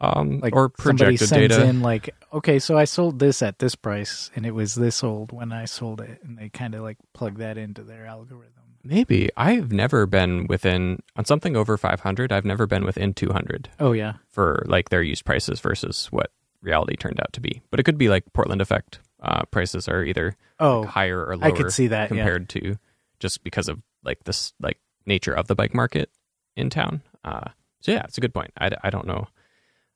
Um, 0.01 0.41
Like 0.41 0.55
or 0.55 0.71
somebody 0.79 1.17
projected 1.17 1.29
sends 1.29 1.57
data. 1.57 1.69
in 1.69 1.81
like, 1.81 2.15
okay, 2.33 2.59
so 2.59 2.77
I 2.77 2.85
sold 2.85 3.19
this 3.19 3.41
at 3.43 3.59
this 3.59 3.75
price, 3.75 4.31
and 4.37 4.45
it 4.45 4.51
was 4.51 4.75
this 4.75 5.03
old 5.03 5.33
when 5.33 5.53
I 5.53 5.65
sold 5.65 6.01
it, 6.03 6.23
and 6.23 6.37
they 6.37 6.51
kind 6.51 6.75
of 6.75 6.83
like 6.83 6.99
plug 7.15 7.39
that 7.39 7.57
into 7.57 7.83
their 7.83 8.05
algorithm. 8.07 8.56
Maybe 8.87 9.31
I've 9.37 9.73
never 9.73 10.07
been 10.07 10.47
within 10.47 11.03
on 11.17 11.25
something 11.25 11.57
over 11.57 11.77
500. 11.77 12.33
I've 12.33 12.45
never 12.45 12.67
been 12.67 12.85
within 12.85 13.15
200 13.15 13.69
Oh 13.81 13.93
yeah, 13.93 14.15
for 14.29 14.63
like 14.67 14.91
their 14.91 15.03
used 15.03 15.25
prices 15.25 15.61
versus 15.61 16.07
what 16.11 16.31
reality 16.63 16.97
turned 16.97 17.21
out 17.21 17.33
to 17.33 17.41
be. 17.41 17.63
But 17.71 17.81
it 17.81 17.83
could 17.83 17.99
be 17.99 18.09
like 18.09 18.33
Portland 18.33 18.61
effect. 18.61 19.01
Uh, 19.21 19.43
prices 19.51 19.89
are 19.89 20.05
either 20.05 20.37
oh 20.61 20.85
higher 20.85 21.25
or 21.25 21.37
lower 21.37 21.49
I 21.49 21.51
could 21.51 21.73
see 21.73 21.89
that. 21.89 22.03
Yeah. 22.03 22.09
compared 22.09 22.49
to 22.51 22.77
just 23.19 23.43
because 23.43 23.69
of 23.69 23.83
like 24.05 24.25
this 24.25 24.53
like 24.61 24.79
nature 25.07 25.33
of 25.33 25.49
the 25.49 25.55
bike 25.55 25.75
market 25.75 26.11
in 26.57 26.71
town. 26.71 27.03
Uh, 27.25 27.49
so 27.81 27.93
yeah, 27.93 28.03
it's 28.05 28.19
a 28.19 28.21
good 28.21 28.35
point. 28.35 28.53
I, 28.59 28.71
I 28.85 28.91
don't 28.91 29.07
know. 29.07 29.27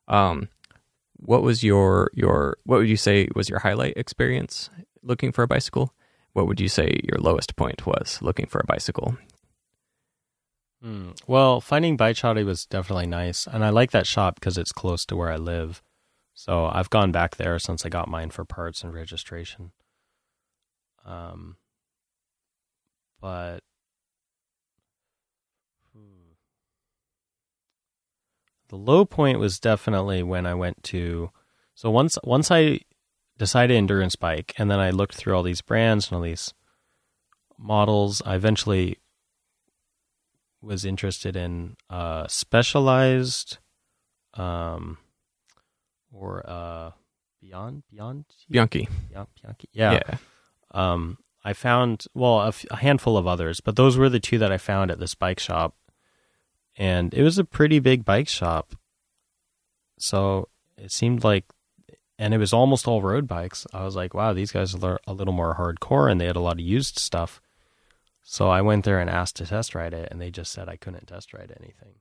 Um, 0.09 0.49
what 1.17 1.43
was 1.43 1.63
your 1.63 2.11
your 2.15 2.57
what 2.65 2.79
would 2.79 2.89
you 2.89 2.97
say 2.97 3.29
was 3.37 3.49
your 3.49 3.61
highlight 3.61 3.97
experience 3.97 4.71
looking 5.03 5.33
for 5.33 5.43
a 5.43 5.47
bicycle? 5.49 5.95
What 6.33 6.47
would 6.47 6.61
you 6.61 6.69
say 6.69 7.01
your 7.03 7.19
lowest 7.19 7.57
point 7.57 7.87
was 7.87 8.19
looking 8.23 8.47
for 8.47 8.61
a 8.61 8.67
bicycle? 8.67 9.17
Hmm. 10.83 11.11
Well, 11.27 11.61
finding 11.61 11.97
Bike 11.97 12.23
was 12.23 12.65
definitely 12.65 13.07
nice, 13.07 13.47
and 13.47 13.65
I 13.65 13.71
like 13.71 13.91
that 13.91 14.07
shop 14.07 14.37
because 14.37 14.57
it's 14.57 14.73
close 14.73 15.05
to 15.07 15.17
where 15.17 15.31
I 15.31 15.37
live. 15.37 15.83
So 16.33 16.67
I've 16.67 16.89
gone 16.89 17.13
back 17.13 17.37
there 17.37 17.59
since 17.59 17.85
I 17.85 17.91
got 17.91 18.09
mine 18.09 18.31
for 18.31 18.45
parts 18.45 18.83
and 18.83 18.95
registration. 18.95 19.73
Um, 21.05 21.57
but 23.21 23.61
the 28.69 28.77
low 28.77 29.05
point 29.05 29.39
was 29.39 29.61
definitely 29.61 30.23
when 30.23 30.47
I 30.47 30.55
went 30.55 30.83
to. 30.85 31.31
So 31.75 31.91
once 31.91 32.17
once 32.25 32.51
I 32.51 32.81
decided 33.41 33.75
endurance 33.75 34.17
bike, 34.17 34.53
and 34.59 34.71
then 34.71 34.79
I 34.79 34.91
looked 34.91 35.15
through 35.15 35.35
all 35.35 35.43
these 35.43 35.63
brands 35.63 36.09
and 36.09 36.17
all 36.17 36.23
these 36.23 36.53
models, 37.59 38.21
I 38.27 38.35
eventually 38.35 38.99
was 40.61 40.85
interested 40.85 41.37
in 41.37 41.77
uh, 41.89 42.27
specialized 42.29 43.57
um, 44.35 44.99
or 46.13 46.45
uh, 46.47 46.91
beyond 47.41 47.83
beyond 47.91 48.27
Bianchi. 48.51 48.87
Beyond- 49.09 49.29
Bianchi. 49.43 49.69
Yeah. 49.73 49.93
yeah. 49.95 50.17
Um, 50.73 51.17
I 51.43 51.55
found 51.55 52.05
well 52.13 52.41
a, 52.41 52.49
f- 52.49 52.67
a 52.71 52.77
handful 52.77 53.17
of 53.17 53.27
others, 53.27 53.61
but 53.61 53.77
those 53.77 53.97
were 53.97 54.11
the 54.11 54.21
two 54.21 54.37
that 54.37 54.53
I 54.53 54.59
found 54.59 54.91
at 54.91 55.01
this 55.01 55.15
bike 55.15 55.41
shop, 55.41 55.75
and 56.77 57.15
it 57.15 57.23
was 57.23 57.39
a 57.39 57.45
pretty 57.45 57.79
big 57.79 58.05
bike 58.05 58.29
shop. 58.29 58.75
So 59.99 60.49
it 60.77 60.93
seemed 60.93 61.25
like, 61.25 61.45
and 62.21 62.35
it 62.35 62.39
was 62.39 62.53
almost 62.53 62.87
all 62.87 63.01
road 63.01 63.27
bikes. 63.27 63.67
I 63.73 63.83
was 63.83 63.97
like, 63.97 64.13
wow, 64.13 64.35
these 64.35 64.53
guys 64.53 64.75
are 64.75 65.01
a 65.07 65.15
little 65.15 65.33
more 65.33 65.55
hardcore, 65.55 66.13
and 66.13 66.21
they 66.21 66.27
had 66.27 66.37
a 66.37 66.41
lot 66.41 66.53
of 66.53 66.61
used 66.61 66.99
stuff. 66.99 67.41
So 68.23 68.51
I 68.51 68.61
went 68.61 68.85
there 68.85 69.01
and 69.01 69.09
asked 69.09 69.37
to 69.37 69.47
test 69.47 69.75
ride 69.75 69.95
it, 69.95 70.09
and 70.13 70.21
they 70.21 70.31
just 70.31 70.53
said 70.53 70.69
I 70.69 70.77
couldn't 70.77 71.07
test 71.07 71.33
ride 71.33 71.51
anything. 71.59 71.95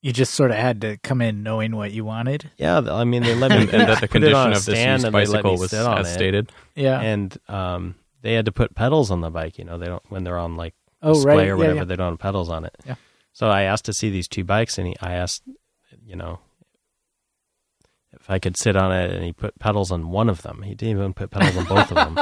You 0.00 0.14
just 0.14 0.32
sort 0.32 0.50
of 0.50 0.56
had 0.56 0.80
to 0.80 0.96
come 0.96 1.20
in 1.20 1.42
knowing 1.42 1.76
what 1.76 1.92
you 1.92 2.06
wanted. 2.06 2.50
Yeah, 2.56 2.78
I 2.78 3.04
mean 3.04 3.22
they 3.22 3.34
let 3.34 3.50
me 3.50 3.58
And, 3.58 3.70
and 3.74 3.88
that 3.88 4.00
the 4.00 4.08
put 4.08 4.22
it 4.22 4.32
on 4.32 4.46
condition 4.46 4.52
a 4.52 4.56
of 4.56 4.64
this 4.64 4.78
used 4.78 4.78
and 4.78 5.02
they 5.02 5.26
let 5.26 5.42
bicycle 5.42 5.58
was 5.58 5.70
sit 5.70 5.84
on 5.84 5.98
as 5.98 6.08
it. 6.08 6.14
stated. 6.14 6.52
Yeah. 6.74 7.00
and 7.00 7.36
um, 7.48 7.96
they 8.22 8.32
had 8.32 8.46
to 8.46 8.52
put 8.52 8.74
pedals 8.74 9.10
on 9.10 9.20
the 9.20 9.30
bike. 9.30 9.58
You 9.58 9.64
know, 9.64 9.76
they 9.76 9.86
don't 9.86 10.02
when 10.08 10.24
they're 10.24 10.38
on 10.38 10.56
like 10.56 10.74
oh 11.02 11.12
display 11.12 11.36
right. 11.36 11.48
or 11.48 11.56
whatever. 11.58 11.74
Yeah, 11.74 11.80
yeah. 11.82 11.84
They 11.84 11.96
don't 11.96 12.12
have 12.12 12.18
pedals 12.18 12.48
on 12.48 12.64
it. 12.64 12.74
Yeah. 12.86 12.94
So 13.34 13.48
I 13.48 13.62
asked 13.62 13.84
to 13.84 13.92
see 13.92 14.08
these 14.08 14.26
two 14.26 14.44
bikes, 14.44 14.78
and 14.78 14.86
he, 14.88 14.96
I 15.00 15.12
asked, 15.12 15.42
you 16.04 16.16
know, 16.16 16.40
if 18.28 18.34
I 18.34 18.38
could 18.38 18.56
sit 18.58 18.76
on 18.76 18.92
it, 18.92 19.10
and 19.10 19.24
he 19.24 19.32
put 19.32 19.58
pedals 19.58 19.90
on 19.90 20.10
one 20.10 20.28
of 20.28 20.42
them. 20.42 20.62
He 20.62 20.74
didn't 20.74 20.98
even 20.98 21.14
put 21.14 21.30
pedals 21.30 21.56
on 21.56 21.64
both 21.64 21.90
of 21.90 21.96
them. 21.96 22.14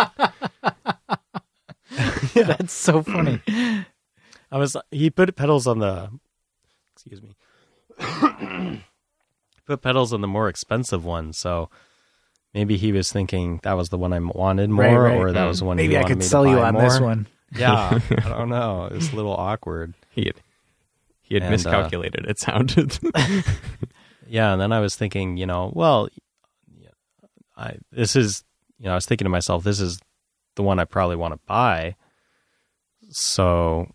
yeah. 2.34 2.42
That's 2.44 2.72
so 2.72 3.02
funny. 3.02 3.40
I 4.52 4.58
was 4.58 4.76
he 4.90 5.10
put 5.10 5.34
pedals 5.36 5.66
on 5.66 5.80
the 5.80 6.10
excuse 6.94 7.20
me. 7.22 7.34
put 9.66 9.82
pedals 9.82 10.12
on 10.12 10.20
the 10.20 10.28
more 10.28 10.48
expensive 10.48 11.04
one, 11.04 11.32
so 11.32 11.68
maybe 12.54 12.76
he 12.76 12.92
was 12.92 13.10
thinking 13.10 13.58
that 13.64 13.72
was 13.72 13.88
the 13.88 13.98
one 13.98 14.12
I 14.12 14.20
wanted 14.20 14.70
more, 14.70 14.84
Right, 14.84 14.96
right. 14.96 15.16
or 15.18 15.32
that 15.32 15.44
Mm. 15.44 15.48
was 15.48 15.58
the 15.60 15.64
one 15.64 15.76
Maybe 15.76 15.94
he 15.94 15.98
I 15.98 16.04
could 16.04 16.18
me 16.18 16.24
sell 16.24 16.46
you 16.46 16.60
on 16.60 16.74
more. 16.74 16.82
this 16.82 17.00
one. 17.00 17.26
Yeah, 17.56 17.98
I 18.10 18.28
don't 18.28 18.48
know. 18.48 18.84
It 18.86 18.92
was 18.94 19.12
a 19.12 19.16
little 19.16 19.34
awkward. 19.34 19.94
He 20.10 20.26
had 20.26 20.34
he 21.22 21.34
had 21.34 21.42
And, 21.42 21.48
uh, 21.48 21.52
miscalculated. 21.52 22.26
it 22.26 22.38
sounded. 22.38 22.98
Yeah, 24.28 24.52
and 24.52 24.60
then 24.60 24.72
I 24.72 24.80
was 24.80 24.96
thinking, 24.96 25.36
you 25.36 25.46
know, 25.46 25.72
well, 25.74 26.08
I 27.56 27.76
this 27.92 28.16
is, 28.16 28.44
you 28.78 28.86
know, 28.86 28.92
I 28.92 28.94
was 28.96 29.06
thinking 29.06 29.24
to 29.24 29.30
myself, 29.30 29.64
this 29.64 29.80
is 29.80 29.98
the 30.56 30.62
one 30.62 30.78
I 30.78 30.84
probably 30.84 31.16
want 31.16 31.32
to 31.34 31.40
buy. 31.46 31.96
So 33.10 33.88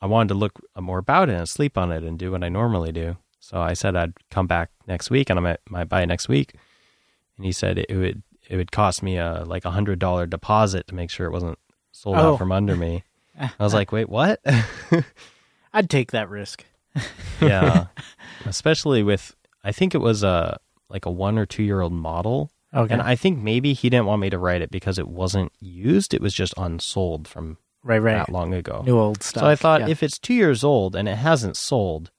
I 0.00 0.06
wanted 0.06 0.28
to 0.28 0.34
look 0.34 0.52
more 0.78 0.98
about 0.98 1.28
it 1.28 1.34
and 1.34 1.48
sleep 1.48 1.76
on 1.76 1.90
it 1.90 2.02
and 2.04 2.18
do 2.18 2.30
what 2.32 2.44
I 2.44 2.48
normally 2.48 2.92
do. 2.92 3.16
So 3.40 3.60
I 3.60 3.72
said 3.72 3.96
I'd 3.96 4.12
come 4.30 4.46
back 4.46 4.70
next 4.86 5.10
week 5.10 5.30
and 5.30 5.38
I 5.38 5.42
might, 5.42 5.60
might 5.68 5.88
buy 5.88 6.02
it 6.02 6.06
next 6.06 6.28
week. 6.28 6.54
And 7.36 7.46
he 7.46 7.52
said 7.52 7.78
it 7.78 7.94
would 7.96 8.22
it 8.48 8.56
would 8.56 8.72
cost 8.72 9.02
me 9.02 9.16
a 9.16 9.44
like 9.46 9.64
a 9.64 9.70
hundred 9.70 9.98
dollar 9.98 10.26
deposit 10.26 10.86
to 10.88 10.94
make 10.94 11.10
sure 11.10 11.26
it 11.26 11.32
wasn't 11.32 11.58
sold 11.92 12.16
Oh. 12.16 12.32
out 12.34 12.38
from 12.38 12.52
under 12.52 12.76
me. 12.76 13.04
I 13.40 13.50
was 13.58 13.74
like, 13.74 13.92
wait, 13.92 14.08
what? 14.08 14.40
I'd 15.72 15.90
take 15.90 16.12
that 16.12 16.28
risk. 16.28 16.64
yeah 17.40 17.86
especially 18.46 19.02
with 19.02 19.34
i 19.64 19.72
think 19.72 19.94
it 19.94 19.98
was 19.98 20.22
a 20.22 20.58
like 20.88 21.06
a 21.06 21.10
one 21.10 21.38
or 21.38 21.46
two 21.46 21.62
year 21.62 21.80
old 21.80 21.92
model 21.92 22.50
Okay. 22.74 22.92
and 22.92 23.02
i 23.02 23.14
think 23.16 23.38
maybe 23.38 23.72
he 23.72 23.88
didn't 23.88 24.06
want 24.06 24.20
me 24.20 24.28
to 24.30 24.38
write 24.38 24.60
it 24.62 24.70
because 24.70 24.98
it 24.98 25.08
wasn't 25.08 25.52
used 25.60 26.12
it 26.14 26.20
was 26.20 26.34
just 26.34 26.52
unsold 26.58 27.26
from 27.26 27.56
right, 27.82 27.98
right. 27.98 28.14
that 28.14 28.28
long 28.28 28.52
ago 28.52 28.82
New 28.84 28.98
old 28.98 29.22
stuff. 29.22 29.42
so 29.42 29.46
i 29.48 29.56
thought 29.56 29.80
yeah. 29.82 29.88
if 29.88 30.02
it's 30.02 30.18
two 30.18 30.34
years 30.34 30.62
old 30.64 30.94
and 30.94 31.08
it 31.08 31.16
hasn't 31.16 31.56
sold 31.56 32.10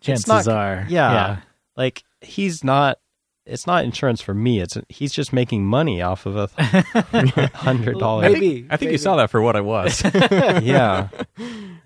chances 0.00 0.28
not- 0.28 0.46
are, 0.48 0.86
yeah. 0.88 1.38
like 1.76 2.04
he's 2.20 2.62
not 2.62 2.98
it's 3.44 3.66
not 3.66 3.84
insurance 3.84 4.20
for 4.20 4.34
me 4.34 4.60
it's 4.60 4.76
he's 4.88 5.12
just 5.12 5.32
making 5.32 5.64
money 5.64 6.02
off 6.02 6.26
of 6.26 6.36
a 6.36 6.48
hundred 7.54 7.98
dollar 7.98 8.22
Maybe. 8.22 8.66
I 8.70 8.76
think 8.76 8.88
maybe. 8.88 8.92
you 8.92 8.98
saw 8.98 9.16
that 9.16 9.30
for 9.30 9.40
what 9.40 9.54
I 9.56 9.60
was. 9.60 10.02
yeah 10.14 11.08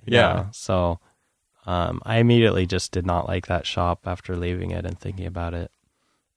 Yeah. 0.07 0.47
So 0.53 1.01
um, 1.67 2.01
I 2.05 2.19
immediately 2.19 2.67
just 2.67 2.93
did 2.93 3.07
not 3.07 3.29
like 3.29 3.47
that 3.47 3.67
shop 3.67 4.01
after 4.07 4.37
leaving 4.37 4.71
it 4.71 4.85
and 4.87 4.99
thinking 4.99 5.27
about 5.27 5.55
it. 5.55 5.71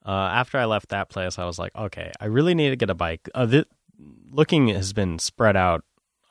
Uh, 0.06 0.12
after 0.12 0.58
I 0.58 0.66
left 0.66 0.90
that 0.90 1.10
place, 1.10 1.40
I 1.40 1.46
was 1.46 1.58
like, 1.58 1.74
okay, 1.76 2.12
I 2.20 2.26
really 2.26 2.54
need 2.54 2.72
to 2.72 2.76
get 2.76 2.90
a 2.90 2.94
bike. 2.96 3.30
Uh, 3.34 3.46
th- 3.48 3.68
looking 4.32 4.68
has 4.68 4.92
been 4.92 5.18
spread 5.20 5.56
out 5.56 5.84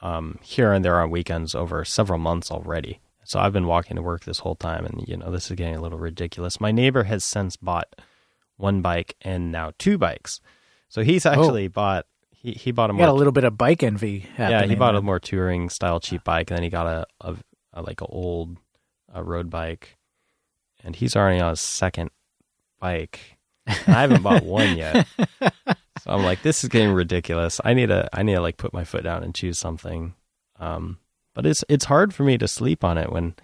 um, 0.03 0.38
here 0.43 0.72
and 0.72 0.84
there 0.84 1.01
on 1.01 1.11
weekends 1.11 1.55
over 1.55 1.84
several 1.84 2.18
months 2.18 2.51
already. 2.51 3.01
So 3.24 3.38
I've 3.40 3.53
been 3.53 3.66
walking 3.66 3.97
to 3.97 4.03
work 4.03 4.24
this 4.24 4.40
whole 4.40 4.57
time, 4.57 4.84
and 4.84 5.05
you 5.07 5.16
know 5.16 5.30
this 5.30 5.51
is 5.51 5.57
getting 5.57 5.76
a 5.76 5.80
little 5.80 5.99
ridiculous. 5.99 6.61
My 6.61 6.72
neighbor 6.72 7.05
has 7.05 7.24
since 7.24 7.57
bought 7.57 7.95
one 8.57 8.82
bike 8.82 9.14
and 9.22 9.51
now 9.53 9.72
two 9.78 9.97
bikes. 9.97 10.40
So 10.88 11.03
he's 11.03 11.24
actually 11.24 11.68
bought 11.68 12.05
he 12.30 12.53
he 12.53 12.72
bought 12.72 12.90
a 12.90 12.93
You 12.93 12.99
more 12.99 13.07
got 13.07 13.12
a 13.12 13.14
little 13.14 13.32
bit 13.32 13.45
of 13.45 13.57
bike 13.57 13.82
envy. 13.82 14.26
yeah, 14.36 14.64
he 14.66 14.74
bought 14.74 14.97
a 14.97 15.03
more 15.03 15.20
touring 15.20 15.70
style 15.70 16.01
cheap 16.01 16.24
bike, 16.24 16.51
and 16.51 16.57
then 16.59 16.64
he 16.64 16.68
got 16.68 16.86
a, 16.86 17.07
a, 17.20 17.36
a 17.72 17.82
like 17.82 18.01
an 18.01 18.09
old 18.11 18.59
uh 19.15 19.23
road 19.23 19.51
bike, 19.51 19.97
and 20.85 20.97
he's 20.97 21.17
already 21.17 21.41
on 21.41 21.51
his 21.51 21.61
second 21.61 22.11
bike. 22.81 23.39
I 23.67 23.73
haven't 24.03 24.23
bought 24.23 24.45
one 24.45 24.77
yet, 24.77 25.07
so 25.19 26.09
I'm 26.09 26.25
like, 26.25 26.43
this 26.43 26.65
is 26.65 26.69
getting 26.69 26.93
ridiculous. 26.93 27.61
I 27.65 27.75
need 27.75 27.87
to 27.89 28.09
I 28.13 28.23
need 28.23 28.35
to 28.35 28.41
like 28.41 28.57
put 28.57 28.73
my 28.73 28.85
foot 28.85 29.05
down 29.05 29.23
and 29.23 29.35
choose 29.35 29.59
something. 29.59 30.15
Um, 30.59 30.99
but 31.35 31.47
it's 31.47 31.65
it's 31.69 31.85
hard 31.87 32.13
for 32.15 32.25
me 32.25 32.39
to 32.39 32.49
sleep 32.49 32.83
on 32.85 32.99
it 32.99 33.11
when 33.13 33.35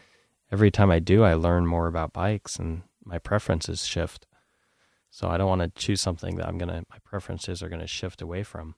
every 0.51 0.71
time 0.71 0.91
I 0.91 0.99
do, 0.99 1.23
I 1.25 1.35
learn 1.35 1.66
more 1.66 1.87
about 1.87 2.12
bikes 2.12 2.57
and 2.57 2.83
my 3.05 3.19
preferences 3.19 3.87
shift. 3.87 4.27
So 5.11 5.29
I 5.29 5.39
don't 5.39 5.49
want 5.49 5.62
to 5.62 5.69
choose 5.71 6.01
something 6.01 6.37
that 6.37 6.47
I'm 6.49 6.59
gonna 6.59 6.85
my 6.91 6.99
preferences 7.05 7.62
are 7.62 7.69
gonna 7.69 7.87
shift 7.87 8.21
away 8.21 8.43
from. 8.43 8.75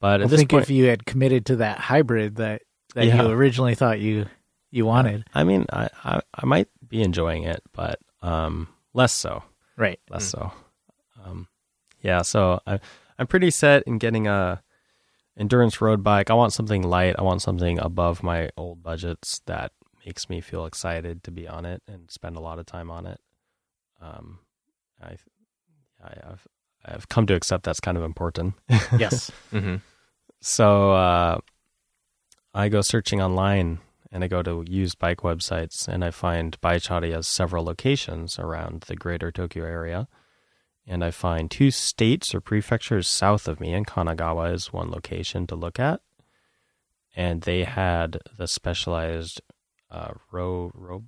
But 0.00 0.22
I 0.22 0.26
think 0.26 0.50
point, 0.50 0.62
if 0.62 0.70
you 0.70 0.86
had 0.86 1.04
committed 1.06 1.46
to 1.46 1.56
that 1.56 1.78
hybrid 1.78 2.36
that 2.36 2.62
that 2.94 3.06
Yeah. 3.06 3.22
you 3.22 3.28
originally 3.30 3.74
thought 3.74 4.00
you 4.00 4.26
you 4.70 4.86
wanted, 4.86 5.24
I 5.34 5.44
mean, 5.44 5.66
I, 5.72 5.88
I 6.04 6.20
I 6.34 6.46
might 6.46 6.68
be 6.86 7.02
enjoying 7.02 7.44
it, 7.44 7.62
but 7.72 7.98
um, 8.22 8.68
less 8.94 9.12
so. 9.12 9.42
right? 9.76 9.98
less 10.08 10.26
Mm. 10.26 10.30
so. 10.30 10.52
Um, 11.24 11.48
yeah, 12.02 12.22
so 12.22 12.60
I, 12.66 12.80
I'm 13.18 13.26
pretty 13.26 13.50
set 13.50 13.82
in 13.86 13.98
getting 13.98 14.26
a 14.26 14.62
endurance 15.36 15.80
road 15.80 16.02
bike. 16.02 16.30
I 16.30 16.34
want 16.34 16.52
something 16.52 16.82
light. 16.82 17.16
I 17.18 17.22
want 17.22 17.42
something 17.42 17.78
above 17.78 18.22
my 18.22 18.50
old 18.56 18.82
budgets 18.82 19.40
that 19.46 19.72
makes 20.06 20.28
me 20.30 20.40
feel 20.40 20.66
excited 20.66 21.22
to 21.24 21.30
be 21.30 21.46
on 21.46 21.66
it 21.66 21.82
and 21.86 22.10
spend 22.10 22.36
a 22.36 22.40
lot 22.40 22.58
of 22.58 22.66
time 22.66 22.90
on 22.90 23.06
it. 23.06 23.20
Um, 24.00 24.38
I, 25.02 25.16
I 26.02 26.30
I've 26.30 26.48
I've 26.84 27.08
come 27.08 27.26
to 27.26 27.34
accept 27.34 27.64
that's 27.64 27.80
kind 27.80 27.98
of 27.98 28.04
important. 28.04 28.54
Yes. 28.98 29.30
Mm-hmm. 29.52 29.76
So 30.42 30.92
uh, 30.92 31.38
I 32.54 32.68
go 32.70 32.80
searching 32.80 33.20
online 33.20 33.80
and 34.12 34.24
I 34.24 34.28
go 34.28 34.42
to 34.42 34.64
used 34.68 34.98
bike 34.98 35.18
websites 35.18 35.86
and 35.88 36.04
I 36.04 36.10
find 36.10 36.60
Baichari 36.60 37.12
has 37.12 37.26
several 37.28 37.64
locations 37.64 38.38
around 38.38 38.82
the 38.82 38.96
greater 38.96 39.30
Tokyo 39.30 39.64
area. 39.64 40.08
And 40.86 41.04
I 41.04 41.10
find 41.12 41.50
two 41.50 41.70
states 41.70 42.34
or 42.34 42.40
prefectures 42.40 43.06
south 43.06 43.46
of 43.46 43.60
me, 43.60 43.72
and 43.74 43.86
Kanagawa 43.86 44.52
is 44.52 44.72
one 44.72 44.90
location 44.90 45.46
to 45.48 45.54
look 45.54 45.78
at. 45.78 46.00
And 47.14 47.42
they 47.42 47.62
had 47.64 48.18
the 48.36 48.48
specialized 48.48 49.40
uh, 49.90 50.12
ro, 50.32 50.72
ro, 50.74 51.04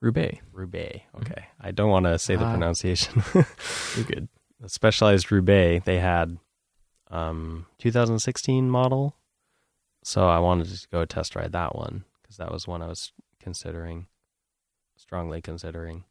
Roubaix. 0.00 0.38
Roubaix. 0.52 1.00
Okay. 1.20 1.46
I 1.60 1.70
don't 1.70 1.90
want 1.90 2.06
to 2.06 2.18
say 2.18 2.36
the 2.36 2.44
Ah. 2.44 2.52
pronunciation. 2.52 3.22
You're 3.34 4.04
good. 4.04 4.28
the 4.60 4.68
specialized 4.68 5.30
Roubaix, 5.32 5.84
they 5.84 5.98
had 5.98 6.38
um 7.10 7.66
2016 7.78 8.70
model. 8.70 9.16
So 10.02 10.28
I 10.28 10.38
wanted 10.38 10.68
to 10.68 10.88
go 10.88 11.04
test 11.04 11.34
ride 11.36 11.52
that 11.52 11.74
one 11.76 12.04
because 12.36 12.46
that 12.46 12.52
was 12.52 12.68
one 12.68 12.82
I 12.82 12.88
was 12.88 13.12
considering, 13.40 14.06
strongly 14.96 15.40
considering. 15.40 16.04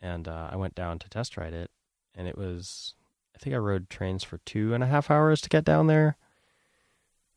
And 0.00 0.26
uh, 0.26 0.48
I 0.50 0.56
went 0.56 0.74
down 0.74 0.98
to 1.00 1.08
test 1.08 1.36
ride 1.36 1.52
it, 1.52 1.70
and 2.14 2.26
it 2.26 2.36
was, 2.36 2.94
I 3.34 3.38
think 3.38 3.54
I 3.54 3.58
rode 3.58 3.90
trains 3.90 4.24
for 4.24 4.38
two 4.38 4.74
and 4.74 4.82
a 4.82 4.86
half 4.86 5.10
hours 5.10 5.40
to 5.42 5.48
get 5.48 5.64
down 5.64 5.86
there. 5.86 6.16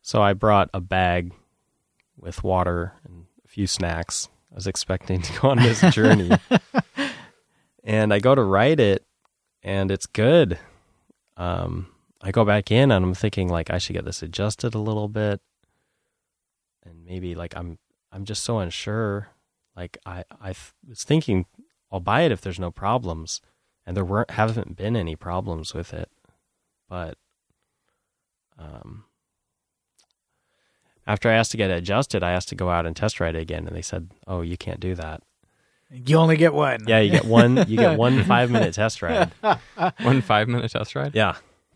So 0.01 0.21
I 0.21 0.33
brought 0.33 0.69
a 0.73 0.81
bag 0.81 1.33
with 2.17 2.43
water 2.43 2.93
and 3.03 3.25
a 3.43 3.47
few 3.47 3.67
snacks. 3.67 4.29
I 4.51 4.55
was 4.55 4.67
expecting 4.67 5.21
to 5.21 5.41
go 5.41 5.49
on 5.49 5.57
this 5.57 5.81
journey. 5.93 6.31
and 7.83 8.13
I 8.13 8.19
go 8.19 8.35
to 8.35 8.43
ride 8.43 8.79
it, 8.79 9.05
and 9.63 9.91
it's 9.91 10.05
good. 10.05 10.59
Um, 11.37 11.87
I 12.21 12.31
go 12.31 12.45
back 12.45 12.71
in 12.71 12.91
and 12.91 13.05
I'm 13.05 13.13
thinking 13.13 13.49
like 13.49 13.69
I 13.69 13.77
should 13.77 13.93
get 13.93 14.05
this 14.05 14.23
adjusted 14.23 14.73
a 14.73 14.79
little 14.79 15.09
bit, 15.09 15.41
and 16.85 17.05
maybe 17.05 17.35
like 17.35 17.55
I'm 17.55 17.77
I'm 18.11 18.25
just 18.25 18.43
so 18.43 18.59
unsure. 18.59 19.29
Like 19.75 19.97
I 20.05 20.23
I 20.39 20.47
th- 20.53 20.73
was 20.87 21.03
thinking 21.03 21.45
I'll 21.91 21.99
buy 21.99 22.21
it 22.21 22.31
if 22.31 22.41
there's 22.41 22.59
no 22.59 22.71
problems, 22.71 23.41
and 23.85 23.95
there 23.97 24.05
weren't 24.05 24.31
haven't 24.31 24.75
been 24.77 24.95
any 24.95 25.15
problems 25.15 25.73
with 25.73 25.93
it, 25.93 26.09
but 26.89 27.17
um. 28.57 29.05
After 31.07 31.29
I 31.29 31.33
asked 31.33 31.51
to 31.51 31.57
get 31.57 31.69
it 31.69 31.77
adjusted, 31.77 32.23
I 32.23 32.31
asked 32.31 32.49
to 32.49 32.55
go 32.55 32.71
out 32.71 32.87
and 32.87 32.95
test 32.95 33.19
ride 33.19 33.35
it 33.35 33.41
again, 33.41 33.67
and 33.67 33.75
they 33.75 33.83
said, 33.83 34.09
"Oh, 34.25 34.41
you 34.41 34.57
can't 34.57 34.79
do 34.79 34.95
that." 34.95 35.21
You 35.91 36.17
only 36.17 36.35
get 36.35 36.51
one. 36.51 36.79
Yeah, 36.87 36.99
you 36.99 37.11
get 37.11 37.25
one. 37.25 37.57
You 37.69 37.77
get 37.77 37.95
one 38.05 38.23
five 38.23 38.49
minute 38.49 38.73
test 38.73 39.03
ride. 39.03 39.31
One 40.01 40.21
five 40.21 40.47
minute 40.47 40.71
test 40.71 40.95
ride. 40.95 41.13
Yeah, 41.13 41.35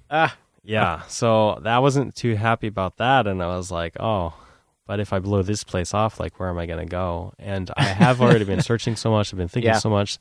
Ah, 0.10 0.36
yeah. 0.64 1.04
So 1.08 1.60
that 1.62 1.78
wasn't 1.84 2.16
too 2.16 2.36
happy 2.36 2.66
about 2.66 2.98
that, 2.98 3.28
and 3.28 3.44
I 3.44 3.56
was 3.56 3.70
like, 3.70 3.96
oh, 4.00 4.34
but 4.90 5.00
if 5.00 5.14
I 5.14 5.20
blow 5.20 5.44
this 5.44 5.64
place 5.64 5.94
off, 5.94 6.20
like, 6.20 6.40
where 6.40 6.50
am 6.50 6.58
I 6.58 6.66
going 6.66 6.80
to 6.80 6.86
go? 6.90 7.32
And 7.38 7.70
I 7.78 7.84
have 7.84 8.22
already 8.24 8.44
been 8.44 8.62
searching 8.70 8.96
so 8.96 9.12
much. 9.12 9.32
I've 9.32 9.38
been 9.38 9.48
thinking 9.48 9.70
Yeah. 9.70 9.78
so 9.78 9.88
much. 9.92 10.18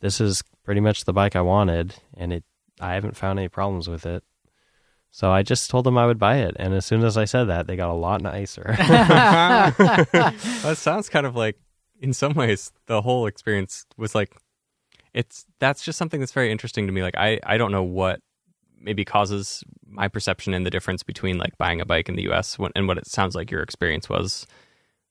This 0.00 0.20
is 0.20 0.42
pretty 0.62 0.82
much 0.82 1.06
the 1.06 1.14
bike 1.14 1.34
I 1.36 1.40
wanted, 1.40 1.94
and 2.14 2.30
it. 2.30 2.44
I 2.78 2.92
haven't 2.92 3.16
found 3.16 3.38
any 3.38 3.48
problems 3.48 3.88
with 3.88 4.04
it. 4.04 4.22
So 5.10 5.30
I 5.32 5.42
just 5.42 5.70
told 5.70 5.86
them 5.86 5.96
I 5.96 6.04
would 6.04 6.18
buy 6.18 6.36
it, 6.36 6.54
and 6.58 6.74
as 6.74 6.84
soon 6.84 7.02
as 7.02 7.16
I 7.16 7.24
said 7.24 7.44
that, 7.44 7.66
they 7.66 7.76
got 7.76 7.88
a 7.88 7.94
lot 7.94 8.20
nicer. 8.20 8.74
that 8.78 10.74
sounds 10.76 11.08
kind 11.08 11.24
of 11.24 11.34
like 11.34 11.56
in 11.98 12.12
some 12.12 12.34
ways 12.34 12.72
the 12.84 13.00
whole 13.00 13.26
experience 13.26 13.86
was 13.96 14.14
like 14.14 14.36
it's 15.14 15.46
that's 15.60 15.82
just 15.82 15.96
something 15.96 16.20
that's 16.20 16.32
very 16.32 16.52
interesting 16.52 16.86
to 16.86 16.92
me 16.92 17.02
like 17.02 17.16
i 17.16 17.38
i 17.46 17.56
don't 17.56 17.72
know 17.72 17.84
what 17.84 18.20
maybe 18.84 19.04
causes 19.04 19.64
my 19.88 20.08
perception 20.08 20.54
and 20.54 20.64
the 20.66 20.70
difference 20.70 21.02
between 21.02 21.38
like 21.38 21.56
buying 21.58 21.80
a 21.80 21.84
bike 21.86 22.08
in 22.08 22.16
the 22.16 22.24
us 22.28 22.58
and 22.76 22.86
what 22.88 22.98
it 22.98 23.06
sounds 23.06 23.34
like 23.34 23.50
your 23.50 23.62
experience 23.62 24.08
was. 24.08 24.46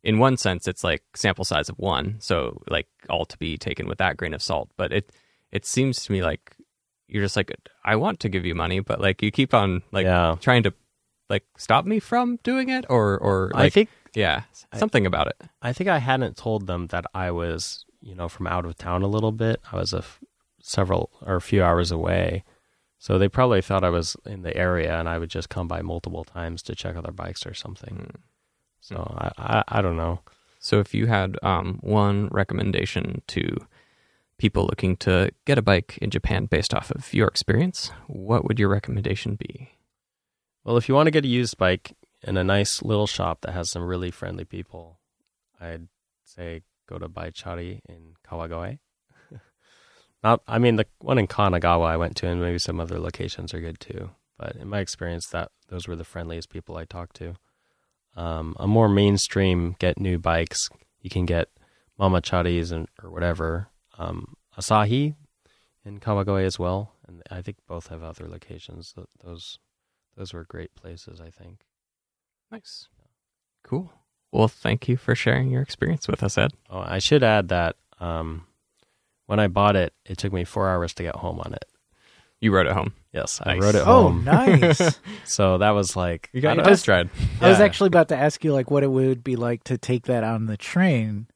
In 0.04 0.20
one 0.20 0.38
sense 0.38 0.68
it's 0.68 0.84
like 0.84 1.04
sample 1.16 1.46
size 1.46 1.70
of 1.70 1.78
one 1.80 2.18
so 2.20 2.62
like 2.70 2.88
all 3.10 3.26
to 3.26 3.38
be 3.38 3.58
taken 3.58 3.88
with 3.88 3.98
that 4.00 4.18
grain 4.18 4.34
of 4.34 4.42
salt. 4.42 4.70
But 4.78 4.92
it 4.92 5.12
it 5.52 5.66
seems 5.66 6.04
to 6.06 6.12
me 6.12 6.22
like 6.24 6.56
you're 7.08 7.24
just 7.24 7.36
like 7.36 7.52
i 7.86 7.96
want 7.96 8.20
to 8.22 8.30
give 8.30 8.46
you 8.46 8.56
money 8.56 8.80
but 8.80 9.00
like 9.00 9.22
you 9.22 9.30
keep 9.30 9.54
on 9.54 9.84
like 9.92 10.06
yeah, 10.06 10.36
trying 10.42 10.64
to 10.64 10.74
like 11.30 11.44
stop 11.58 11.86
me 11.86 12.00
from 12.00 12.38
doing 12.44 12.70
it? 12.70 12.86
Or 12.90 13.18
or 13.18 13.52
like 13.54 13.66
I 13.66 13.70
think 13.70 13.90
yeah 14.14 14.44
I- 14.72 14.78
something 14.80 15.06
about 15.06 15.28
it. 15.28 15.38
I 15.62 15.74
think 15.74 15.90
I 15.90 16.00
hadn't 16.00 16.38
told 16.38 16.68
them 16.68 16.88
that 16.88 17.06
I 17.14 17.32
was, 17.32 17.86
you 18.02 18.14
know, 18.16 18.28
from 18.28 18.48
out 18.48 18.66
of 18.66 18.78
town 18.78 19.02
a 19.04 19.08
little 19.08 19.32
bit. 19.32 19.62
I 19.72 19.78
was 19.78 19.94
a 19.94 20.00
f- 20.00 20.20
several 20.62 21.12
or 21.22 21.36
a 21.36 21.42
few 21.42 21.64
hours 21.64 21.92
away, 21.92 22.44
so 23.04 23.20
they 23.20 23.28
probably 23.28 23.62
thought 23.62 23.84
I 23.84 23.90
was 23.90 24.16
in 24.26 24.44
the 24.44 24.56
area, 24.56 24.98
and 24.98 25.10
I 25.10 25.18
would 25.18 25.30
just 25.30 25.50
come 25.50 25.68
by 25.68 25.82
multiple 25.82 26.24
times 26.24 26.62
to 26.62 26.74
check 26.74 26.96
other 26.96 27.12
bikes 27.12 27.46
or 27.46 27.54
something. 27.54 27.96
Mm. 27.96 28.22
So 28.80 28.96
I, 29.18 29.32
I, 29.38 29.64
I 29.68 29.82
don't 29.82 29.98
know. 29.98 30.22
So, 30.58 30.80
if 30.80 30.94
you 30.94 31.08
had 31.08 31.38
um, 31.44 31.80
one 31.82 32.30
recommendation 32.32 33.22
to 33.28 33.68
people 34.38 34.68
looking 34.68 34.96
to 34.98 35.32
get 35.44 35.58
a 35.58 35.62
bike 35.62 35.98
in 36.02 36.12
Japan 36.12 36.46
based 36.46 36.74
off 36.74 36.92
of 36.92 37.14
your 37.14 37.28
experience, 37.28 37.92
what 38.08 38.48
would 38.48 38.58
your 38.58 38.70
recommendation 38.70 39.36
be? 39.36 39.72
Well, 40.64 40.78
if 40.78 40.88
you 40.88 40.96
want 40.96 41.08
to 41.08 41.12
get 41.12 41.26
a 41.26 41.28
used 41.28 41.58
bike 41.58 41.98
in 42.22 42.38
a 42.38 42.44
nice 42.46 42.82
little 42.82 43.08
shop 43.08 43.42
that 43.42 43.52
has 43.52 43.70
some 43.70 43.84
really 43.84 44.12
friendly 44.12 44.46
people, 44.46 45.02
I'd 45.60 45.90
say 46.24 46.62
go 46.88 46.98
to 47.00 47.10
Baichari 47.10 47.82
in 47.90 48.14
Kawagoe. 48.26 48.80
Not, 50.24 50.42
I 50.48 50.58
mean, 50.58 50.78
the 50.78 50.86
one 51.00 51.18
in 51.20 51.28
Kanagawa 51.28 51.88
I 51.88 51.98
went 51.98 52.16
to, 52.18 52.28
and 52.28 52.42
maybe 52.42 52.60
some 52.60 52.80
other 52.80 53.00
locations 53.00 53.54
are 53.54 53.60
good 53.60 53.80
too. 53.80 54.12
But 54.38 54.56
in 54.56 54.70
my 54.70 54.80
experience, 54.80 55.28
that 55.28 55.52
those 55.70 55.88
were 55.88 55.96
the 55.96 56.04
friendliest 56.04 56.50
people 56.50 56.78
I 56.78 56.86
talked 56.86 57.16
to. 57.18 57.36
Um, 58.16 58.56
a 58.60 58.68
more 58.68 58.90
mainstream 58.90 59.76
get 59.80 60.00
new 60.00 60.18
bikes, 60.20 60.70
you 61.02 61.10
can 61.10 61.26
get 61.26 61.50
Mamacharis 62.00 62.72
and 62.72 62.88
or 63.02 63.10
whatever. 63.10 63.70
Um, 63.98 64.36
Asahi 64.58 65.16
in 65.86 66.00
Kawagoe 66.00 66.46
as 66.46 66.58
well, 66.58 66.94
and 67.08 67.22
I 67.30 67.42
think 67.42 67.58
both 67.68 67.88
have 67.88 68.04
other 68.04 68.28
locations. 68.28 68.94
Those 69.24 69.58
those 70.16 70.34
were 70.34 70.46
great 70.46 70.74
places, 70.76 71.20
I 71.20 71.30
think. 71.30 71.66
Nice. 72.52 72.88
Cool. 73.64 73.92
Well, 74.32 74.48
thank 74.48 74.88
you 74.88 74.98
for 74.98 75.16
sharing 75.16 75.50
your 75.50 75.62
experience 75.62 76.08
with 76.08 76.24
us, 76.24 76.38
Ed. 76.38 76.52
Oh, 76.70 76.84
I 76.86 77.00
should 77.00 77.24
add 77.24 77.50
that 77.50 77.76
um, 78.00 78.48
when 79.26 79.40
I 79.40 79.48
bought 79.48 79.76
it, 79.76 79.94
it 80.06 80.18
took 80.18 80.34
me 80.34 80.44
four 80.44 80.70
hours 80.70 80.94
to 80.96 81.04
get 81.04 81.16
home 81.16 81.40
on 81.40 81.54
it. 81.54 81.66
You 82.42 82.54
rode 82.54 82.68
it 82.68 82.74
home. 82.74 82.94
Yes, 83.14 83.40
I 83.44 83.54
Nice. 83.54 83.64
rode 83.64 83.76
it 83.76 83.84
home. 83.86 84.26
oh, 84.28 84.34
home. 84.34 84.60
nice. 84.60 85.00
So 85.26 85.58
that 85.60 85.72
was 85.72 85.96
like 85.96 86.30
You 86.34 86.40
I 86.40 86.42
got 86.42 86.56
your 86.58 86.66
test 86.66 86.88
ride. 86.88 87.10
I 87.42 87.50
was 87.50 87.60
Yeah. 87.60 87.66
actually 87.66 87.88
about 87.88 88.10
to 88.10 88.18
ask 88.18 88.44
you 88.44 88.52
like 88.54 88.70
what 88.70 88.84
it 88.84 88.92
would 88.92 89.24
be 89.24 89.36
like 89.38 89.64
to 89.66 89.78
take 89.78 90.08
that 90.08 90.24
on 90.24 90.48
the 90.48 90.58
train. 90.58 91.28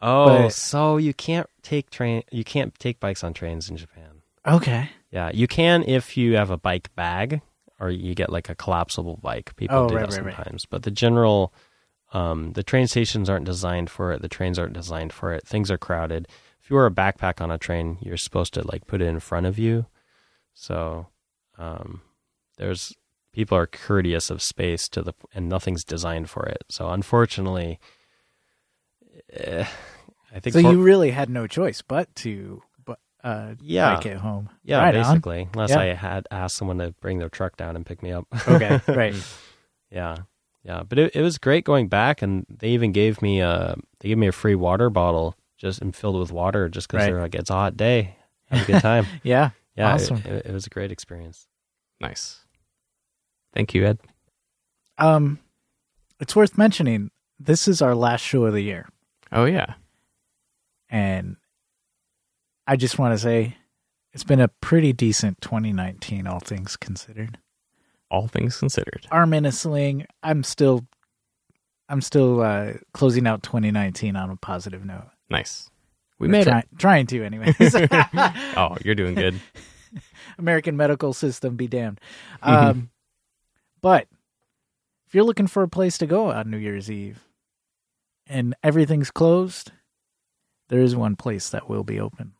Oh, 0.00 0.44
but- 0.44 0.52
so 0.52 0.96
you 0.96 1.12
can't 1.12 1.48
take 1.62 1.90
train. 1.90 2.22
You 2.30 2.44
can't 2.44 2.74
take 2.78 2.98
bikes 3.00 3.22
on 3.22 3.34
trains 3.34 3.68
in 3.68 3.76
Japan. 3.76 4.22
Okay. 4.46 4.88
Yeah, 5.10 5.30
you 5.34 5.46
can 5.46 5.82
if 5.86 6.16
you 6.16 6.36
have 6.36 6.50
a 6.50 6.56
bike 6.58 6.94
bag 6.96 7.40
or 7.80 7.90
you 7.90 8.14
get 8.14 8.30
like 8.30 8.48
a 8.48 8.54
collapsible 8.54 9.18
bike. 9.22 9.54
People 9.56 9.76
Oh, 9.78 9.88
do 9.88 9.96
right, 9.96 10.08
that 10.08 10.16
right, 10.16 10.26
right. 10.26 10.34
sometimes, 10.36 10.64
but 10.66 10.82
the 10.84 10.90
general, 10.90 11.52
um, 12.12 12.52
the 12.52 12.62
train 12.62 12.86
stations 12.86 13.28
aren't 13.28 13.44
designed 13.46 13.90
for 13.90 14.12
it. 14.12 14.22
The 14.22 14.28
trains 14.28 14.58
aren't 14.58 14.72
designed 14.74 15.12
for 15.12 15.32
it. 15.32 15.46
Things 15.46 15.70
are 15.70 15.78
crowded. 15.78 16.28
If 16.64 16.70
you 16.70 16.76
wear 16.76 16.86
a 16.86 16.90
backpack 16.90 17.42
on 17.42 17.50
a 17.50 17.58
train, 17.58 17.98
you're 18.00 18.16
supposed 18.16 18.54
to 18.54 18.66
like 18.66 18.86
put 18.86 19.02
it 19.02 19.06
in 19.06 19.20
front 19.20 19.44
of 19.44 19.58
you. 19.58 19.84
So, 20.54 21.08
um, 21.58 22.00
there's 22.56 22.94
people 23.34 23.58
are 23.58 23.66
courteous 23.66 24.30
of 24.30 24.40
space 24.40 24.88
to 24.88 25.02
the 25.02 25.12
and 25.34 25.48
nothing's 25.48 25.84
designed 25.84 26.30
for 26.30 26.46
it. 26.46 26.64
So 26.70 26.88
unfortunately, 26.88 27.78
eh, 29.32 29.66
I 30.34 30.40
think 30.40 30.54
So 30.54 30.62
for- 30.62 30.72
you 30.72 30.82
really 30.82 31.10
had 31.10 31.28
no 31.28 31.46
choice 31.46 31.82
but 31.82 32.14
to 32.16 32.62
but 32.84 32.98
uh 33.22 33.54
Yeah. 33.60 33.96
bike 33.96 34.06
it 34.06 34.16
home. 34.18 34.48
yeah, 34.62 34.78
Right 34.78 34.94
on. 34.96 35.02
basically, 35.02 35.48
unless 35.52 35.70
Yeah. 35.70 35.80
I 35.80 35.84
had 35.94 36.26
asked 36.30 36.56
someone 36.56 36.78
to 36.78 36.92
bring 37.00 37.18
their 37.18 37.28
truck 37.28 37.56
down 37.56 37.76
and 37.76 37.84
pick 37.84 38.02
me 38.02 38.12
up. 38.12 38.26
Okay. 38.48 38.80
right. 38.88 39.14
Yeah, 39.90 40.16
yeah, 40.64 40.82
but 40.82 40.98
it, 40.98 41.14
it 41.14 41.22
was 41.22 41.38
great 41.38 41.64
going 41.64 41.86
back, 41.86 42.20
and 42.20 42.46
they 42.48 42.70
even 42.70 42.90
gave 42.90 43.22
me 43.22 43.40
a 43.40 43.76
they 44.00 44.08
gave 44.08 44.18
me 44.18 44.26
a 44.26 44.32
free 44.32 44.56
water 44.56 44.90
bottle 44.90 45.36
just 45.56 45.80
and 45.80 45.94
filled 45.94 46.18
with 46.18 46.32
water 46.32 46.68
just 46.68 46.88
because 46.88 47.04
Right. 47.04 47.12
they're 47.12 47.20
like 47.20 47.34
it's 47.34 47.50
a 47.50 47.54
hot 47.54 47.76
day. 47.76 48.16
Have 48.50 48.68
a 48.68 48.72
good 48.72 48.82
time. 48.82 49.06
Yeah. 49.22 49.50
Yeah, 49.76 49.96
it- 49.96 50.10
it, 50.26 50.46
it 50.46 50.52
was 50.52 50.66
a 50.66 50.70
great 50.70 50.92
experience. 50.92 51.46
Nice. 52.00 52.44
Thank 53.52 53.74
you, 53.74 53.84
Ed. 53.86 53.98
Um, 54.98 55.40
it's 56.20 56.36
worth 56.36 56.56
mentioning 56.56 57.10
this 57.40 57.66
is 57.66 57.82
our 57.82 57.94
last 57.94 58.20
show 58.20 58.44
of 58.44 58.52
the 58.52 58.60
year, 58.62 58.88
Oh 59.32 59.44
yeah. 59.46 59.74
and 60.88 61.36
I 62.66 62.76
just 62.76 62.98
want 62.98 63.14
to 63.14 63.18
say 63.18 63.56
it's 64.12 64.22
been 64.24 64.40
a 64.40 64.48
pretty 64.48 64.92
decent 64.92 65.40
2019, 65.40 66.26
all 66.28 66.38
things 66.40 66.76
considered. 66.76 67.38
All 68.10 68.28
things 68.28 68.56
considered. 68.58 69.06
Arm 69.10 69.34
in 69.34 69.44
a 69.44 69.50
sling. 69.52 70.06
I'm 70.22 70.44
still, 70.44 70.86
I'm 71.88 72.00
still 72.00 72.40
uh, 72.42 72.74
closing 72.92 73.26
out 73.26 73.42
2019 73.42 74.14
on 74.14 74.30
a 74.30 74.36
positive 74.36 74.84
note. 74.84 75.08
Nice. 75.30 75.70
We 76.18 76.28
Or 76.28 76.30
made 76.30 76.44
try- 76.44 76.58
it. 76.60 76.68
Trying 76.78 77.06
to, 77.08 77.24
anyways. 77.24 77.56
Oh, 78.56 78.76
you're 78.84 78.94
doing 78.94 79.14
good. 79.14 79.40
American 80.38 80.76
medical 80.76 81.12
system 81.12 81.56
be 81.56 81.66
damned. 81.68 82.00
Um, 82.42 82.90
but 83.80 84.06
if 85.06 85.14
you're 85.14 85.24
looking 85.24 85.46
for 85.46 85.62
a 85.62 85.68
place 85.68 85.98
to 85.98 86.06
go 86.06 86.30
on 86.30 86.50
New 86.50 86.56
Year's 86.58 86.90
Eve 86.90 87.20
and 88.26 88.54
everything's 88.62 89.10
closed, 89.10 89.72
there 90.68 90.80
is 90.80 90.96
one 90.96 91.16
place 91.16 91.50
that 91.50 91.68
will 91.68 91.84
be 91.84 92.00
open. 92.00 92.32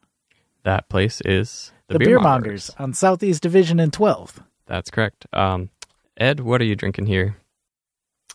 That 0.65 0.89
place 0.89 1.21
is 1.25 1.73
The, 1.89 1.99
Beer 1.99 2.19
Mongers 2.19 2.71
on 2.79 2.95
Southeast 2.95 3.43
Division 3.43 3.79
and 3.79 3.93
12th. 3.93 4.43
That's 4.67 4.91
correct. 4.91 5.27
Um, 5.33 5.69
Ed, 6.17 6.41
what 6.41 6.61
are 6.61 6.65
you 6.65 6.75
drinking 6.75 7.07
here? 7.07 7.37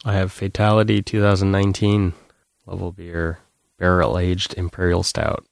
I 0.05 0.13
have 0.13 0.31
Fatality 0.31 1.01
2019 1.01 2.13
level 2.67 2.91
beer, 2.91 3.39
barrel 3.79 4.19
aged 4.19 4.53
imperial 4.55 5.01
stout. 5.01 5.45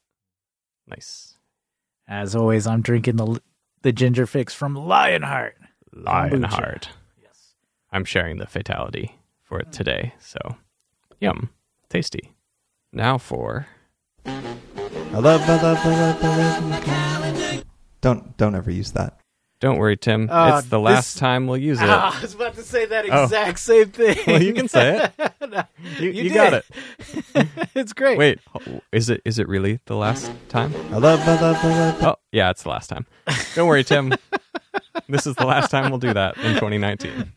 Nice. 0.86 1.36
As 2.06 2.36
always, 2.36 2.66
I'm 2.66 2.82
drinking 2.82 3.16
the 3.16 3.40
the 3.82 3.92
ginger 3.92 4.26
fix 4.26 4.54
from 4.54 4.74
Lionheart. 4.74 5.56
Lionheart. 5.92 6.90
Yes. 7.22 7.54
I'm 7.90 8.04
sharing 8.04 8.38
the 8.38 8.46
fatality 8.46 9.18
for 9.42 9.58
it 9.58 9.72
today. 9.72 10.14
So, 10.20 10.38
yum. 11.20 11.50
Tasty. 11.88 12.34
Now 12.92 13.18
for 13.18 13.66
I 14.24 14.30
love, 15.12 15.40
I 15.42 15.62
love, 15.62 15.78
I 15.78 15.88
love, 15.88 16.24
I 16.24 17.30
love. 17.30 17.64
Don't 18.00 18.36
don't 18.36 18.54
ever 18.54 18.70
use 18.70 18.92
that. 18.92 19.18
Don't 19.60 19.78
worry, 19.78 19.96
Tim. 19.96 20.28
Uh, 20.30 20.58
it's 20.58 20.68
the 20.68 20.78
this- 20.78 20.84
last 20.84 21.18
time 21.18 21.46
we'll 21.48 21.56
use 21.56 21.80
it. 21.80 21.88
Ah, 21.88 22.16
I 22.16 22.22
was 22.22 22.34
about 22.34 22.54
to 22.54 22.62
say 22.62 22.86
that 22.86 23.04
Oh. 23.10 23.24
exact 23.24 23.58
same 23.58 23.90
thing. 23.90 24.16
Well, 24.26 24.42
you 24.42 24.54
can 24.54 24.68
say 24.68 25.10
it. 25.18 25.32
No, 25.48 25.64
You, 25.98 26.10
you 26.10 26.22
you 26.24 26.34
got 26.34 26.52
it. 26.52 26.64
it's 27.74 27.92
great. 27.94 28.18
Wait, 28.18 28.38
is 28.92 29.08
it 29.08 29.22
is 29.24 29.38
it 29.38 29.48
really 29.48 29.80
the 29.86 29.96
last 29.96 30.30
time? 30.50 30.74
I 30.92 30.98
love, 30.98 31.20
I 31.26 31.40
love, 31.40 31.56
I 31.64 31.68
love. 31.68 32.02
Oh, 32.02 32.16
yeah, 32.32 32.50
it's 32.50 32.62
the 32.64 32.68
last 32.68 32.88
time. 32.88 33.06
Don't 33.54 33.66
worry, 33.66 33.82
Tim. 33.82 34.12
this 35.08 35.26
is 35.26 35.34
the 35.36 35.46
last 35.46 35.70
time 35.70 35.90
we'll 35.90 35.98
do 35.98 36.12
that 36.12 36.36
in 36.36 36.54
2019. 36.54 37.32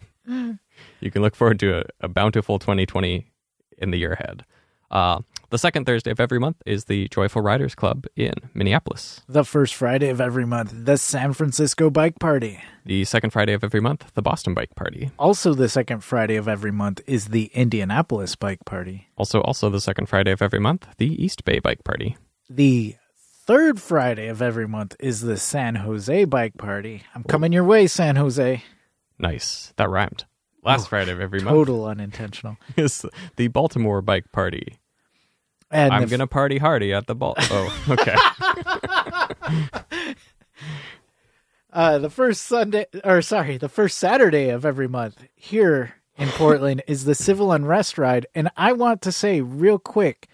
You 1.00 1.10
can 1.12 1.22
look 1.22 1.36
forward 1.36 1.60
to 1.62 1.80
a, 1.80 1.84
a 2.02 2.08
bountiful 2.10 2.60
2020 2.60 3.32
in 3.78 3.92
the 3.92 3.98
year 3.98 4.14
ahead. 4.14 4.44
Uh, 4.92 5.22
the 5.50 5.58
second 5.58 5.86
Thursday 5.86 6.12
of 6.12 6.20
every 6.20 6.40
month 6.40 6.62
is 6.66 6.86
the 6.86 7.08
Joyful 7.10 7.42
Riders 7.42 7.76
Club 7.76 8.06
in 8.16 8.34
Minneapolis. 8.54 9.22
The 9.28 9.44
first 9.44 9.74
Friday 9.76 10.10
of 10.10 10.22
every 10.22 10.46
month, 10.46 10.72
the 10.74 10.98
San 10.98 11.34
Francisco 11.34 11.90
Bike 11.90 12.20
Party. 12.20 12.62
The 12.86 13.04
second 13.06 13.32
Friday 13.32 13.54
of 13.54 13.64
every 13.64 13.80
month, 13.82 14.12
the 14.14 14.22
Boston 14.22 14.54
Bike 14.54 14.76
Party. 14.76 15.12
Also, 15.18 15.54
the 15.54 15.70
second 15.70 16.04
Friday 16.04 16.36
of 16.36 16.48
every 16.48 16.72
month 16.72 17.02
is 17.08 17.30
the 17.30 17.46
Indianapolis 17.54 18.36
Bike 18.36 18.64
Party. 18.66 19.08
Also, 19.18 19.42
also 19.42 19.70
the 19.70 19.82
second 19.82 20.08
Friday 20.08 20.32
of 20.32 20.42
every 20.42 20.60
month, 20.60 20.88
the 20.98 21.24
East 21.24 21.44
Bay 21.46 21.60
Bike 21.60 21.84
Party. 21.84 22.18
The 22.50 22.96
third 23.46 23.82
Friday 23.82 24.28
of 24.28 24.42
every 24.42 24.68
month 24.68 24.96
is 25.00 25.22
the 25.22 25.38
San 25.38 25.76
Jose 25.76 26.26
Bike 26.26 26.58
Party. 26.58 27.04
I'm 27.16 27.24
coming 27.24 27.52
your 27.54 27.64
way, 27.66 27.88
San 27.88 28.16
Jose. 28.18 28.64
Nice, 29.20 29.74
that 29.78 29.90
rhymed. 29.90 30.26
Last 30.64 30.86
Oh, 30.86 30.90
Friday 30.90 31.12
of 31.12 31.20
every 31.20 31.40
month 31.42 31.56
Total 31.56 31.86
unintentional. 31.86 32.58
is 32.78 33.06
the 33.36 33.48
Baltimore 33.48 34.02
Bike 34.02 34.32
Party. 34.32 34.78
And 35.72 35.94
I'm 35.94 36.02
the- 36.04 36.08
gonna 36.08 36.28
party 36.28 36.58
hardy 36.58 36.94
at 36.94 37.08
the 37.08 37.16
ball. 37.16 37.36
Oh, 37.38 37.86
okay. 37.90 38.16
Uh, 41.74 42.00
the 42.00 42.10
first 42.10 42.44
Sunday, 42.44 42.86
or 43.04 43.22
sorry, 43.22 43.58
the 43.58 43.70
first 43.70 43.98
Saturday 43.98 44.50
of 44.50 44.66
every 44.66 44.90
month 44.90 45.24
here 45.36 45.96
in 46.18 46.28
Portland 46.30 46.84
is 46.86 47.06
the 47.06 47.16
Civil 47.16 47.52
Unrest 47.54 47.98
Ride. 47.98 48.26
And 48.36 48.50
I 48.58 48.74
want 48.74 49.02
to 49.04 49.12
say, 49.12 49.40
real 49.40 49.80
quick, 49.80 50.28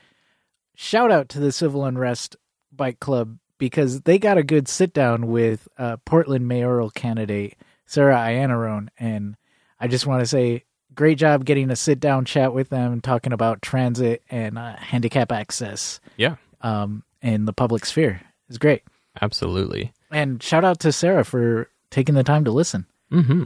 shout 0.74 1.12
out 1.12 1.30
to 1.30 1.40
the 1.40 1.52
Civil 1.52 1.86
Unrest 1.86 2.36
Bike 2.72 3.00
Club 3.00 3.38
because 3.60 4.02
they 4.02 4.18
got 4.18 4.40
a 4.40 4.44
good 4.44 4.68
sit 4.68 4.94
down 4.94 5.28
with 5.28 5.68
uh, 5.78 5.98
Portland 6.06 6.48
mayoral 6.48 6.90
candidate 6.90 7.56
Sarah 7.86 8.18
Iannarone. 8.18 8.88
And 9.00 9.36
I 9.80 9.88
just 9.88 10.08
want 10.08 10.22
to 10.22 10.28
say, 10.28 10.64
great 10.98 11.18
job 11.18 11.46
getting 11.46 11.70
a 11.70 11.76
sit 11.78 12.02
down 12.02 12.26
chat 12.26 12.54
with 12.54 12.70
them, 12.70 13.00
talking 13.00 13.32
about 13.32 13.62
transit 13.62 14.22
and 14.30 14.58
uh, 14.58 14.76
handicap 14.76 15.32
access 15.32 16.02
yeah, 16.18 16.36
um, 16.62 17.04
in 17.22 17.46
the 17.46 17.54
public 17.54 17.86
sphere. 17.86 18.20
It's 18.50 18.58
great. 18.58 18.84
absolutely. 19.22 19.94
And 20.12 20.42
shout 20.44 20.66
out 20.66 20.80
to 20.82 20.92
Sarah 20.92 21.24
for 21.24 21.70
taking 21.92 22.16
the 22.16 22.24
time 22.24 22.44
to 22.46 22.52
listen. 22.52 22.86
hmm 23.12 23.44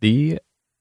The 0.00 0.38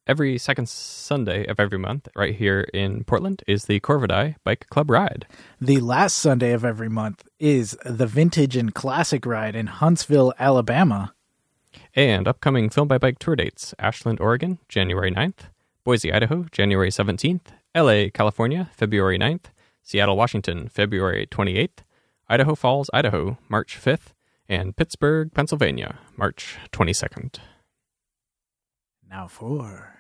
every 0.08 0.38
second 0.38 0.68
Sunday 0.70 1.46
of 1.48 1.60
every 1.60 1.78
month, 1.80 2.08
right 2.16 2.36
here 2.36 2.62
in 2.74 3.04
Portland, 3.06 3.42
is 3.48 3.66
the 3.66 3.80
Corvidae 3.80 4.36
Bike 4.44 4.68
Club 4.70 4.90
Ride. 4.90 5.26
The 5.60 5.80
last 5.80 6.18
Sunday 6.18 6.52
of 6.52 6.66
every 6.66 6.90
month 6.90 7.24
is 7.40 7.78
the 7.86 8.08
Vintage 8.08 8.56
and 8.56 8.74
Classic 8.74 9.26
Ride 9.26 9.56
in 9.56 9.68
Huntsville, 9.68 10.34
Alabama. 10.38 11.14
And 11.96 12.28
upcoming 12.28 12.70
Film 12.70 12.88
by 12.88 12.98
Bike 12.98 13.20
tour 13.20 13.36
dates 13.36 13.74
Ashland, 13.80 14.20
Oregon, 14.20 14.60
January 14.68 15.12
9th, 15.12 15.50
Boise, 15.84 16.14
Idaho, 16.14 16.46
January 16.52 16.90
17th, 16.90 17.48
LA, 17.76 18.10
California, 18.14 18.70
February 18.76 19.18
9th, 19.18 19.46
Seattle, 19.82 20.16
Washington, 20.16 20.68
February 20.68 21.26
28th, 21.26 21.80
Idaho 22.30 22.54
Falls, 22.54 22.90
Idaho, 22.94 23.40
March 23.50 23.80
5th, 23.84 24.14
and 24.48 24.78
Pittsburgh, 24.78 25.34
Pennsylvania, 25.34 25.98
March 26.16 26.58
22nd. 26.72 27.38
Now 29.10 29.28
for 29.28 29.98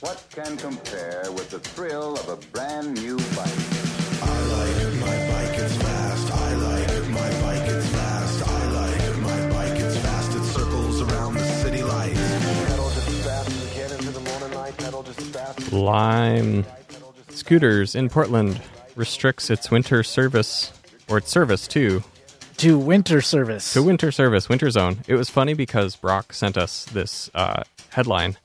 What 0.00 0.24
can 0.30 0.56
compare 0.56 1.24
with 1.32 1.50
the 1.50 1.60
thrill 1.60 2.14
of 2.14 2.28
a 2.28 2.36
brand 2.48 2.94
new 2.94 3.16
bike? 3.16 3.48
I 4.22 4.40
like 4.52 5.00
my 5.00 5.16
bike, 5.32 5.58
it's 5.58 5.83
Lime 15.74 16.64
Scooters 17.30 17.94
in 17.94 18.08
Portland 18.08 18.62
restricts 18.94 19.50
its 19.50 19.70
winter 19.70 20.02
service, 20.04 20.72
or 21.08 21.18
its 21.18 21.30
service 21.30 21.66
too, 21.66 22.04
to 22.58 22.78
winter 22.78 23.20
service. 23.20 23.72
to 23.72 23.82
winter 23.82 24.12
service, 24.12 24.48
winter 24.48 24.70
zone. 24.70 24.98
It 25.08 25.16
was 25.16 25.28
funny 25.28 25.54
because 25.54 25.96
Brock 25.96 26.32
sent 26.32 26.56
us 26.56 26.84
this 26.86 27.28
uh, 27.34 27.64
headline, 27.90 28.36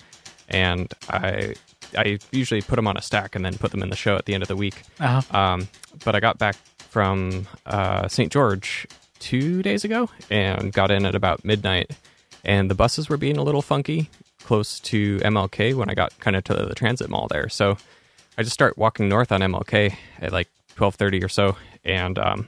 and 0.48 0.92
I 1.08 1.54
I 1.98 2.20
usually 2.32 2.62
put 2.62 2.76
them 2.76 2.88
on 2.88 2.98
a 2.98 3.02
stack 3.02 3.36
and 3.36 3.46
then 3.46 3.58
put 3.58 3.72
them 3.72 3.84
in 3.84 3.90
the 3.90 3.96
show 3.96 4.16
at 4.16 4.26
the 4.26 4.34
end 4.34 4.44
of 4.44 4.48
the 4.48 4.56
week. 4.56 4.82
Uh-huh. 5.00 5.38
Um, 5.38 5.68
but 6.04 6.16
I 6.16 6.20
got 6.20 6.38
back 6.40 6.56
from 6.90 7.48
uh, 7.66 8.08
St. 8.08 8.32
George 8.32 8.88
two 9.20 9.62
days 9.62 9.84
ago 9.84 10.10
and 10.30 10.74
got 10.74 10.90
in 10.92 11.06
at 11.06 11.14
about 11.14 11.46
midnight, 11.46 11.92
and 12.44 12.72
the 12.72 12.76
buses 12.76 13.08
were 13.08 13.18
being 13.18 13.38
a 13.38 13.44
little 13.44 13.62
funky 13.62 14.10
close 14.44 14.80
to 14.82 15.18
MLK 15.20 15.76
when 15.76 15.90
I 15.90 15.94
got 15.94 16.18
kind 16.20 16.36
of 16.36 16.44
to 16.46 16.54
the 16.54 16.76
transit 16.76 17.10
mall 17.10 17.28
there. 17.30 17.50
So 17.50 17.78
I 18.38 18.44
just 18.44 18.54
start 18.54 18.78
walking 18.78 19.10
north 19.10 19.32
on 19.32 19.42
MLK 19.42 19.96
at 20.22 20.32
like 20.32 20.48
twelve 20.76 20.96
thirty 20.96 21.24
or 21.24 21.30
so, 21.30 21.58
and 21.84 22.18
um, 22.18 22.48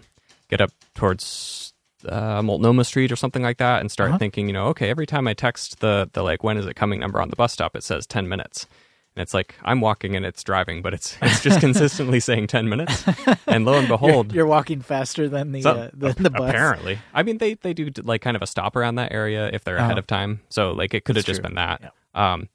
get 0.50 0.62
up 0.62 0.72
towards 0.96 1.74
uh, 2.08 2.42
Multnomah 2.42 2.84
Street 2.86 3.12
or 3.12 3.16
something 3.16 3.44
like 3.44 3.58
that, 3.58 3.82
and 3.82 3.92
start 3.92 4.10
Uh-huh. 4.10 4.18
thinking, 4.20 4.48
you 4.48 4.54
know, 4.54 4.68
okay, 4.68 4.89
every 4.89 5.06
time 5.06 5.28
I 5.28 5.34
text 5.34 5.80
the 5.82 6.10
the 6.14 6.24
like 6.24 6.44
when 6.44 6.58
is 6.58 6.66
it 6.66 6.76
coming 6.76 7.00
number 7.00 7.22
on 7.22 7.30
the 7.30 7.36
bus 7.36 7.54
stop, 7.54 7.76
it 7.76 7.84
says 7.84 8.08
ten 8.08 8.28
minutes. 8.28 8.66
And 9.16 9.22
it's 9.22 9.34
like 9.34 9.55
I'm 9.64 9.82
walking 9.82 10.16
and 10.16 10.26
it's 10.26 10.41
driving, 10.43 10.82
but 10.82 10.93
it's 10.93 11.18
it's 11.22 11.41
just 11.41 11.59
consistently 11.68 12.20
saying 12.22 12.47
ten 12.47 12.70
minutes. 12.70 13.03
And 13.45 13.66
lo 13.66 13.74
and 13.74 13.88
behold, 13.88 14.34
You're 14.34 14.45
walking 14.45 14.82
faster 14.82 15.28
than 15.28 15.51
the 15.51 15.62
so- 15.64 15.72
uh, 15.72 15.89
than 15.93 16.14
the 16.18 16.30
bus. 16.30 16.49
Apparently, 16.49 16.99
I 17.14 17.24
mean 17.24 17.38
they 17.38 17.55
they 17.55 17.74
do 17.74 17.89
like 18.03 18.22
kind 18.22 18.38
of 18.38 18.41
a 18.41 18.47
stop 18.47 18.76
around 18.76 18.95
that 18.95 19.12
area 19.12 19.49
if 19.51 19.64
they're 19.66 19.78
ahead 19.78 19.97
Oh. 19.97 19.99
of 19.99 20.07
time. 20.07 20.41
So 20.49 20.72
like 20.72 20.93
it 20.93 21.03
could 21.03 21.18
have 21.18 21.26
just 21.26 21.41
true. 21.41 21.49
been 21.49 21.55
that. 21.55 21.93
Um, 22.14 22.47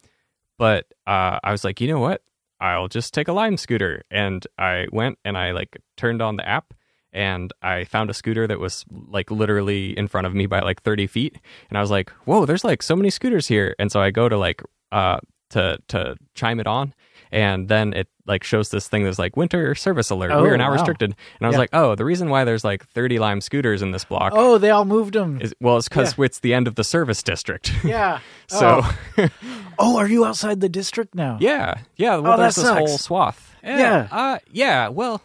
but 0.59 0.86
uh, 1.07 1.38
I 1.44 1.52
was 1.52 1.64
like, 1.64 1.80
you 1.80 1.88
know 1.88 2.00
what? 2.00 2.22
I'll 2.61 2.88
just 2.88 3.12
take 3.12 3.28
a 3.28 3.32
Lime 3.34 3.59
scooter, 3.59 4.04
and 4.11 4.46
I 4.57 4.86
went 4.92 5.18
and 5.24 5.36
I 5.36 5.50
like 5.52 5.76
turned 5.96 6.22
on 6.22 6.36
the 6.36 6.48
app. 6.48 6.72
And 7.12 7.50
I 7.62 7.84
found 7.84 8.11
a 8.11 8.14
scooter 8.14 8.46
that 8.46 8.59
was 8.61 8.84
like 8.90 9.30
literally 9.30 9.96
in 9.96 10.07
front 10.07 10.26
of 10.26 10.34
me 10.34 10.44
by 10.44 10.61
like 10.61 10.82
30 10.82 11.07
feet. 11.07 11.38
And 11.70 11.78
I 11.78 11.80
was 11.80 11.90
like, 11.90 12.11
whoa, 12.26 12.44
there's 12.44 12.62
like 12.64 12.82
so 12.82 12.94
many 12.94 13.09
scooters 13.09 13.48
here. 13.48 13.74
And 13.78 13.90
so 13.90 14.00
I 14.02 14.11
go 14.11 14.28
to 14.28 14.36
like, 14.36 14.61
uh, 14.92 15.18
to, 15.51 15.78
to 15.88 16.16
chime 16.34 16.61
it 16.61 16.66
on. 16.66 16.94
and 17.32 17.68
then 17.68 17.92
it 17.92 18.09
like 18.26 18.42
shows 18.44 18.70
this 18.70 18.88
thing 18.88 19.05
that's 19.05 19.18
like 19.18 19.36
winter 19.36 19.74
service 19.74 20.11
alert. 20.11 20.30
Oh, 20.32 20.42
We're 20.42 20.57
now 20.57 20.68
wow. 20.68 20.72
restricted. 20.74 21.11
And 21.38 21.47
I 21.47 21.49
was 21.49 21.55
Yeah. 21.55 21.59
like, 21.61 21.70
oh, 21.72 21.94
the 21.94 22.05
reason 22.05 22.28
why 22.30 22.44
there's 22.44 22.64
like 22.64 22.86
30 22.88 23.18
Lime 23.18 23.40
scooters 23.40 23.82
in 23.82 23.90
this 23.92 24.05
block 24.05 24.32
Oh, 24.34 24.59
they 24.59 24.70
all 24.70 24.84
moved 24.84 25.14
them. 25.14 25.40
is 25.40 25.55
well, 25.61 25.76
it's 25.76 25.88
because 25.88 26.14
it's 26.18 26.40
the 26.40 26.55
end 26.55 26.66
of 26.68 26.74
the 26.76 26.84
service 26.84 27.22
district. 27.22 27.72
yeah. 27.84 28.20
so 28.49 28.80
Oh. 29.18 29.28
oh, 29.78 29.99
are 29.99 30.09
you 30.09 30.24
outside 30.24 30.61
the 30.61 30.68
district 30.68 31.14
now? 31.14 31.38
yeah, 31.40 31.78
yeah. 31.97 32.16
Well, 32.16 32.34
Oh, 32.34 32.36
there's 32.36 32.57
this 32.57 32.68
whole 32.68 32.86
sucks. 32.88 33.03
swath. 33.05 33.57
Yeah. 33.62 34.09
uh, 34.11 34.38
yeah. 34.51 34.88
Well, 34.88 35.20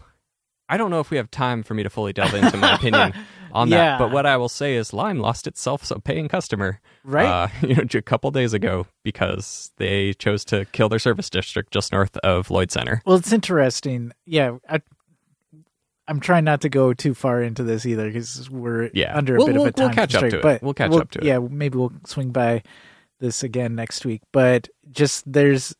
I 0.69 0.78
don't 0.78 0.89
know 0.91 0.99
if 0.99 1.11
we 1.11 1.17
have 1.17 1.30
time 1.32 1.63
for 1.63 1.74
me 1.74 1.84
to 1.84 1.89
fully 1.89 2.13
delve 2.13 2.34
into 2.34 2.57
my 2.57 2.76
opinion 2.76 3.13
on 3.51 3.67
Yeah. 3.67 3.78
that. 3.78 3.99
But 3.99 4.11
what 4.11 4.26
I 4.26 4.38
will 4.38 4.49
say 4.49 4.76
is, 4.76 4.93
Lime 4.93 5.19
lost 5.19 5.45
itself 5.47 5.89
a 5.91 5.99
paying 5.99 6.28
customer, 6.28 6.80
Right? 7.04 7.26
Uh, 7.26 7.47
you 7.68 7.76
know, 7.76 7.84
a 7.93 8.02
couple 8.02 8.30
days 8.32 8.54
ago 8.54 8.86
because 9.04 9.72
they 9.78 10.14
chose 10.14 10.45
to 10.45 10.66
kill 10.66 10.89
their 10.89 10.99
service 10.99 11.30
district 11.30 11.72
just 11.72 11.91
north 11.91 12.16
of 12.18 12.49
Lloyd 12.52 12.72
Center. 12.72 13.02
Well, 13.06 13.18
it's 13.18 13.32
interesting. 13.34 14.12
Yeah, 14.26 14.58
I, 14.70 14.82
I'm 16.08 16.20
trying 16.20 16.43
not 16.43 16.62
to 16.62 16.70
go 16.70 16.93
too 16.93 17.14
far 17.14 17.41
into 17.41 17.64
this 17.64 17.86
either 17.86 18.08
because 18.08 18.49
we're 18.49 18.89
Yeah. 18.93 19.16
under 19.16 19.36
a 19.36 19.38
We'll- 19.38 19.47
bit 19.47 19.56
we'll- 19.56 19.64
of 19.66 19.70
a 19.70 19.72
time 19.74 19.88
we'll 19.88 19.95
catch 19.95 20.16
up 20.16 20.30
to 20.30 20.38
it. 20.38 20.41
But 20.41 20.62
We'll 20.62 20.74
catch 20.74 20.91
up 20.91 21.12
to 21.12 21.20
it. 21.20 21.26
Yeah, 21.26 21.39
maybe 21.39 21.78
we'll 21.78 21.93
swing 22.06 22.32
by 22.32 22.64
this 23.20 23.43
again 23.43 23.76
next 23.76 24.06
week. 24.06 24.22
But 24.32 24.68
just 24.91 25.32
there's 25.32 25.76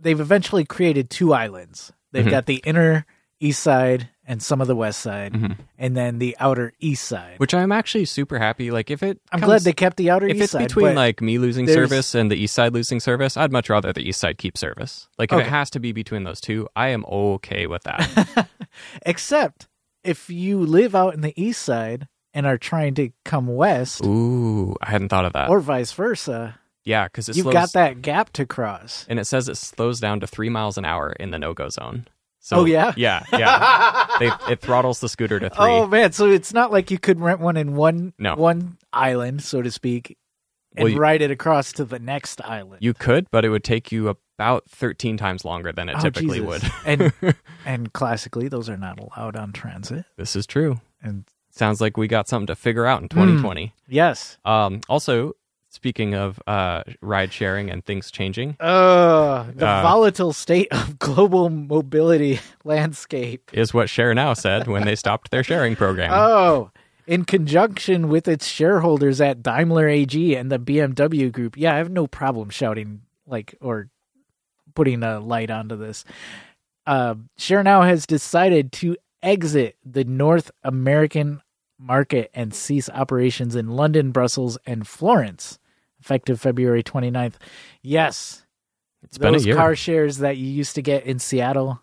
they've 0.00 0.20
eventually 0.20 0.64
created 0.64 1.10
two 1.10 1.32
islands. 1.32 1.92
They've 2.12 2.24
Mhm. 2.24 2.30
got 2.30 2.46
the 2.46 2.62
inner 2.64 3.04
east 3.40 3.62
side 3.62 4.08
and 4.28 4.42
some 4.42 4.60
of 4.60 4.66
the 4.68 4.76
west 4.76 5.00
side, 5.00 5.32
Mhm. 5.32 5.56
and 5.78 5.96
then 5.96 6.18
the 6.18 6.36
outer 6.38 6.72
east 6.78 7.04
side. 7.06 7.38
Which 7.38 7.54
I'm 7.54 7.72
actually 7.72 8.04
super 8.04 8.38
happy. 8.38 8.70
Like 8.70 8.90
if 8.90 9.02
it, 9.02 9.18
I'm 9.32 9.40
comes- 9.40 9.48
glad 9.48 9.60
they 9.62 9.72
kept 9.72 9.96
the 9.96 10.10
outer 10.10 10.26
If 10.28 10.36
east 10.36 10.42
it's 10.44 10.52
side. 10.52 10.68
between 10.68 10.94
like 10.94 11.20
me 11.22 11.38
losing 11.38 11.66
service 11.66 12.14
and 12.14 12.30
the 12.30 12.36
east 12.36 12.54
side 12.54 12.74
losing 12.74 13.00
service, 13.00 13.36
I'd 13.36 13.50
much 13.50 13.68
rather 13.70 13.92
the 13.92 14.06
east 14.06 14.20
side 14.20 14.36
keep 14.38 14.56
service. 14.58 15.08
Like 15.18 15.32
if 15.32 15.38
Okay. 15.38 15.46
it 15.46 15.50
has 15.50 15.70
to 15.70 15.80
be 15.80 15.92
between 15.92 16.24
those 16.24 16.40
two, 16.40 16.68
I 16.76 16.88
am 16.88 17.04
okay 17.06 17.66
with 17.66 17.82
that. 17.84 18.48
except 19.06 19.66
if 20.04 20.30
you 20.30 20.58
live 20.60 20.94
out 20.94 21.14
in 21.14 21.22
the 21.22 21.32
east 21.42 21.62
side 21.62 22.06
and 22.34 22.46
are 22.46 22.58
trying 22.58 22.94
to 22.94 23.10
come 23.24 23.46
west, 23.48 24.04
Ooh, 24.04 24.76
I 24.82 24.90
hadn't 24.90 25.08
thought 25.08 25.24
of 25.24 25.32
that. 25.32 25.48
or 25.48 25.60
vice 25.60 25.92
versa, 25.92 26.58
yeah, 26.84 27.04
because 27.04 27.28
you've 27.28 27.44
slows, 27.44 27.52
got 27.52 27.72
that 27.72 28.02
gap 28.02 28.30
to 28.34 28.46
cross. 28.46 29.04
and 29.08 29.18
it 29.18 29.24
says 29.26 29.48
it 29.48 29.56
slows 29.56 30.00
down 30.00 30.20
to 30.20 30.26
three 30.26 30.48
miles 30.48 30.78
an 30.78 30.84
hour 30.84 31.12
in 31.18 31.30
the 31.30 31.38
no 31.38 31.54
go 31.54 31.68
zone. 31.68 32.06
So, 32.40 32.58
Oh, 32.58 32.64
yeah? 32.64 32.92
yeah, 32.96 33.24
yeah. 33.32 34.06
they, 34.18 34.30
it 34.52 34.60
throttles 34.60 35.00
the 35.00 35.08
scooter 35.08 35.38
to 35.40 35.50
three. 35.50 35.56
Oh 35.58 35.86
man, 35.86 36.12
so 36.12 36.26
it's 36.30 36.52
not 36.54 36.70
like 36.72 36.90
you 36.90 36.98
could 36.98 37.20
rent 37.20 37.40
one 37.40 37.56
in 37.56 37.74
one 37.76 38.12
No. 38.18 38.36
one 38.36 38.78
island, 38.92 39.42
so 39.42 39.60
to 39.60 39.70
speak, 39.70 40.16
and 40.76 40.84
Well, 40.84 40.92
you- 40.92 40.98
ride 40.98 41.20
it 41.22 41.30
across 41.30 41.72
to 41.74 41.84
the 41.84 41.98
next 41.98 42.40
island. 42.44 42.78
You 42.80 42.94
could, 42.94 43.26
but 43.30 43.44
it 43.44 43.48
would 43.50 43.64
take 43.64 43.90
you 43.92 44.08
about 44.08 44.64
thirteen 44.70 45.16
times 45.16 45.44
longer 45.44 45.72
than 45.72 45.88
it 45.88 45.96
Oh, 45.98 46.00
typically 46.00 46.40
Jesus. 46.40 46.62
would. 46.86 47.12
and 47.22 47.36
and 47.66 47.92
classically, 47.92 48.48
those 48.48 48.70
are 48.70 48.76
not 48.76 48.98
allowed 49.00 49.34
on 49.36 49.52
transit. 49.52 50.04
this 50.16 50.36
is 50.36 50.46
true. 50.46 50.80
And 51.02 51.24
Sounds 51.50 51.80
like 51.80 51.96
we 51.96 52.06
got 52.06 52.28
something 52.28 52.46
to 52.46 52.54
figure 52.54 52.86
out 52.86 53.02
in 53.02 53.08
2020. 53.08 53.74
yes, 53.88 54.38
Um, 54.44 54.80
also, 54.88 55.32
speaking 55.68 56.14
of 56.14 56.40
uh, 56.46 56.82
ride 57.00 57.32
sharing 57.32 57.70
and 57.70 57.84
things 57.84 58.10
changing, 58.10 58.56
uh, 58.60 59.44
the 59.54 59.66
Uh, 59.66 59.82
volatile 59.82 60.32
state 60.32 60.68
of 60.70 60.98
global 60.98 61.50
mobility 61.50 62.40
landscape. 62.64 63.50
is 63.52 63.72
what 63.74 63.88
Share 63.90 64.14
Now 64.14 64.34
said 64.34 64.66
when 64.66 64.84
they 64.84 64.96
stopped 64.96 65.30
their 65.30 65.44
sharing 65.44 65.76
program. 65.76 66.10
Oh, 66.12 66.70
in 67.06 67.24
conjunction 67.24 68.08
with 68.08 68.28
its 68.28 68.46
shareholders 68.46 69.20
at 69.20 69.42
Daimler 69.42 69.88
AG 69.88 70.34
and 70.36 70.50
the 70.52 70.58
BMW 70.58 71.30
Group. 71.32 71.56
Yeah, 71.56 71.74
I 71.74 71.78
have 71.78 71.90
no 71.90 72.06
problem 72.06 72.50
shouting 72.50 73.02
like 73.26 73.54
or 73.60 73.88
putting 74.74 75.02
a 75.02 75.18
light 75.20 75.50
onto 75.50 75.76
this. 75.76 76.04
Uh, 76.86 77.14
Share 77.36 77.62
Now 77.62 77.82
has 77.82 78.06
decided 78.06 78.72
to 78.72 78.96
exit 79.22 79.76
the 79.84 80.04
North 80.04 80.50
American 80.62 81.42
market 81.78 82.30
and 82.34 82.52
cease 82.54 82.88
operations 82.90 83.54
in 83.54 83.68
London, 83.68 84.10
Brussels, 84.10 84.58
and 84.66 84.86
Florence, 84.86 85.58
effective 86.00 86.40
February 86.40 86.82
29th. 86.82 87.34
Yes, 87.82 88.44
it's 89.02 89.18
been 89.18 89.34
a 89.34 89.38
those 89.38 89.54
car 89.54 89.74
shares 89.76 90.18
that 90.18 90.36
you 90.36 90.46
used 90.48 90.74
to 90.74 90.82
get 90.82 91.04
in 91.04 91.18
Seattle, 91.18 91.80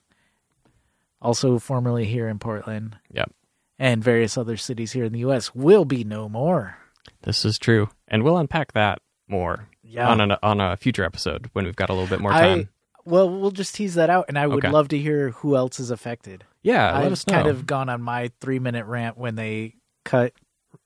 also 1.21 1.59
formerly 1.59 2.05
here 2.05 2.27
in 2.27 2.39
Portland 2.39 2.97
Yep. 3.11 3.31
and 3.79 4.03
various 4.03 4.37
other 4.37 4.57
cities 4.57 4.91
here 4.91 5.05
in 5.05 5.13
the 5.13 5.19
U.S. 5.19 5.55
will 5.55 5.85
be 5.85 6.03
no 6.03 6.27
more. 6.29 6.77
This 7.23 7.45
is 7.45 7.57
true, 7.57 7.89
and 8.07 8.23
we'll 8.23 8.37
unpack 8.37 8.73
that 8.73 8.99
more 9.27 9.67
Yeah. 9.81 10.09
on 10.09 10.19
a 10.31 10.37
on 10.43 10.59
a 10.59 10.77
future 10.77 11.03
episode 11.03 11.49
when 11.53 11.65
we've 11.65 11.75
got 11.75 11.89
a 11.89 11.93
little 11.93 12.07
bit 12.09 12.19
more 12.19 12.31
I 12.33 12.41
time. 12.41 12.69
well, 13.05 13.29
we'll 13.29 13.51
just 13.51 13.75
tease 13.75 13.95
that 13.95 14.09
out, 14.09 14.25
and 14.27 14.37
I 14.37 14.45
would 14.47 14.63
Okay. 14.65 14.71
love 14.71 14.89
to 14.89 14.97
hear 14.99 15.31
who 15.31 15.55
else 15.55 15.79
is 15.79 15.89
affected. 15.89 16.43
yeah, 16.63 16.95
I've 16.97 17.25
kind 17.25 17.47
of 17.47 17.65
gone 17.65 17.89
on 17.89 18.01
my 18.01 18.31
three 18.41 18.59
minute 18.59 18.85
rant 18.85 19.17
when 19.17 19.35
they 19.35 19.75
cut 20.05 20.31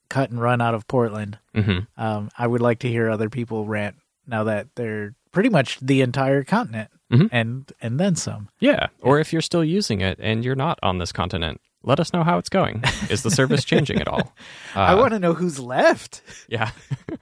cut 0.09 0.31
and 0.31 0.41
run 0.41 0.59
out 0.59 0.73
of 0.73 0.87
Portland. 0.87 1.37
Mhm. 1.55 1.85
Um, 1.95 2.29
I 2.35 2.47
would 2.47 2.61
like 2.61 2.79
to 2.79 2.87
hear 2.89 3.09
other 3.11 3.29
people 3.29 3.65
rant 3.67 3.95
now 4.25 4.43
that 4.45 4.67
they're 4.75 5.13
pretty 5.31 5.49
much 5.49 5.79
the 5.79 6.01
entire 6.01 6.43
continent 6.43 6.89
Mhm. 7.11 7.29
and 7.31 7.71
and 7.79 7.99
then 7.99 8.15
some. 8.15 8.49
Yeah, 8.59 8.87
or 9.03 9.19
if 9.19 9.31
you're 9.31 9.43
still 9.43 9.63
using 9.63 10.01
it 10.01 10.17
and 10.19 10.43
you're 10.43 10.55
not 10.55 10.79
on 10.81 10.97
this 10.97 11.11
continent, 11.11 11.61
let 11.83 11.99
us 11.99 12.11
know 12.11 12.23
how 12.23 12.39
it's 12.39 12.49
going. 12.49 12.83
Is 13.11 13.21
the 13.21 13.29
service 13.31 13.63
changing 13.71 14.01
at 14.01 14.07
all? 14.07 14.33
Uh, 14.75 14.79
I 14.79 14.95
want 14.95 15.13
to 15.13 15.19
know 15.19 15.33
who's 15.33 15.59
left. 15.59 16.23
Yeah. 16.49 16.71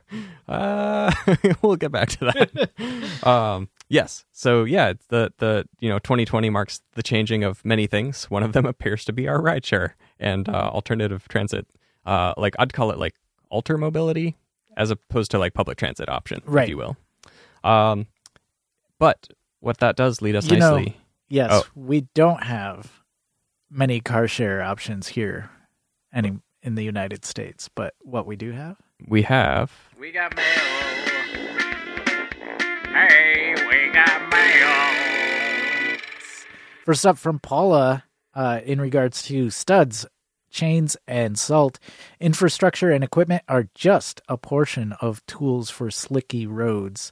uh, 0.47 1.11
we'll 1.61 1.75
get 1.75 1.91
back 1.91 2.09
to 2.09 2.25
that. 2.25 3.27
um, 3.27 3.69
yes. 3.89 4.23
So 4.31 4.63
yeah, 4.63 4.93
the 5.09 5.33
the 5.37 5.65
you 5.79 5.89
know 5.89 5.99
2020 5.99 6.49
marks 6.49 6.81
the 6.93 7.03
changing 7.03 7.43
of 7.43 7.63
many 7.65 7.87
things. 7.87 8.25
One 8.31 8.43
of 8.43 8.53
them 8.53 8.65
appears 8.65 9.03
to 9.05 9.13
be 9.13 9.27
our 9.27 9.41
rideshare 9.41 9.91
and 10.19 10.47
uh, 10.47 10.69
alternative 10.73 11.27
transit. 11.27 11.67
Uh, 12.07 12.33
like 12.37 12.55
I'd 12.57 12.71
call 12.73 12.89
it 12.91 12.97
like 12.97 13.13
alter 13.49 13.77
mobility 13.77 14.35
as 14.75 14.89
opposed 14.91 15.29
to 15.31 15.39
like 15.39 15.53
public 15.53 15.77
transit 15.77 16.07
option, 16.09 16.41
Right. 16.45 16.63
if 16.63 16.69
you 16.69 16.77
will. 16.77 16.97
Um, 17.63 18.07
but 18.97 19.27
what 19.59 19.79
that 19.79 19.95
does 19.95 20.21
lead 20.21 20.35
us 20.35 20.49
You 20.49 20.57
know- 20.57 20.77
nicely. 20.77 20.97
Yes, 21.29 21.49
Oh. 21.51 21.65
we 21.75 22.07
don't 22.15 22.43
have 22.43 23.01
many 23.69 23.99
car 23.99 24.27
share 24.29 24.61
options 24.63 25.09
here, 25.09 25.49
any 26.13 26.39
in 26.63 26.75
the 26.75 26.83
United 26.83 27.25
States. 27.25 27.69
But 27.75 27.93
what 28.01 28.25
we 28.25 28.35
do 28.37 28.51
have, 28.53 28.77
we 29.05 29.23
have 29.23 29.71
We 29.99 30.11
got 30.11 30.33
mail. 30.35 30.45
Hey, 32.93 33.53
we 33.69 33.91
got 33.91 34.29
mail. 34.31 35.97
first 36.85 37.05
up 37.05 37.17
from 37.17 37.39
Paula, 37.39 38.05
uh, 38.33 38.61
in 38.63 38.79
regards 38.79 39.21
to 39.23 39.49
studs, 39.49 40.05
chains, 40.57 40.97
and 41.07 41.37
salt, 41.39 41.79
infrastructure 42.19 42.91
and 42.91 43.03
equipment 43.03 43.43
are 43.47 43.69
just 43.75 44.21
a 44.27 44.37
portion 44.37 44.91
of 44.99 45.25
tools 45.27 45.69
for 45.69 45.89
slicky 45.91 46.45
roads. 46.45 47.11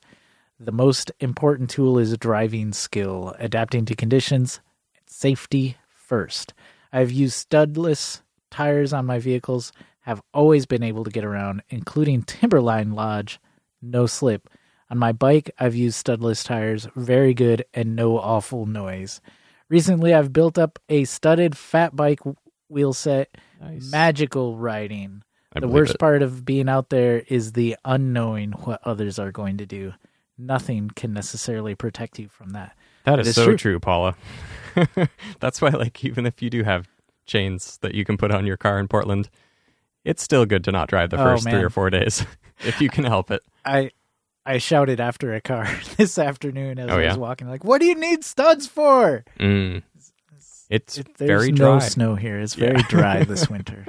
The 0.60 0.72
most 0.72 1.12
important 1.20 1.70
tool 1.70 2.00
is 2.00 2.18
driving 2.18 2.74
skill, 2.74 3.36
adapting 3.40 3.86
to 3.86 3.96
conditions, 3.96 4.60
safety 5.06 5.78
first. 5.88 6.54
I've 6.92 7.12
used 7.12 7.50
studless 7.50 8.22
tires 8.50 8.94
on 8.94 9.06
my 9.06 9.20
vehicles, 9.20 9.72
have 10.02 10.22
always 10.34 10.66
been 10.66 10.84
able 10.84 11.04
to 11.04 11.12
get 11.12 11.26
around, 11.26 11.62
including 11.70 12.24
Timberline 12.24 12.94
Lodge, 12.94 13.40
no 13.82 14.06
slip. 14.08 14.50
On 14.90 14.98
my 14.98 15.12
bike, 15.12 15.52
I've 15.60 15.76
used 15.76 16.04
studless 16.04 16.44
tires, 16.46 16.88
very 16.96 17.34
good 17.34 17.66
and 17.74 17.96
no 17.96 18.18
awful 18.18 18.66
noise. 18.66 19.20
Recently, 19.68 20.14
I've 20.14 20.32
built 20.32 20.58
up 20.58 20.80
a 20.90 21.06
studded 21.06 21.58
fat 21.58 21.96
bike 21.96 22.20
wheel 22.70 22.94
set, 22.94 23.30
Nice. 23.62 23.90
magical 23.92 24.58
riding. 24.58 25.24
I 25.56 25.60
the 25.62 25.68
worst 25.68 25.94
it. 25.96 26.00
part 26.00 26.22
of 26.22 26.44
being 26.46 26.68
out 26.68 26.90
there 26.90 27.24
is 27.28 27.54
the 27.54 27.78
unknowing 27.86 28.52
what 28.52 28.82
others 28.84 29.18
are 29.20 29.32
going 29.32 29.58
to 29.58 29.66
do. 29.66 29.94
Nothing 30.38 30.90
can 30.96 31.14
necessarily 31.14 31.76
protect 31.76 32.20
you 32.20 32.28
from 32.28 32.50
that. 32.52 32.76
That 33.06 33.20
It 33.20 33.22
is, 33.22 33.28
is 33.30 33.36
so 33.36 33.46
true. 33.46 33.58
true. 33.58 33.80
Paula. 33.80 34.16
That's 35.40 35.62
why, 35.62 35.70
like, 35.70 36.04
even 36.04 36.26
if 36.26 36.42
you 36.42 36.50
do 36.50 36.64
have 36.64 36.88
chains 37.26 37.78
that 37.82 37.96
you 37.96 38.04
can 38.06 38.18
put 38.18 38.32
on 38.32 38.46
your 38.46 38.58
car 38.58 38.80
in 38.80 38.88
Portland, 38.88 39.30
it's 40.04 40.22
still 40.22 40.46
good 40.46 40.64
to 40.66 40.72
not 40.72 40.90
drive 40.90 41.10
the 41.10 41.20
Oh, 41.20 41.24
first 41.24 41.44
three 41.50 41.64
or 41.64 41.70
four 41.70 41.90
days 41.90 42.26
if 42.60 42.82
you 42.82 42.90
can 42.90 43.04
help 43.06 43.32
it. 43.32 43.42
I 43.64 43.92
I 44.46 44.58
shouted 44.60 45.00
after 45.00 45.34
a 45.34 45.42
car 45.42 45.68
this 45.98 46.20
afternoon 46.20 46.78
as 46.80 46.90
Oh, 46.92 46.98
I 46.98 47.04
yeah? 47.04 47.08
was 47.10 47.18
walking, 47.18 47.48
like, 47.48 47.64
"What 47.64 47.80
do 47.82 47.88
you 47.88 47.96
need 47.96 48.24
studs 48.24 48.68
for?" 48.68 49.24
Mm. 49.40 49.82
It's 50.70 50.98
It- 50.98 51.16
there's 51.18 51.28
very 51.28 51.52
no 51.52 51.78
dry. 51.78 51.80
snow 51.80 52.16
here. 52.16 52.40
It's 52.40 52.56
very 52.56 52.78
Yeah. 52.78 52.88
dry 52.90 53.24
this 53.24 53.50
winter. 53.50 53.86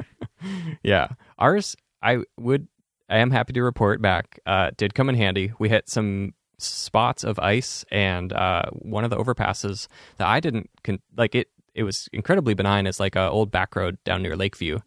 Yeah, 0.83 1.09
ours. 1.39 1.77
I 2.03 2.19
would. 2.39 2.69
I 3.09 3.19
am 3.19 3.31
happy 3.31 3.53
to 3.55 3.63
report 3.63 4.03
back. 4.03 4.41
Uh, 4.47 4.71
did 4.77 4.95
come 4.95 5.09
in 5.09 5.15
handy. 5.15 5.53
We 5.59 5.69
hit 5.69 5.89
some 5.89 6.35
spots 6.59 7.25
of 7.25 7.39
ice, 7.39 7.85
and 7.91 8.33
uh, 8.33 8.65
one 8.73 9.05
of 9.05 9.11
the 9.11 9.17
overpasses 9.17 9.87
that 10.19 10.27
I 10.29 10.41
didn't 10.41 10.71
con- 10.85 11.01
like. 11.17 11.35
It 11.35 11.49
it 11.75 11.83
was 11.85 12.09
incredibly 12.13 12.55
benign. 12.55 12.87
It's 12.87 13.01
like 13.01 13.17
an 13.17 13.29
old 13.29 13.51
back 13.51 13.77
road 13.77 13.99
down 14.05 14.23
near 14.23 14.37
Lakeview, 14.37 14.81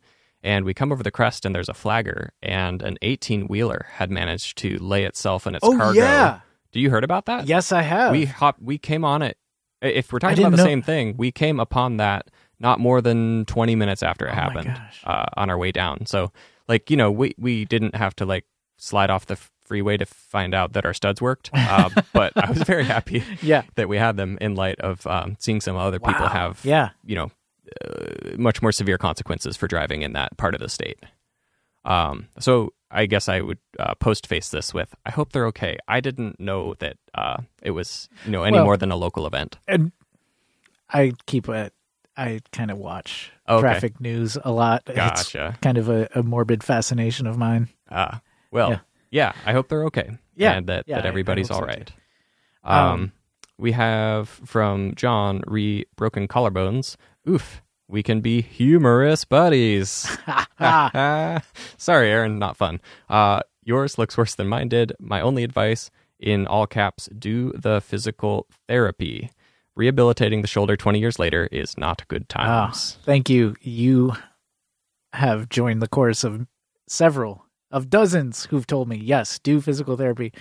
and 0.44 0.66
we 0.66 0.74
come 0.74 0.92
over 0.92 1.04
the 1.04 1.12
crest, 1.12 1.46
and 1.46 1.54
there's 1.56 1.70
a 1.70 1.74
flagger, 1.74 2.34
and 2.42 2.82
an 2.82 2.98
18 3.02 3.48
wheeler 3.48 3.86
had 3.94 4.10
managed 4.12 4.58
to 4.60 4.78
lay 4.80 5.04
itself 5.06 5.46
in 5.48 5.56
its 5.56 5.64
oh 5.64 5.76
cargo. 5.78 6.00
yeah, 6.00 6.40
Do 6.72 6.80
you 6.80 6.90
heard 6.90 7.04
about 7.04 7.26
that? 7.26 7.48
yes, 7.48 7.72
I 7.72 7.82
have. 7.84 8.12
we 8.12 8.26
hop. 8.26 8.58
We 8.62 8.78
came 8.78 9.04
on 9.06 9.22
it 9.22 9.38
If 9.82 10.12
we're 10.12 10.20
talking 10.20 10.40
about 10.40 10.52
the 10.52 10.58
know- 10.58 10.64
same 10.64 10.82
thing, 10.82 11.16
we 11.18 11.32
came 11.32 11.60
upon 11.60 11.98
that 11.98 12.30
not 12.60 12.80
more 12.80 13.02
than 13.02 13.46
20 13.46 13.76
minutes 13.76 14.04
after 14.04 14.26
it 14.28 14.32
Oh 14.32 14.36
happened 14.36 14.82
uh, 15.06 15.26
on 15.38 15.50
our 15.50 15.58
way 15.58 15.72
down. 15.72 16.06
So, 16.06 16.32
like, 16.68 16.92
you 16.92 16.98
know, 16.98 17.10
we, 17.10 17.34
we 17.38 17.64
didn't 17.66 17.96
have 17.96 18.14
to, 18.18 18.26
like, 18.26 18.46
slide 18.78 19.10
off 19.10 19.26
the 19.28 19.38
freeway 19.66 19.96
to 19.98 20.06
find 20.06 20.54
out 20.54 20.74
that 20.74 20.86
our 20.86 20.94
studs 20.94 21.22
worked. 21.22 21.50
Uh, 21.56 21.90
but 22.12 22.34
I 22.36 22.50
was 22.50 22.64
very 22.64 22.84
happy 22.84 23.24
Yeah. 23.42 23.62
that 23.76 23.88
we 23.88 23.98
had 23.98 24.18
them 24.18 24.38
in 24.42 24.56
light 24.56 24.80
of 24.82 25.06
um, 25.08 25.38
seeing 25.40 25.62
some 25.62 25.78
other 25.78 26.00
people 26.00 26.28
have, 26.28 26.60
Yeah. 26.66 26.90
you 27.06 27.16
know, 27.16 27.32
uh, 27.86 28.36
much 28.38 28.62
more 28.62 28.72
severe 28.74 28.98
consequences 28.98 29.56
for 29.56 29.68
driving 29.68 30.02
in 30.02 30.14
that 30.14 30.36
part 30.38 30.54
of 30.56 30.60
the 30.60 30.68
state. 30.70 30.98
Um, 31.86 32.28
so 32.40 32.74
I 32.92 33.06
guess 33.06 33.30
I 33.30 33.42
would 33.42 33.60
uh, 33.78 33.94
post 33.96 34.26
face 34.28 34.50
this 34.50 34.74
with, 34.74 34.96
I 35.06 35.12
hope 35.12 35.32
they're 35.32 35.46
okay. 35.48 35.78
I 35.88 36.00
didn't 36.00 36.40
know 36.40 36.74
that 36.80 36.98
uh, 37.14 37.38
it 37.62 37.72
was, 37.72 38.10
you 38.26 38.32
know, 38.32 38.44
any 38.44 38.56
Well- 38.58 38.66
more 38.66 38.78
than 38.78 38.92
a 38.92 38.96
local 38.96 39.28
event. 39.28 39.58
And 39.68 39.92
I 40.92 41.14
keep 41.28 41.48
a, 41.48 41.72
I 42.18 42.40
kind 42.52 42.72
of 42.72 42.78
watch 42.78 43.32
Okay. 43.48 43.62
traffic 43.62 44.02
news 44.02 44.38
a 44.44 44.52
lot. 44.52 44.86
Gotcha. 44.86 45.50
It's 45.50 45.60
kind 45.62 45.78
of 45.78 45.88
a, 45.90 46.10
a 46.16 46.24
morbid 46.24 46.64
fascination 46.64 47.28
of 47.28 47.38
mine. 47.38 47.70
Ah, 47.92 48.22
well, 48.52 48.72
Yeah. 48.72 48.80
yeah. 49.12 49.34
I 49.46 49.54
hope 49.54 49.70
they're 49.70 49.86
okay. 49.86 50.18
Yeah, 50.36 50.54
and 50.54 50.68
that, 50.68 50.86
yeah, 50.88 50.96
that 50.98 51.06
everybody's 51.06 51.52
all 51.52 51.60
so, 51.60 51.66
right. 51.66 51.92
Um, 52.64 52.78
Um, 52.92 53.12
we 53.58 53.72
have 53.74 54.30
from 54.30 54.96
John 54.96 55.42
re 55.46 55.86
broken 55.96 56.28
collarbones. 56.28 56.96
Oof, 57.28 57.62
we 57.90 58.04
can 58.04 58.22
be 58.22 58.42
humorous 58.42 59.26
buddies. 59.26 60.08
Sorry, 61.78 62.10
Aaron, 62.12 62.40
not 62.40 62.56
fun. 62.56 62.80
Uh, 63.10 63.42
yours 63.64 63.98
looks 63.98 64.18
worse 64.18 64.36
than 64.36 64.48
mine 64.48 64.70
did. 64.70 64.94
My 65.00 65.22
only 65.22 65.44
advice, 65.44 65.90
in 66.20 66.48
all 66.48 66.68
caps, 66.68 67.10
do 67.18 67.52
the 67.56 67.82
physical 67.82 68.46
therapy. 68.68 69.32
Rehabilitating 69.76 70.42
the 70.42 70.48
shoulder 70.48 70.76
20 70.78 71.00
years 71.00 71.20
later 71.20 71.48
is 71.52 71.78
not 71.78 72.08
good 72.08 72.26
Ah, 72.36 72.66
times. 72.68 72.98
thank 73.06 73.30
you. 73.30 73.56
You 73.62 74.14
have 75.14 75.50
joined 75.50 75.82
the 75.82 75.88
chorus 75.88 76.24
of 76.24 76.46
several, 76.88 77.46
of 77.72 77.90
dozens 77.90 78.46
who've 78.46 78.68
told 78.68 78.88
me, 78.90 78.98
yes, 78.98 79.40
do 79.40 79.62
physical 79.62 79.96
therapy. 79.98 80.32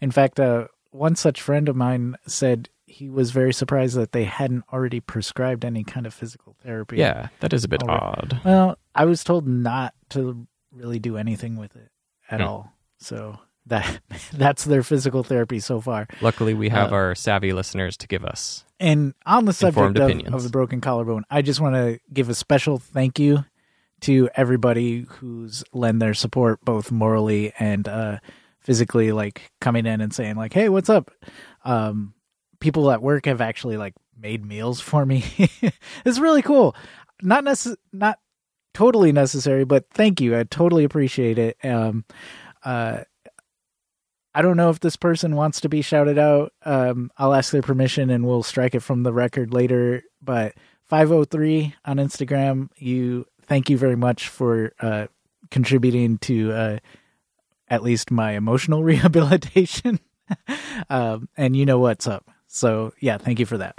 In 0.00 0.10
fact, 0.10 0.38
uh, 0.40 0.66
one 0.90 1.14
such 1.16 1.40
friend 1.40 1.68
of 1.68 1.76
mine 1.76 2.16
said 2.26 2.68
he 2.88 3.08
was 3.10 3.30
very 3.30 3.52
surprised 3.52 3.96
that 3.96 4.12
they 4.12 4.24
hadn't 4.24 4.64
already 4.72 5.00
prescribed 5.00 5.64
any 5.64 5.84
kind 5.84 6.06
of 6.06 6.14
physical 6.14 6.56
therapy. 6.62 6.96
Yeah, 6.96 7.28
that 7.40 7.52
is 7.52 7.62
a 7.64 7.68
bit 7.68 7.82
right. 7.86 8.00
odd. 8.02 8.40
Well, 8.44 8.78
I 8.94 9.04
was 9.04 9.22
told 9.22 9.46
not 9.46 9.94
to 10.10 10.46
really 10.72 10.98
do 10.98 11.16
anything 11.16 11.56
with 11.56 11.76
it 11.76 11.90
at 12.30 12.40
Hmm. 12.40 12.46
all. 12.46 12.72
So 12.98 13.38
that 13.66 14.00
that's 14.32 14.64
their 14.64 14.82
physical 14.82 15.22
therapy 15.22 15.60
so 15.60 15.80
far. 15.80 16.08
Luckily, 16.20 16.54
we 16.54 16.70
have 16.70 16.92
Uh, 16.92 16.96
our 16.96 17.14
savvy 17.14 17.52
listeners 17.52 17.96
to 17.98 18.06
give 18.08 18.24
us. 18.24 18.64
And 18.80 19.14
on 19.26 19.44
the 19.44 19.52
subject 19.52 19.98
of, 19.98 20.34
of 20.34 20.42
the 20.42 20.50
broken 20.50 20.80
collarbone, 20.80 21.24
I 21.30 21.42
just 21.42 21.60
want 21.60 21.74
to 21.74 21.98
give 22.12 22.28
a 22.28 22.34
special 22.34 22.78
thank 22.78 23.18
you 23.18 23.44
to 24.02 24.28
everybody 24.36 25.04
who's 25.08 25.64
lend 25.72 26.00
their 26.00 26.14
support, 26.14 26.64
both 26.64 26.92
morally 26.92 27.52
and 27.58 27.88
uh, 27.88 28.18
physically, 28.60 29.10
like 29.10 29.50
coming 29.60 29.84
in 29.86 30.00
and 30.00 30.14
saying, 30.14 30.36
like, 30.36 30.52
"Hey, 30.52 30.68
what's 30.68 30.88
up?" 30.88 31.10
Um, 31.64 32.14
people 32.60 32.90
at 32.90 33.02
work 33.02 33.26
have 33.26 33.40
actually 33.40 33.76
like 33.76 33.94
made 34.16 34.44
meals 34.44 34.80
for 34.80 35.06
me. 35.06 35.24
it's 36.04 36.18
really 36.18 36.42
cool. 36.42 36.74
Not 37.22 37.44
necess- 37.44 37.76
not 37.92 38.18
totally 38.74 39.12
necessary, 39.12 39.64
but 39.64 39.88
thank 39.90 40.20
you. 40.20 40.36
I 40.36 40.44
totally 40.44 40.84
appreciate 40.84 41.38
it. 41.38 41.56
Um, 41.64 42.04
uh, 42.64 43.02
I 44.34 44.42
don't 44.42 44.56
know 44.56 44.70
if 44.70 44.80
this 44.80 44.96
person 44.96 45.34
wants 45.34 45.60
to 45.62 45.68
be 45.68 45.82
shouted 45.82 46.18
out. 46.18 46.52
Um, 46.64 47.10
I'll 47.16 47.34
ask 47.34 47.50
their 47.50 47.62
permission 47.62 48.10
and 48.10 48.24
we'll 48.24 48.42
strike 48.42 48.74
it 48.74 48.80
from 48.80 49.02
the 49.02 49.12
record 49.12 49.52
later. 49.52 50.04
But 50.22 50.54
503 50.88 51.74
on 51.84 51.96
Instagram, 51.96 52.68
you 52.76 53.26
thank 53.42 53.68
you 53.68 53.76
very 53.76 53.96
much 53.96 54.28
for 54.28 54.72
uh, 54.80 55.06
contributing 55.50 56.18
to 56.18 56.52
uh, 56.52 56.78
at 57.68 57.82
least 57.82 58.10
my 58.10 58.32
emotional 58.32 58.84
rehabilitation. 58.84 59.98
um, 60.90 61.28
and 61.36 61.56
you 61.56 61.66
know 61.66 61.78
what's 61.78 62.06
up. 62.06 62.30
So, 62.48 62.92
yeah, 62.98 63.18
thank 63.18 63.38
you 63.38 63.46
for 63.46 63.58
that. 63.58 63.78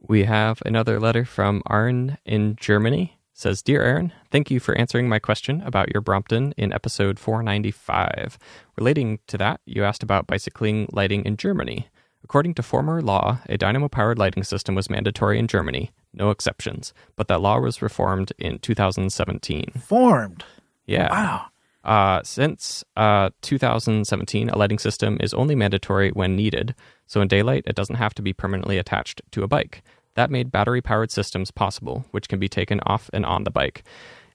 We 0.00 0.24
have 0.24 0.62
another 0.64 0.98
letter 1.00 1.24
from 1.24 1.62
Arn 1.66 2.16
in 2.24 2.56
Germany. 2.56 3.18
Says, 3.32 3.62
Dear 3.62 3.82
Aaron, 3.82 4.12
thank 4.32 4.50
you 4.50 4.58
for 4.58 4.74
answering 4.76 5.08
my 5.08 5.20
question 5.20 5.62
about 5.62 5.92
your 5.92 6.00
Brompton 6.00 6.54
in 6.56 6.72
episode 6.72 7.20
495. 7.20 8.36
Relating 8.76 9.20
to 9.28 9.38
that, 9.38 9.60
you 9.64 9.84
asked 9.84 10.02
about 10.02 10.26
bicycling 10.26 10.88
lighting 10.92 11.24
in 11.24 11.36
Germany. 11.36 11.88
According 12.24 12.54
to 12.54 12.64
former 12.64 13.00
law, 13.00 13.38
a 13.48 13.56
dynamo 13.56 13.88
powered 13.88 14.18
lighting 14.18 14.42
system 14.42 14.74
was 14.74 14.90
mandatory 14.90 15.38
in 15.38 15.46
Germany, 15.46 15.92
no 16.12 16.30
exceptions, 16.30 16.92
but 17.14 17.28
that 17.28 17.40
law 17.40 17.60
was 17.60 17.80
reformed 17.80 18.32
in 18.38 18.58
2017. 18.58 19.72
Formed. 19.86 20.44
Yeah. 20.86 21.08
Wow. 21.10 21.46
Uh, 21.84 22.22
since 22.22 22.84
uh, 22.96 23.30
2017, 23.42 24.50
a 24.50 24.58
lighting 24.58 24.78
system 24.78 25.16
is 25.20 25.32
only 25.32 25.54
mandatory 25.54 26.10
when 26.10 26.36
needed, 26.36 26.74
so 27.06 27.20
in 27.20 27.28
daylight, 27.28 27.64
it 27.66 27.76
doesn't 27.76 27.96
have 27.96 28.14
to 28.14 28.22
be 28.22 28.32
permanently 28.32 28.78
attached 28.78 29.22
to 29.30 29.42
a 29.42 29.48
bike. 29.48 29.82
That 30.14 30.30
made 30.30 30.50
battery 30.50 30.82
powered 30.82 31.10
systems 31.10 31.50
possible, 31.50 32.04
which 32.10 32.28
can 32.28 32.38
be 32.38 32.48
taken 32.48 32.80
off 32.80 33.08
and 33.12 33.24
on 33.24 33.44
the 33.44 33.50
bike. 33.50 33.84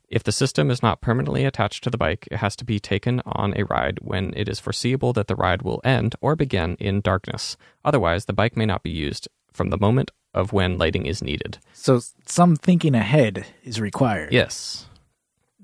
If 0.08 0.24
the 0.24 0.32
system 0.32 0.72
is 0.72 0.82
not 0.82 1.02
permanently 1.02 1.44
attached 1.44 1.84
to 1.84 1.90
the 1.90 1.98
bike, 1.98 2.28
it 2.32 2.38
has 2.38 2.56
to 2.58 2.66
be 2.66 2.80
taken 2.80 3.22
on 3.26 3.54
a 3.58 3.66
ride 3.66 3.98
when 4.02 4.34
it 4.36 4.48
is 4.48 4.60
foreseeable 4.60 5.12
that 5.14 5.28
the 5.28 5.36
ride 5.36 5.64
will 5.64 5.82
end 5.84 6.16
or 6.22 6.36
begin 6.36 6.76
in 6.80 7.02
darkness. 7.02 7.58
Otherwise, 7.84 8.26
the 8.26 8.34
bike 8.34 8.56
may 8.56 8.66
not 8.66 8.84
be 8.84 8.92
used 8.92 9.28
from 9.52 9.70
the 9.70 9.78
moment 9.78 10.12
of 10.34 10.54
when 10.54 10.78
lighting 10.78 11.06
is 11.06 11.24
needed. 11.24 11.58
So, 11.74 12.00
some 12.26 12.56
thinking 12.56 12.96
ahead 12.96 13.46
is 13.64 13.82
required. 13.82 14.32
Yes. 14.32 14.86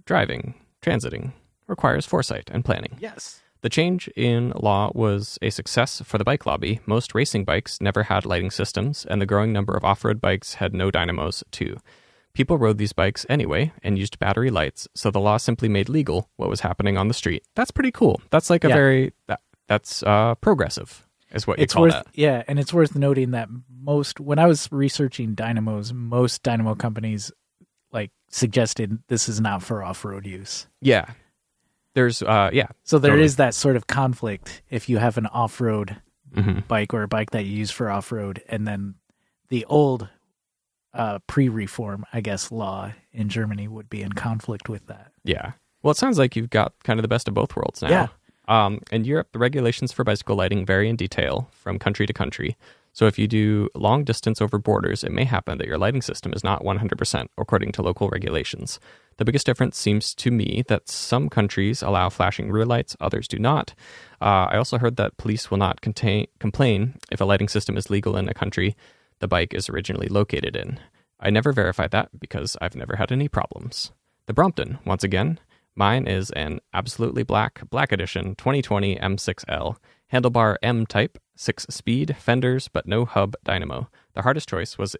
Driving, 0.05 0.55
transiting 0.81 1.31
requires 1.69 2.05
foresight 2.05 2.49
and 2.51 2.65
planning. 2.65 2.97
Yes. 2.99 3.41
The 3.61 3.69
change 3.69 4.07
in 4.15 4.51
law 4.55 4.91
was 4.95 5.37
a 5.41 5.49
success 5.49 6.01
for 6.05 6.17
the 6.17 6.23
bike 6.23 6.45
lobby. 6.45 6.79
Most 6.85 7.13
racing 7.13 7.43
bikes 7.43 7.79
never 7.81 8.03
had 8.03 8.25
lighting 8.25 8.51
systems, 8.51 9.05
and 9.09 9.21
the 9.21 9.25
growing 9.25 9.51
number 9.51 9.73
of 9.75 9.83
off 9.83 10.05
road 10.05 10.21
bikes 10.21 10.55
had 10.55 10.73
no 10.73 10.89
dynamos, 10.91 11.43
too. 11.51 11.77
People 12.33 12.57
rode 12.57 12.77
these 12.77 12.93
bikes 12.93 13.25
anyway 13.27 13.73
and 13.83 13.97
used 13.99 14.17
battery 14.19 14.49
lights, 14.49 14.87
so 14.95 15.11
the 15.11 15.19
law 15.19 15.35
simply 15.37 15.67
made 15.67 15.89
legal 15.89 16.29
what 16.37 16.47
was 16.49 16.61
happening 16.61 16.97
on 16.97 17.09
the 17.09 17.13
street. 17.13 17.43
That's 17.55 17.71
pretty 17.71 17.91
cool. 17.91 18.21
That's 18.29 18.49
like 18.49 18.63
a 18.63 18.69
Yeah. 18.69 18.75
very, 18.75 19.13
that, 19.27 19.41
that's 19.67 20.03
uh, 20.03 20.35
progressive, 20.35 21.05
is 21.33 21.45
what 21.45 21.57
you 21.59 21.63
it's 21.63 21.73
call 21.73 21.83
worth 21.83 21.93
that. 21.93 22.07
yeah 22.13 22.43
and 22.47 22.59
it's 22.59 22.73
worth 22.73 22.95
noting 22.95 23.31
that 23.31 23.49
most 23.81 24.19
when 24.19 24.39
i 24.39 24.47
was 24.47 24.67
researching 24.71 25.35
dynamos 25.35 25.93
most 25.93 26.41
dynamo 26.41 26.73
companies 26.73 27.31
like 27.91 28.09
suggested 28.29 28.97
this 29.09 29.29
is 29.29 29.39
not 29.39 29.61
for 29.61 29.83
off-road 29.83 30.25
use 30.25 30.65
Yeah. 30.81 31.05
There's, 31.95 32.21
uh, 32.21 32.49
yeah. 32.53 32.67
so 32.83 32.99
there 32.99 33.17
is 33.17 33.33
Totally. 33.33 33.47
that 33.47 33.53
sort 33.55 33.75
of 33.75 33.87
conflict 33.87 34.61
if 34.69 34.87
you 34.89 34.97
have 34.99 35.17
an 35.17 35.25
off-road 35.27 35.97
Mhm. 36.35 36.67
bike 36.67 36.93
or 36.93 37.01
a 37.03 37.07
bike 37.07 37.31
that 37.31 37.45
you 37.45 37.57
use 37.57 37.71
for 37.71 37.89
off-road 37.89 38.43
and 38.47 38.67
then 38.67 38.95
the 39.49 39.65
old 39.65 40.07
uh 40.93 41.17
pre-reform 41.27 42.05
i 42.13 42.21
guess 42.21 42.51
law 42.51 42.91
in 43.11 43.29
germany 43.29 43.67
would 43.67 43.89
be 43.89 44.01
in 44.03 44.11
conflict 44.13 44.69
with 44.69 44.85
that 44.87 45.11
Yeah. 45.23 45.53
Well, 45.81 45.91
it 45.91 45.97
sounds 45.97 46.17
like 46.19 46.35
you've 46.35 46.49
got 46.49 46.73
kind 46.83 46.99
of 46.99 47.03
the 47.03 47.07
best 47.07 47.27
of 47.29 47.33
both 47.33 47.55
worlds 47.55 47.81
now. 47.81 47.89
Yeah. 47.89 48.07
Um, 48.49 48.81
in 48.91 49.05
Europe, 49.05 49.29
the 49.31 49.39
regulations 49.39 49.91
for 49.93 50.03
bicycle 50.03 50.35
lighting 50.35 50.65
vary 50.65 50.89
in 50.89 50.95
detail 50.97 51.47
from 51.53 51.79
country 51.79 52.05
to 52.05 52.11
country. 52.13 52.57
So 52.91 53.05
if 53.07 53.17
you 53.17 53.27
do 53.27 53.69
long 53.75 54.03
distance 54.03 54.41
over 54.41 54.57
borders, 54.57 55.03
it 55.05 55.11
may 55.13 55.23
happen 55.23 55.57
that 55.59 55.67
your 55.67 55.77
lighting 55.77 56.01
system 56.01 56.33
is 56.33 56.43
not 56.43 56.63
100% 56.65 57.27
according 57.37 57.71
to 57.73 57.81
local 57.81 58.09
regulations. 58.09 58.77
The 59.19 59.25
biggest 59.25 59.45
difference 59.45 59.77
seems 59.77 60.15
to 60.15 60.31
me 60.31 60.63
that 60.69 60.87
some 60.87 61.27
countries 61.27 61.81
allow 61.81 62.07
flashing 62.07 62.49
rear 62.49 62.65
lights, 62.65 62.95
others 63.01 63.27
do 63.27 63.37
not. 63.37 63.73
Uh, 64.21 64.47
I 64.49 64.55
also 64.55 64.77
heard 64.77 64.95
that 64.95 65.17
police 65.17 65.51
will 65.51 65.57
not 65.57 65.81
contain, 65.81 66.27
complain 66.39 66.95
if 67.11 67.19
a 67.19 67.25
lighting 67.25 67.49
system 67.49 67.75
is 67.75 67.89
legal 67.89 68.15
in 68.15 68.29
a 68.29 68.33
country 68.33 68.77
the 69.19 69.27
bike 69.27 69.53
is 69.53 69.67
originally 69.67 70.07
located 70.07 70.55
in. 70.55 70.79
I 71.19 71.31
never 71.31 71.51
verified 71.51 71.91
that 71.91 72.17
because 72.17 72.55
I've 72.61 72.77
never 72.77 72.95
had 72.95 73.11
any 73.11 73.27
problems. 73.27 73.91
The 74.27 74.33
Brompton, 74.33 74.79
once 74.85 75.03
again, 75.03 75.37
mine 75.75 76.07
is 76.07 76.31
an 76.31 76.61
absolutely 76.73 77.23
black, 77.23 77.69
black 77.69 77.91
edition 77.91 78.35
2020 78.35 78.95
M6L, 78.95 79.75
handlebar 80.13 80.55
M 80.63 80.85
type, 80.85 81.17
6 81.35 81.65
speed, 81.69 82.15
fenders, 82.17 82.69
but 82.69 82.87
no 82.87 83.03
hub 83.03 83.35
dynamo. 83.43 83.89
The 84.13 84.21
hardest 84.21 84.47
choice 84.47 84.77
was 84.77 84.95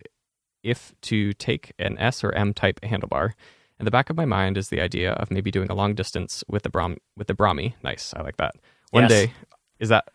if 0.62 0.94
to 1.04 1.32
take 1.32 1.72
an 1.80 1.98
S 1.98 2.22
or 2.22 2.34
M 2.34 2.54
type 2.54 2.82
handlebar. 2.82 3.32
In 3.80 3.86
the 3.86 3.92
back 3.92 4.10
of 4.10 4.18
my 4.18 4.26
mind 4.26 4.58
is 4.58 4.70
the 4.70 4.82
idea 4.82 5.14
of 5.14 5.32
maybe 5.32 5.52
doing 5.52 5.70
a 5.70 5.74
long 5.76 5.96
distance 5.96 6.44
with 6.48 6.64
the 6.64 6.70
Brom 6.70 6.98
with 7.16 7.28
the 7.28 7.34
Brahmi. 7.34 7.74
Nice, 7.84 8.14
I 8.16 8.22
like 8.22 8.38
that. 8.38 8.56
One 8.92 9.04
Yes. 9.04 9.10
day, 9.12 9.34
is 9.80 9.90
that 9.90 10.06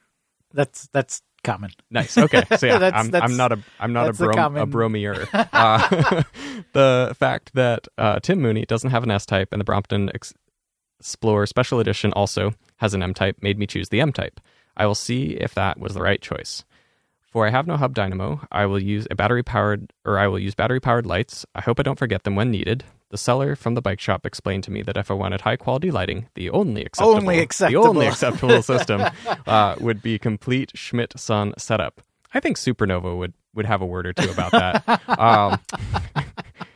that's 0.52 0.88
that's 0.92 1.22
common 1.42 1.70
Nice. 1.90 2.16
Okay. 2.16 2.42
So 2.58 2.66
yeah, 2.66 2.78
That's- 2.78 3.04
I'm, 3.04 3.10
that's- 3.10 3.30
I'm 3.30 3.36
not 3.36 3.52
a 3.52 3.58
I'm 3.80 3.92
not 3.92 4.08
a, 4.08 4.12
brom, 4.12 4.56
a 4.56 4.66
bromier. 4.66 5.28
uh, 5.52 6.22
the 6.72 7.14
fact 7.18 7.52
that 7.54 7.86
uh, 7.98 8.18
Tim 8.20 8.40
Mooney 8.40 8.64
doesn't 8.66 8.90
have 8.90 9.02
an 9.02 9.10
S 9.10 9.26
type 9.26 9.48
and 9.52 9.60
the 9.60 9.64
Brompton 9.64 10.10
Ex- 10.14 10.32
Explorer 11.00 11.46
Special 11.46 11.80
Edition 11.80 12.12
also 12.14 12.52
has 12.76 12.94
an 12.94 13.02
M 13.02 13.12
type 13.14 13.36
made 13.42 13.58
me 13.58 13.66
choose 13.66 13.88
the 13.90 14.00
M 14.00 14.12
type. 14.12 14.40
I 14.76 14.86
will 14.86 14.94
see 14.94 15.32
if 15.32 15.54
that 15.54 15.78
was 15.78 15.94
the 15.94 16.02
right 16.02 16.20
choice. 16.20 16.64
For 17.34 17.48
I 17.48 17.50
have 17.50 17.66
no 17.66 17.76
hub 17.76 17.96
dynamo, 17.96 18.40
I 18.52 18.64
will 18.66 18.78
use 18.78 19.08
a 19.10 19.16
battery 19.16 19.42
powered 19.42 19.92
or 20.04 20.20
I 20.20 20.28
will 20.28 20.38
use 20.38 20.54
battery 20.54 20.78
powered 20.78 21.04
lights. 21.04 21.44
I 21.52 21.62
hope 21.62 21.80
I 21.80 21.82
don't 21.82 21.98
forget 21.98 22.22
them 22.22 22.36
when 22.36 22.52
needed. 22.52 22.84
The 23.10 23.18
seller 23.18 23.56
from 23.56 23.74
the 23.74 23.82
bike 23.82 23.98
shop 23.98 24.24
explained 24.24 24.62
to 24.64 24.70
me 24.70 24.82
that 24.82 24.96
if 24.96 25.10
I 25.10 25.14
wanted 25.14 25.40
high 25.40 25.56
quality 25.56 25.90
lighting, 25.90 26.28
the 26.36 26.48
only 26.50 26.84
acceptable, 26.84 27.16
Only 27.16 27.44
the 27.44 27.76
only 27.76 28.06
acceptable 28.06 28.62
system 28.62 29.02
uh, 29.48 29.74
would 29.80 30.00
be 30.00 30.16
complete 30.16 30.70
Schmidt 30.76 31.12
SON 31.18 31.54
setup. 31.58 32.02
I 32.32 32.38
think 32.38 32.56
Supernova 32.56 33.18
would 33.18 33.32
would 33.52 33.66
have 33.66 33.82
a 33.82 33.86
word 33.86 34.06
or 34.06 34.12
two 34.12 34.30
about 34.30 34.52
that. 34.52 34.86
um, 35.18 35.58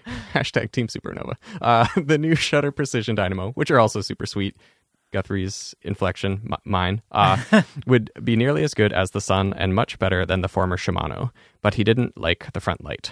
hashtag 0.34 0.72
Team 0.72 0.88
Supernova. 0.88 1.34
Uh, 1.62 1.86
the 1.96 2.18
new 2.18 2.34
Shutter 2.34 2.72
Precision 2.72 3.14
Dynamo, 3.14 3.52
which 3.52 3.70
are 3.70 3.78
also 3.78 4.00
super 4.00 4.26
sweet. 4.26 4.56
Guthrie's 5.12 5.74
inflection, 5.82 6.40
m- 6.52 6.58
mine, 6.64 7.02
uh, 7.12 7.62
would 7.86 8.10
be 8.22 8.36
nearly 8.36 8.62
as 8.64 8.74
good 8.74 8.92
as 8.92 9.10
the 9.12 9.20
Sun 9.20 9.54
and 9.54 9.74
much 9.74 9.98
better 9.98 10.24
than 10.26 10.40
the 10.42 10.48
former 10.48 10.76
Shimano, 10.76 11.30
but 11.62 11.74
he 11.74 11.84
didn't 11.84 12.16
like 12.18 12.52
the 12.52 12.60
front 12.60 12.84
light. 12.84 13.10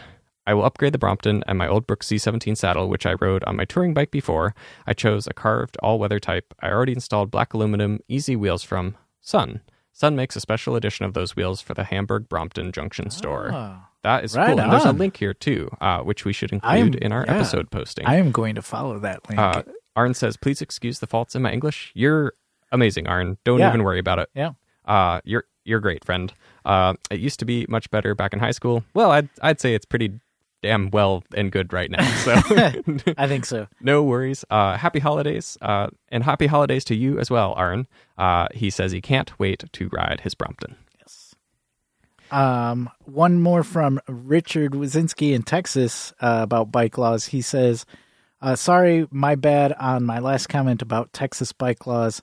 I 0.49 0.55
will 0.55 0.65
upgrade 0.65 0.93
the 0.95 0.99
Brompton 0.99 1.43
and 1.49 1.59
my 1.59 1.67
old 1.67 1.87
Brooks 1.89 2.07
C17 2.07 2.57
saddle, 2.57 2.89
which 2.89 3.05
I 3.05 3.15
rode 3.21 3.43
on 3.45 3.57
my 3.57 3.65
touring 3.65 3.95
bike 3.95 4.13
before. 4.13 4.55
I 4.87 4.93
chose 4.93 5.27
a 5.27 5.35
carved 5.35 5.77
all 5.83 5.99
weather 5.99 6.21
type. 6.21 6.55
I 6.61 6.71
already 6.71 6.93
installed 6.93 7.33
black 7.33 7.53
aluminum 7.53 7.99
easy 8.07 8.37
wheels 8.37 8.63
from 8.63 8.97
Sun. 9.21 9.61
Sun 9.93 10.15
makes 10.15 10.37
a 10.37 10.41
special 10.41 10.77
edition 10.77 11.05
of 11.05 11.15
those 11.15 11.35
wheels 11.35 11.61
for 11.61 11.75
the 11.75 11.83
Hamburg 11.85 12.29
Brompton 12.29 12.71
Junction 12.71 13.11
store. 13.11 13.51
Ah, 13.53 13.89
That 14.05 14.23
is 14.23 14.37
Right 14.37 14.51
cool. 14.51 14.61
And 14.61 14.71
there's 14.73 14.85
a 14.85 14.93
link 14.93 15.17
here 15.17 15.35
too, 15.35 15.69
uh, 15.81 16.01
which 16.03 16.25
we 16.25 16.33
should 16.33 16.53
I 16.63 16.77
am- 16.79 16.87
include 16.89 17.03
in 17.03 17.11
our 17.13 17.25
yeah. 17.25 17.35
episode 17.35 17.71
posting. 17.73 18.07
I 18.07 18.17
am 18.17 18.31
going 18.31 18.55
to 18.55 18.63
follow 18.63 19.01
that 19.01 19.29
link. 19.29 19.41
Uh, 19.41 19.63
Arn 19.97 20.15
says, 20.15 20.37
"Please 20.37 20.63
excuse 20.63 21.01
the 21.01 21.07
faults 21.07 21.35
in 21.35 21.43
my 21.43 21.53
English. 21.53 21.91
You're 21.95 22.35
amazing, 22.71 23.09
Arn. 23.09 23.39
Don't 23.45 23.59
Yeah. 23.59 23.69
even 23.69 23.83
worry 23.83 23.99
about 23.99 24.19
it. 24.21 24.29
yeah. 24.35 24.53
Uh, 24.85 25.21
you're 25.25 25.45
you're 25.65 25.81
great, 25.81 26.05
friend. 26.05 26.33
Uh, 26.65 26.95
it 27.11 27.19
used 27.19 27.41
to 27.41 27.45
be 27.45 27.67
much 27.69 27.91
better 27.91 28.15
back 28.15 28.33
in 28.33 28.39
high 28.39 28.53
school. 28.53 28.85
Well, 28.95 29.11
I'd 29.11 29.29
I'd 29.43 29.61
say 29.61 29.75
it's 29.75 29.85
pretty 29.87 30.21
damn 30.63 30.91
well 30.91 31.23
and 31.35 31.51
good 31.53 31.73
right 31.73 31.91
now. 31.91 32.05
So 32.25 32.33
I 33.19 33.27
think 33.29 33.45
so. 33.47 33.67
no 33.81 34.03
worries. 34.05 34.45
Uh, 34.51 34.77
happy 34.77 35.01
holidays, 35.01 35.59
uh, 35.61 35.89
and 36.11 36.23
happy 36.25 36.47
holidays 36.47 36.85
to 36.85 36.95
you 36.95 37.19
as 37.19 37.31
well, 37.31 37.53
Arn. 37.57 37.87
Uh, 38.17 38.47
he 38.55 38.71
says 38.71 38.93
he 38.93 39.01
can't 39.01 39.37
wait 39.41 39.65
to 39.73 39.89
ride 39.93 40.21
his 40.23 40.35
Brompton. 40.35 40.77
Yes. 41.01 41.35
Um, 42.31 42.91
one 43.05 43.41
more 43.41 43.63
from 43.65 44.01
Richard 44.09 44.73
Wazinski 44.73 45.33
in 45.35 45.43
Texas 45.43 46.13
uh, 46.21 46.41
about 46.43 46.73
bike 46.73 46.97
laws. 46.99 47.27
He 47.27 47.41
says, 47.43 47.87
uh, 48.41 48.57
"Sorry, 48.57 49.07
my 49.11 49.35
bad 49.35 49.73
on 49.75 50.05
my 50.05 50.19
last 50.19 50.49
comment 50.49 50.83
about 50.83 51.13
Texas 51.13 51.53
bike 51.53 51.87
laws. 51.87 52.23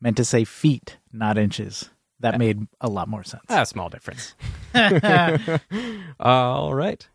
Meant 0.00 0.16
to 0.18 0.24
say 0.24 0.44
feet, 0.44 0.98
not 1.12 1.38
inches. 1.38 1.90
That 2.20 2.38
made 2.38 2.66
a 2.80 2.88
lot 2.88 3.08
more 3.08 3.24
sense. 3.24 3.44
A 3.48 3.64
small 3.66 3.88
difference. 3.88 4.34
All 6.20 6.74
right, 6.74 7.08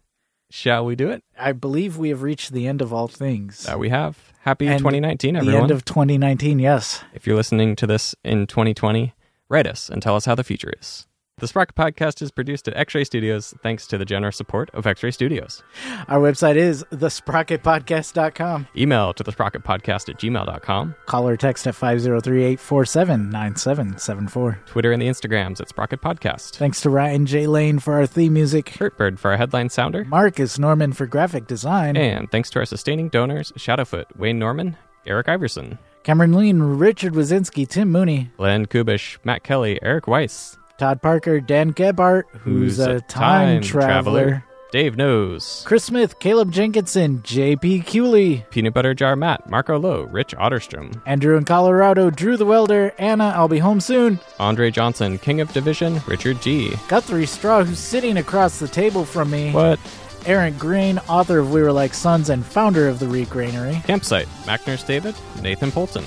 shall 0.50 0.86
we 0.86 0.96
do 0.96 1.10
it? 1.10 1.24
I 1.38 1.52
believe 1.54 1.98
we 1.98 2.10
have 2.10 2.22
reached 2.22 2.52
the 2.52 2.68
end 2.68 2.82
of 2.82 2.94
all 2.94 3.08
things. 3.08 3.64
That 3.64 3.80
we 3.80 3.90
have. 3.90 4.18
Happy 4.42 4.68
And 4.68 4.80
2019, 4.80 5.36
the 5.46 5.58
end 5.58 5.72
of 5.72 5.86
2019. 5.86 6.60
Yes. 6.60 7.04
If 7.14 7.28
you're 7.28 7.36
listening 7.36 7.76
to 7.78 7.88
this 7.88 8.16
in 8.24 8.48
2020, 8.48 9.14
write 9.50 9.68
us 9.68 9.90
and 9.90 10.02
tell 10.02 10.16
us 10.16 10.26
how 10.26 10.36
the 10.36 10.44
future 10.44 10.74
is. 10.80 11.08
The 11.42 11.48
Sprocket 11.48 11.76
Podcast 11.76 12.22
is 12.22 12.30
produced 12.30 12.68
at 12.68 12.78
X 12.78 12.94
Ray 12.94 13.04
Studios 13.04 13.56
thanks 13.64 13.88
to 13.88 13.98
the 13.98 14.06
generous 14.06 14.38
support 14.38 14.70
of 14.76 14.86
X 14.86 15.02
Ray 15.02 15.10
Studios. 15.10 15.64
Our 16.08 16.20
website 16.20 16.56
is 16.56 16.84
thesprocketpodcast.com. 16.92 18.68
Email 18.78 19.12
to 19.16 19.24
the 19.24 19.32
Sprocket 19.32 19.64
Podcast 19.64 20.08
at 20.08 20.20
gmail.com. 20.20 20.94
Call 21.08 21.28
or 21.28 21.36
text 21.36 21.66
at 21.66 21.74
503-847-9774. 21.74 24.66
Twitter 24.68 24.92
and 24.92 25.02
the 25.02 25.08
Instagrams 25.08 25.60
at 25.60 25.70
Sprocket 25.70 26.00
Podcast. 26.00 26.58
Thanks 26.58 26.80
to 26.82 26.92
Ryan 26.92 27.26
J. 27.26 27.48
Lane 27.48 27.80
for 27.80 27.96
our 27.96 28.06
theme 28.06 28.34
music. 28.34 28.68
Kurtbird 28.68 29.18
for 29.18 29.32
our 29.32 29.38
headline 29.38 29.70
sounder. 29.70 30.06
Marcus 30.06 30.60
Norman 30.60 30.94
for 30.94 31.08
graphic 31.08 31.48
design. 31.48 31.98
And 31.98 32.30
thanks 32.30 32.52
to 32.52 32.60
our 32.60 32.66
sustaining 32.66 33.10
donors 33.10 33.52
Shadowfoot, 33.54 34.16
Wayne 34.16 34.38
Norman, 34.38 34.78
Eric 35.08 35.28
Iverson, 35.28 35.80
Cameron 36.04 36.34
Lean, 36.34 36.62
Richard 36.62 37.14
Wazinski, 37.14 37.68
Tim 37.68 37.92
Mooney, 37.92 38.30
Glenn 38.38 38.68
Kubish, 38.68 39.18
Matt 39.24 39.44
Kelly, 39.44 39.80
Eric 39.82 40.06
Weiss, 40.08 40.60
Todd 40.82 41.00
Parker, 41.00 41.40
Dan 41.40 41.70
Gebhart, 41.70 42.28
who's, 42.40 42.80
a, 42.80 43.02
time, 43.02 43.62
traveler, 43.62 44.44
Dave 44.72 44.98
Knows, 44.98 45.64
Chris 45.68 45.84
Smith, 45.84 46.18
Caleb 46.18 46.52
Jenkinson, 46.52 47.22
J.P. 47.22 47.82
Cooley, 47.82 48.44
Peanut 48.50 48.74
Butter 48.74 48.96
Jar 48.96 49.16
Matt, 49.16 49.48
Marco 49.48 49.78
Lowe, 49.78 50.06
Rich 50.06 50.36
Otterstrom, 50.38 51.00
Andrew 51.06 51.38
in 51.38 51.46
Colorado, 51.46 52.10
Drew 52.10 52.36
the 52.36 52.48
Welder, 52.48 52.96
Anna, 52.98 53.32
I'll 53.36 53.48
be 53.48 53.60
home 53.60 53.80
soon, 53.80 54.20
Andre 54.40 54.72
Johnson, 54.72 55.20
King 55.20 55.40
of 55.40 55.54
Division, 55.54 56.02
Richard 56.08 56.42
G. 56.42 56.74
Guthrie 56.88 57.28
Straw, 57.28 57.64
who's 57.64 57.78
sitting 57.78 58.18
across 58.18 58.58
the 58.58 58.68
table 58.68 59.06
from 59.06 59.30
me, 59.30 59.52
What? 59.52 59.80
Aaron 60.26 60.58
Green, 60.58 60.98
author 61.08 61.38
of 61.38 61.52
We 61.52 61.62
Were 61.62 61.72
Like 61.72 61.94
Sons 61.94 62.32
and 62.32 62.44
founder 62.44 62.88
of 62.88 62.98
the 62.98 63.08
Reek 63.08 63.30
Granary, 63.30 63.80
Campsite, 63.86 64.28
Mackners 64.46 64.84
David, 64.84 65.14
Nathan 65.44 65.72
Polton, 65.72 66.06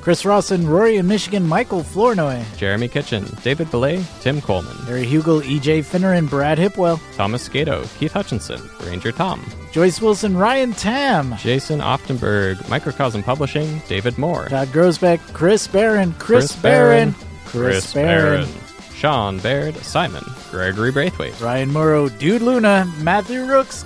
Chris 0.00 0.24
Rawson, 0.24 0.66
Rory 0.66 0.96
in 0.96 1.06
Michigan, 1.06 1.46
Michael 1.46 1.82
Flournoy, 1.82 2.42
Jeremy 2.56 2.88
Kitchen, 2.88 3.26
David 3.42 3.70
Belay, 3.70 4.02
Tim 4.20 4.40
Coleman, 4.40 4.76
Larry 4.86 5.04
Hugel, 5.04 5.44
E.J. 5.44 5.82
Finner, 5.82 6.12
and 6.14 6.30
Brad 6.30 6.58
Hipwell, 6.58 7.00
Thomas 7.16 7.46
Skato, 7.46 7.84
Keith 7.98 8.12
Hutchinson, 8.12 8.60
Ranger 8.84 9.12
Tom, 9.12 9.44
Joyce 9.72 10.00
Wilson, 10.00 10.36
Ryan 10.36 10.72
Tam, 10.72 11.36
Jason 11.38 11.80
Oftenberg, 11.80 12.68
Microcosm 12.68 13.22
Publishing, 13.22 13.82
David 13.88 14.16
Moore, 14.16 14.48
Todd 14.48 14.68
Grosbeck, 14.68 15.20
Chris 15.32 15.66
Barron, 15.66 16.14
Chris, 16.14 16.54
Barron, 16.56 17.14
Chris, 17.44 17.92
Barron, 17.92 18.48
Sean 18.94 19.38
Baird, 19.40 19.76
Simon, 19.76 20.24
Gregory 20.50 20.90
Braithwaite, 20.90 21.38
Ryan 21.40 21.72
Morrow, 21.72 22.08
Dude 22.08 22.42
Luna, 22.42 22.90
Matthew 23.00 23.44
Rooks. 23.44 23.84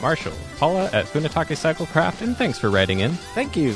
Marshall, 0.00 0.34
Paula 0.58 0.90
at 0.92 1.06
Funatake 1.06 1.56
Cyclecraft, 1.56 2.20
and 2.20 2.36
thanks 2.36 2.58
for 2.58 2.70
writing 2.70 3.00
in. 3.00 3.12
Thank 3.34 3.56
you. 3.56 3.74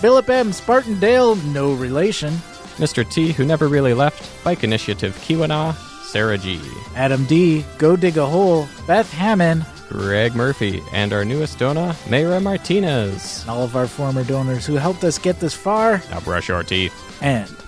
Philip 0.00 0.28
M. 0.28 0.50
Spartandale, 0.50 1.42
no 1.52 1.72
relation. 1.74 2.32
Mr. 2.76 3.08
T, 3.08 3.32
who 3.32 3.44
never 3.44 3.68
really 3.68 3.94
left, 3.94 4.44
Bike 4.44 4.64
Initiative 4.64 5.16
Kiwana, 5.26 5.74
Sarah 6.04 6.36
G, 6.38 6.60
Adam 6.94 7.24
D. 7.24 7.64
Go 7.78 7.96
dig 7.96 8.16
a 8.18 8.26
hole. 8.26 8.68
Beth 8.86 9.10
Hammond. 9.12 9.64
Greg 9.88 10.34
Murphy, 10.34 10.82
and 10.92 11.12
our 11.12 11.24
newest 11.24 11.58
donor, 11.58 11.92
Mayra 12.06 12.42
Martinez. 12.42 13.42
And 13.42 13.50
all 13.50 13.62
of 13.62 13.76
our 13.76 13.86
former 13.86 14.24
donors 14.24 14.66
who 14.66 14.74
helped 14.74 15.04
us 15.04 15.18
get 15.18 15.38
this 15.40 15.54
far 15.54 16.02
Now 16.10 16.20
brush 16.20 16.48
your 16.48 16.62
teeth. 16.64 16.92
and 17.22 17.46
go 17.48 17.52
to 17.54 17.56
bed. 17.56 17.63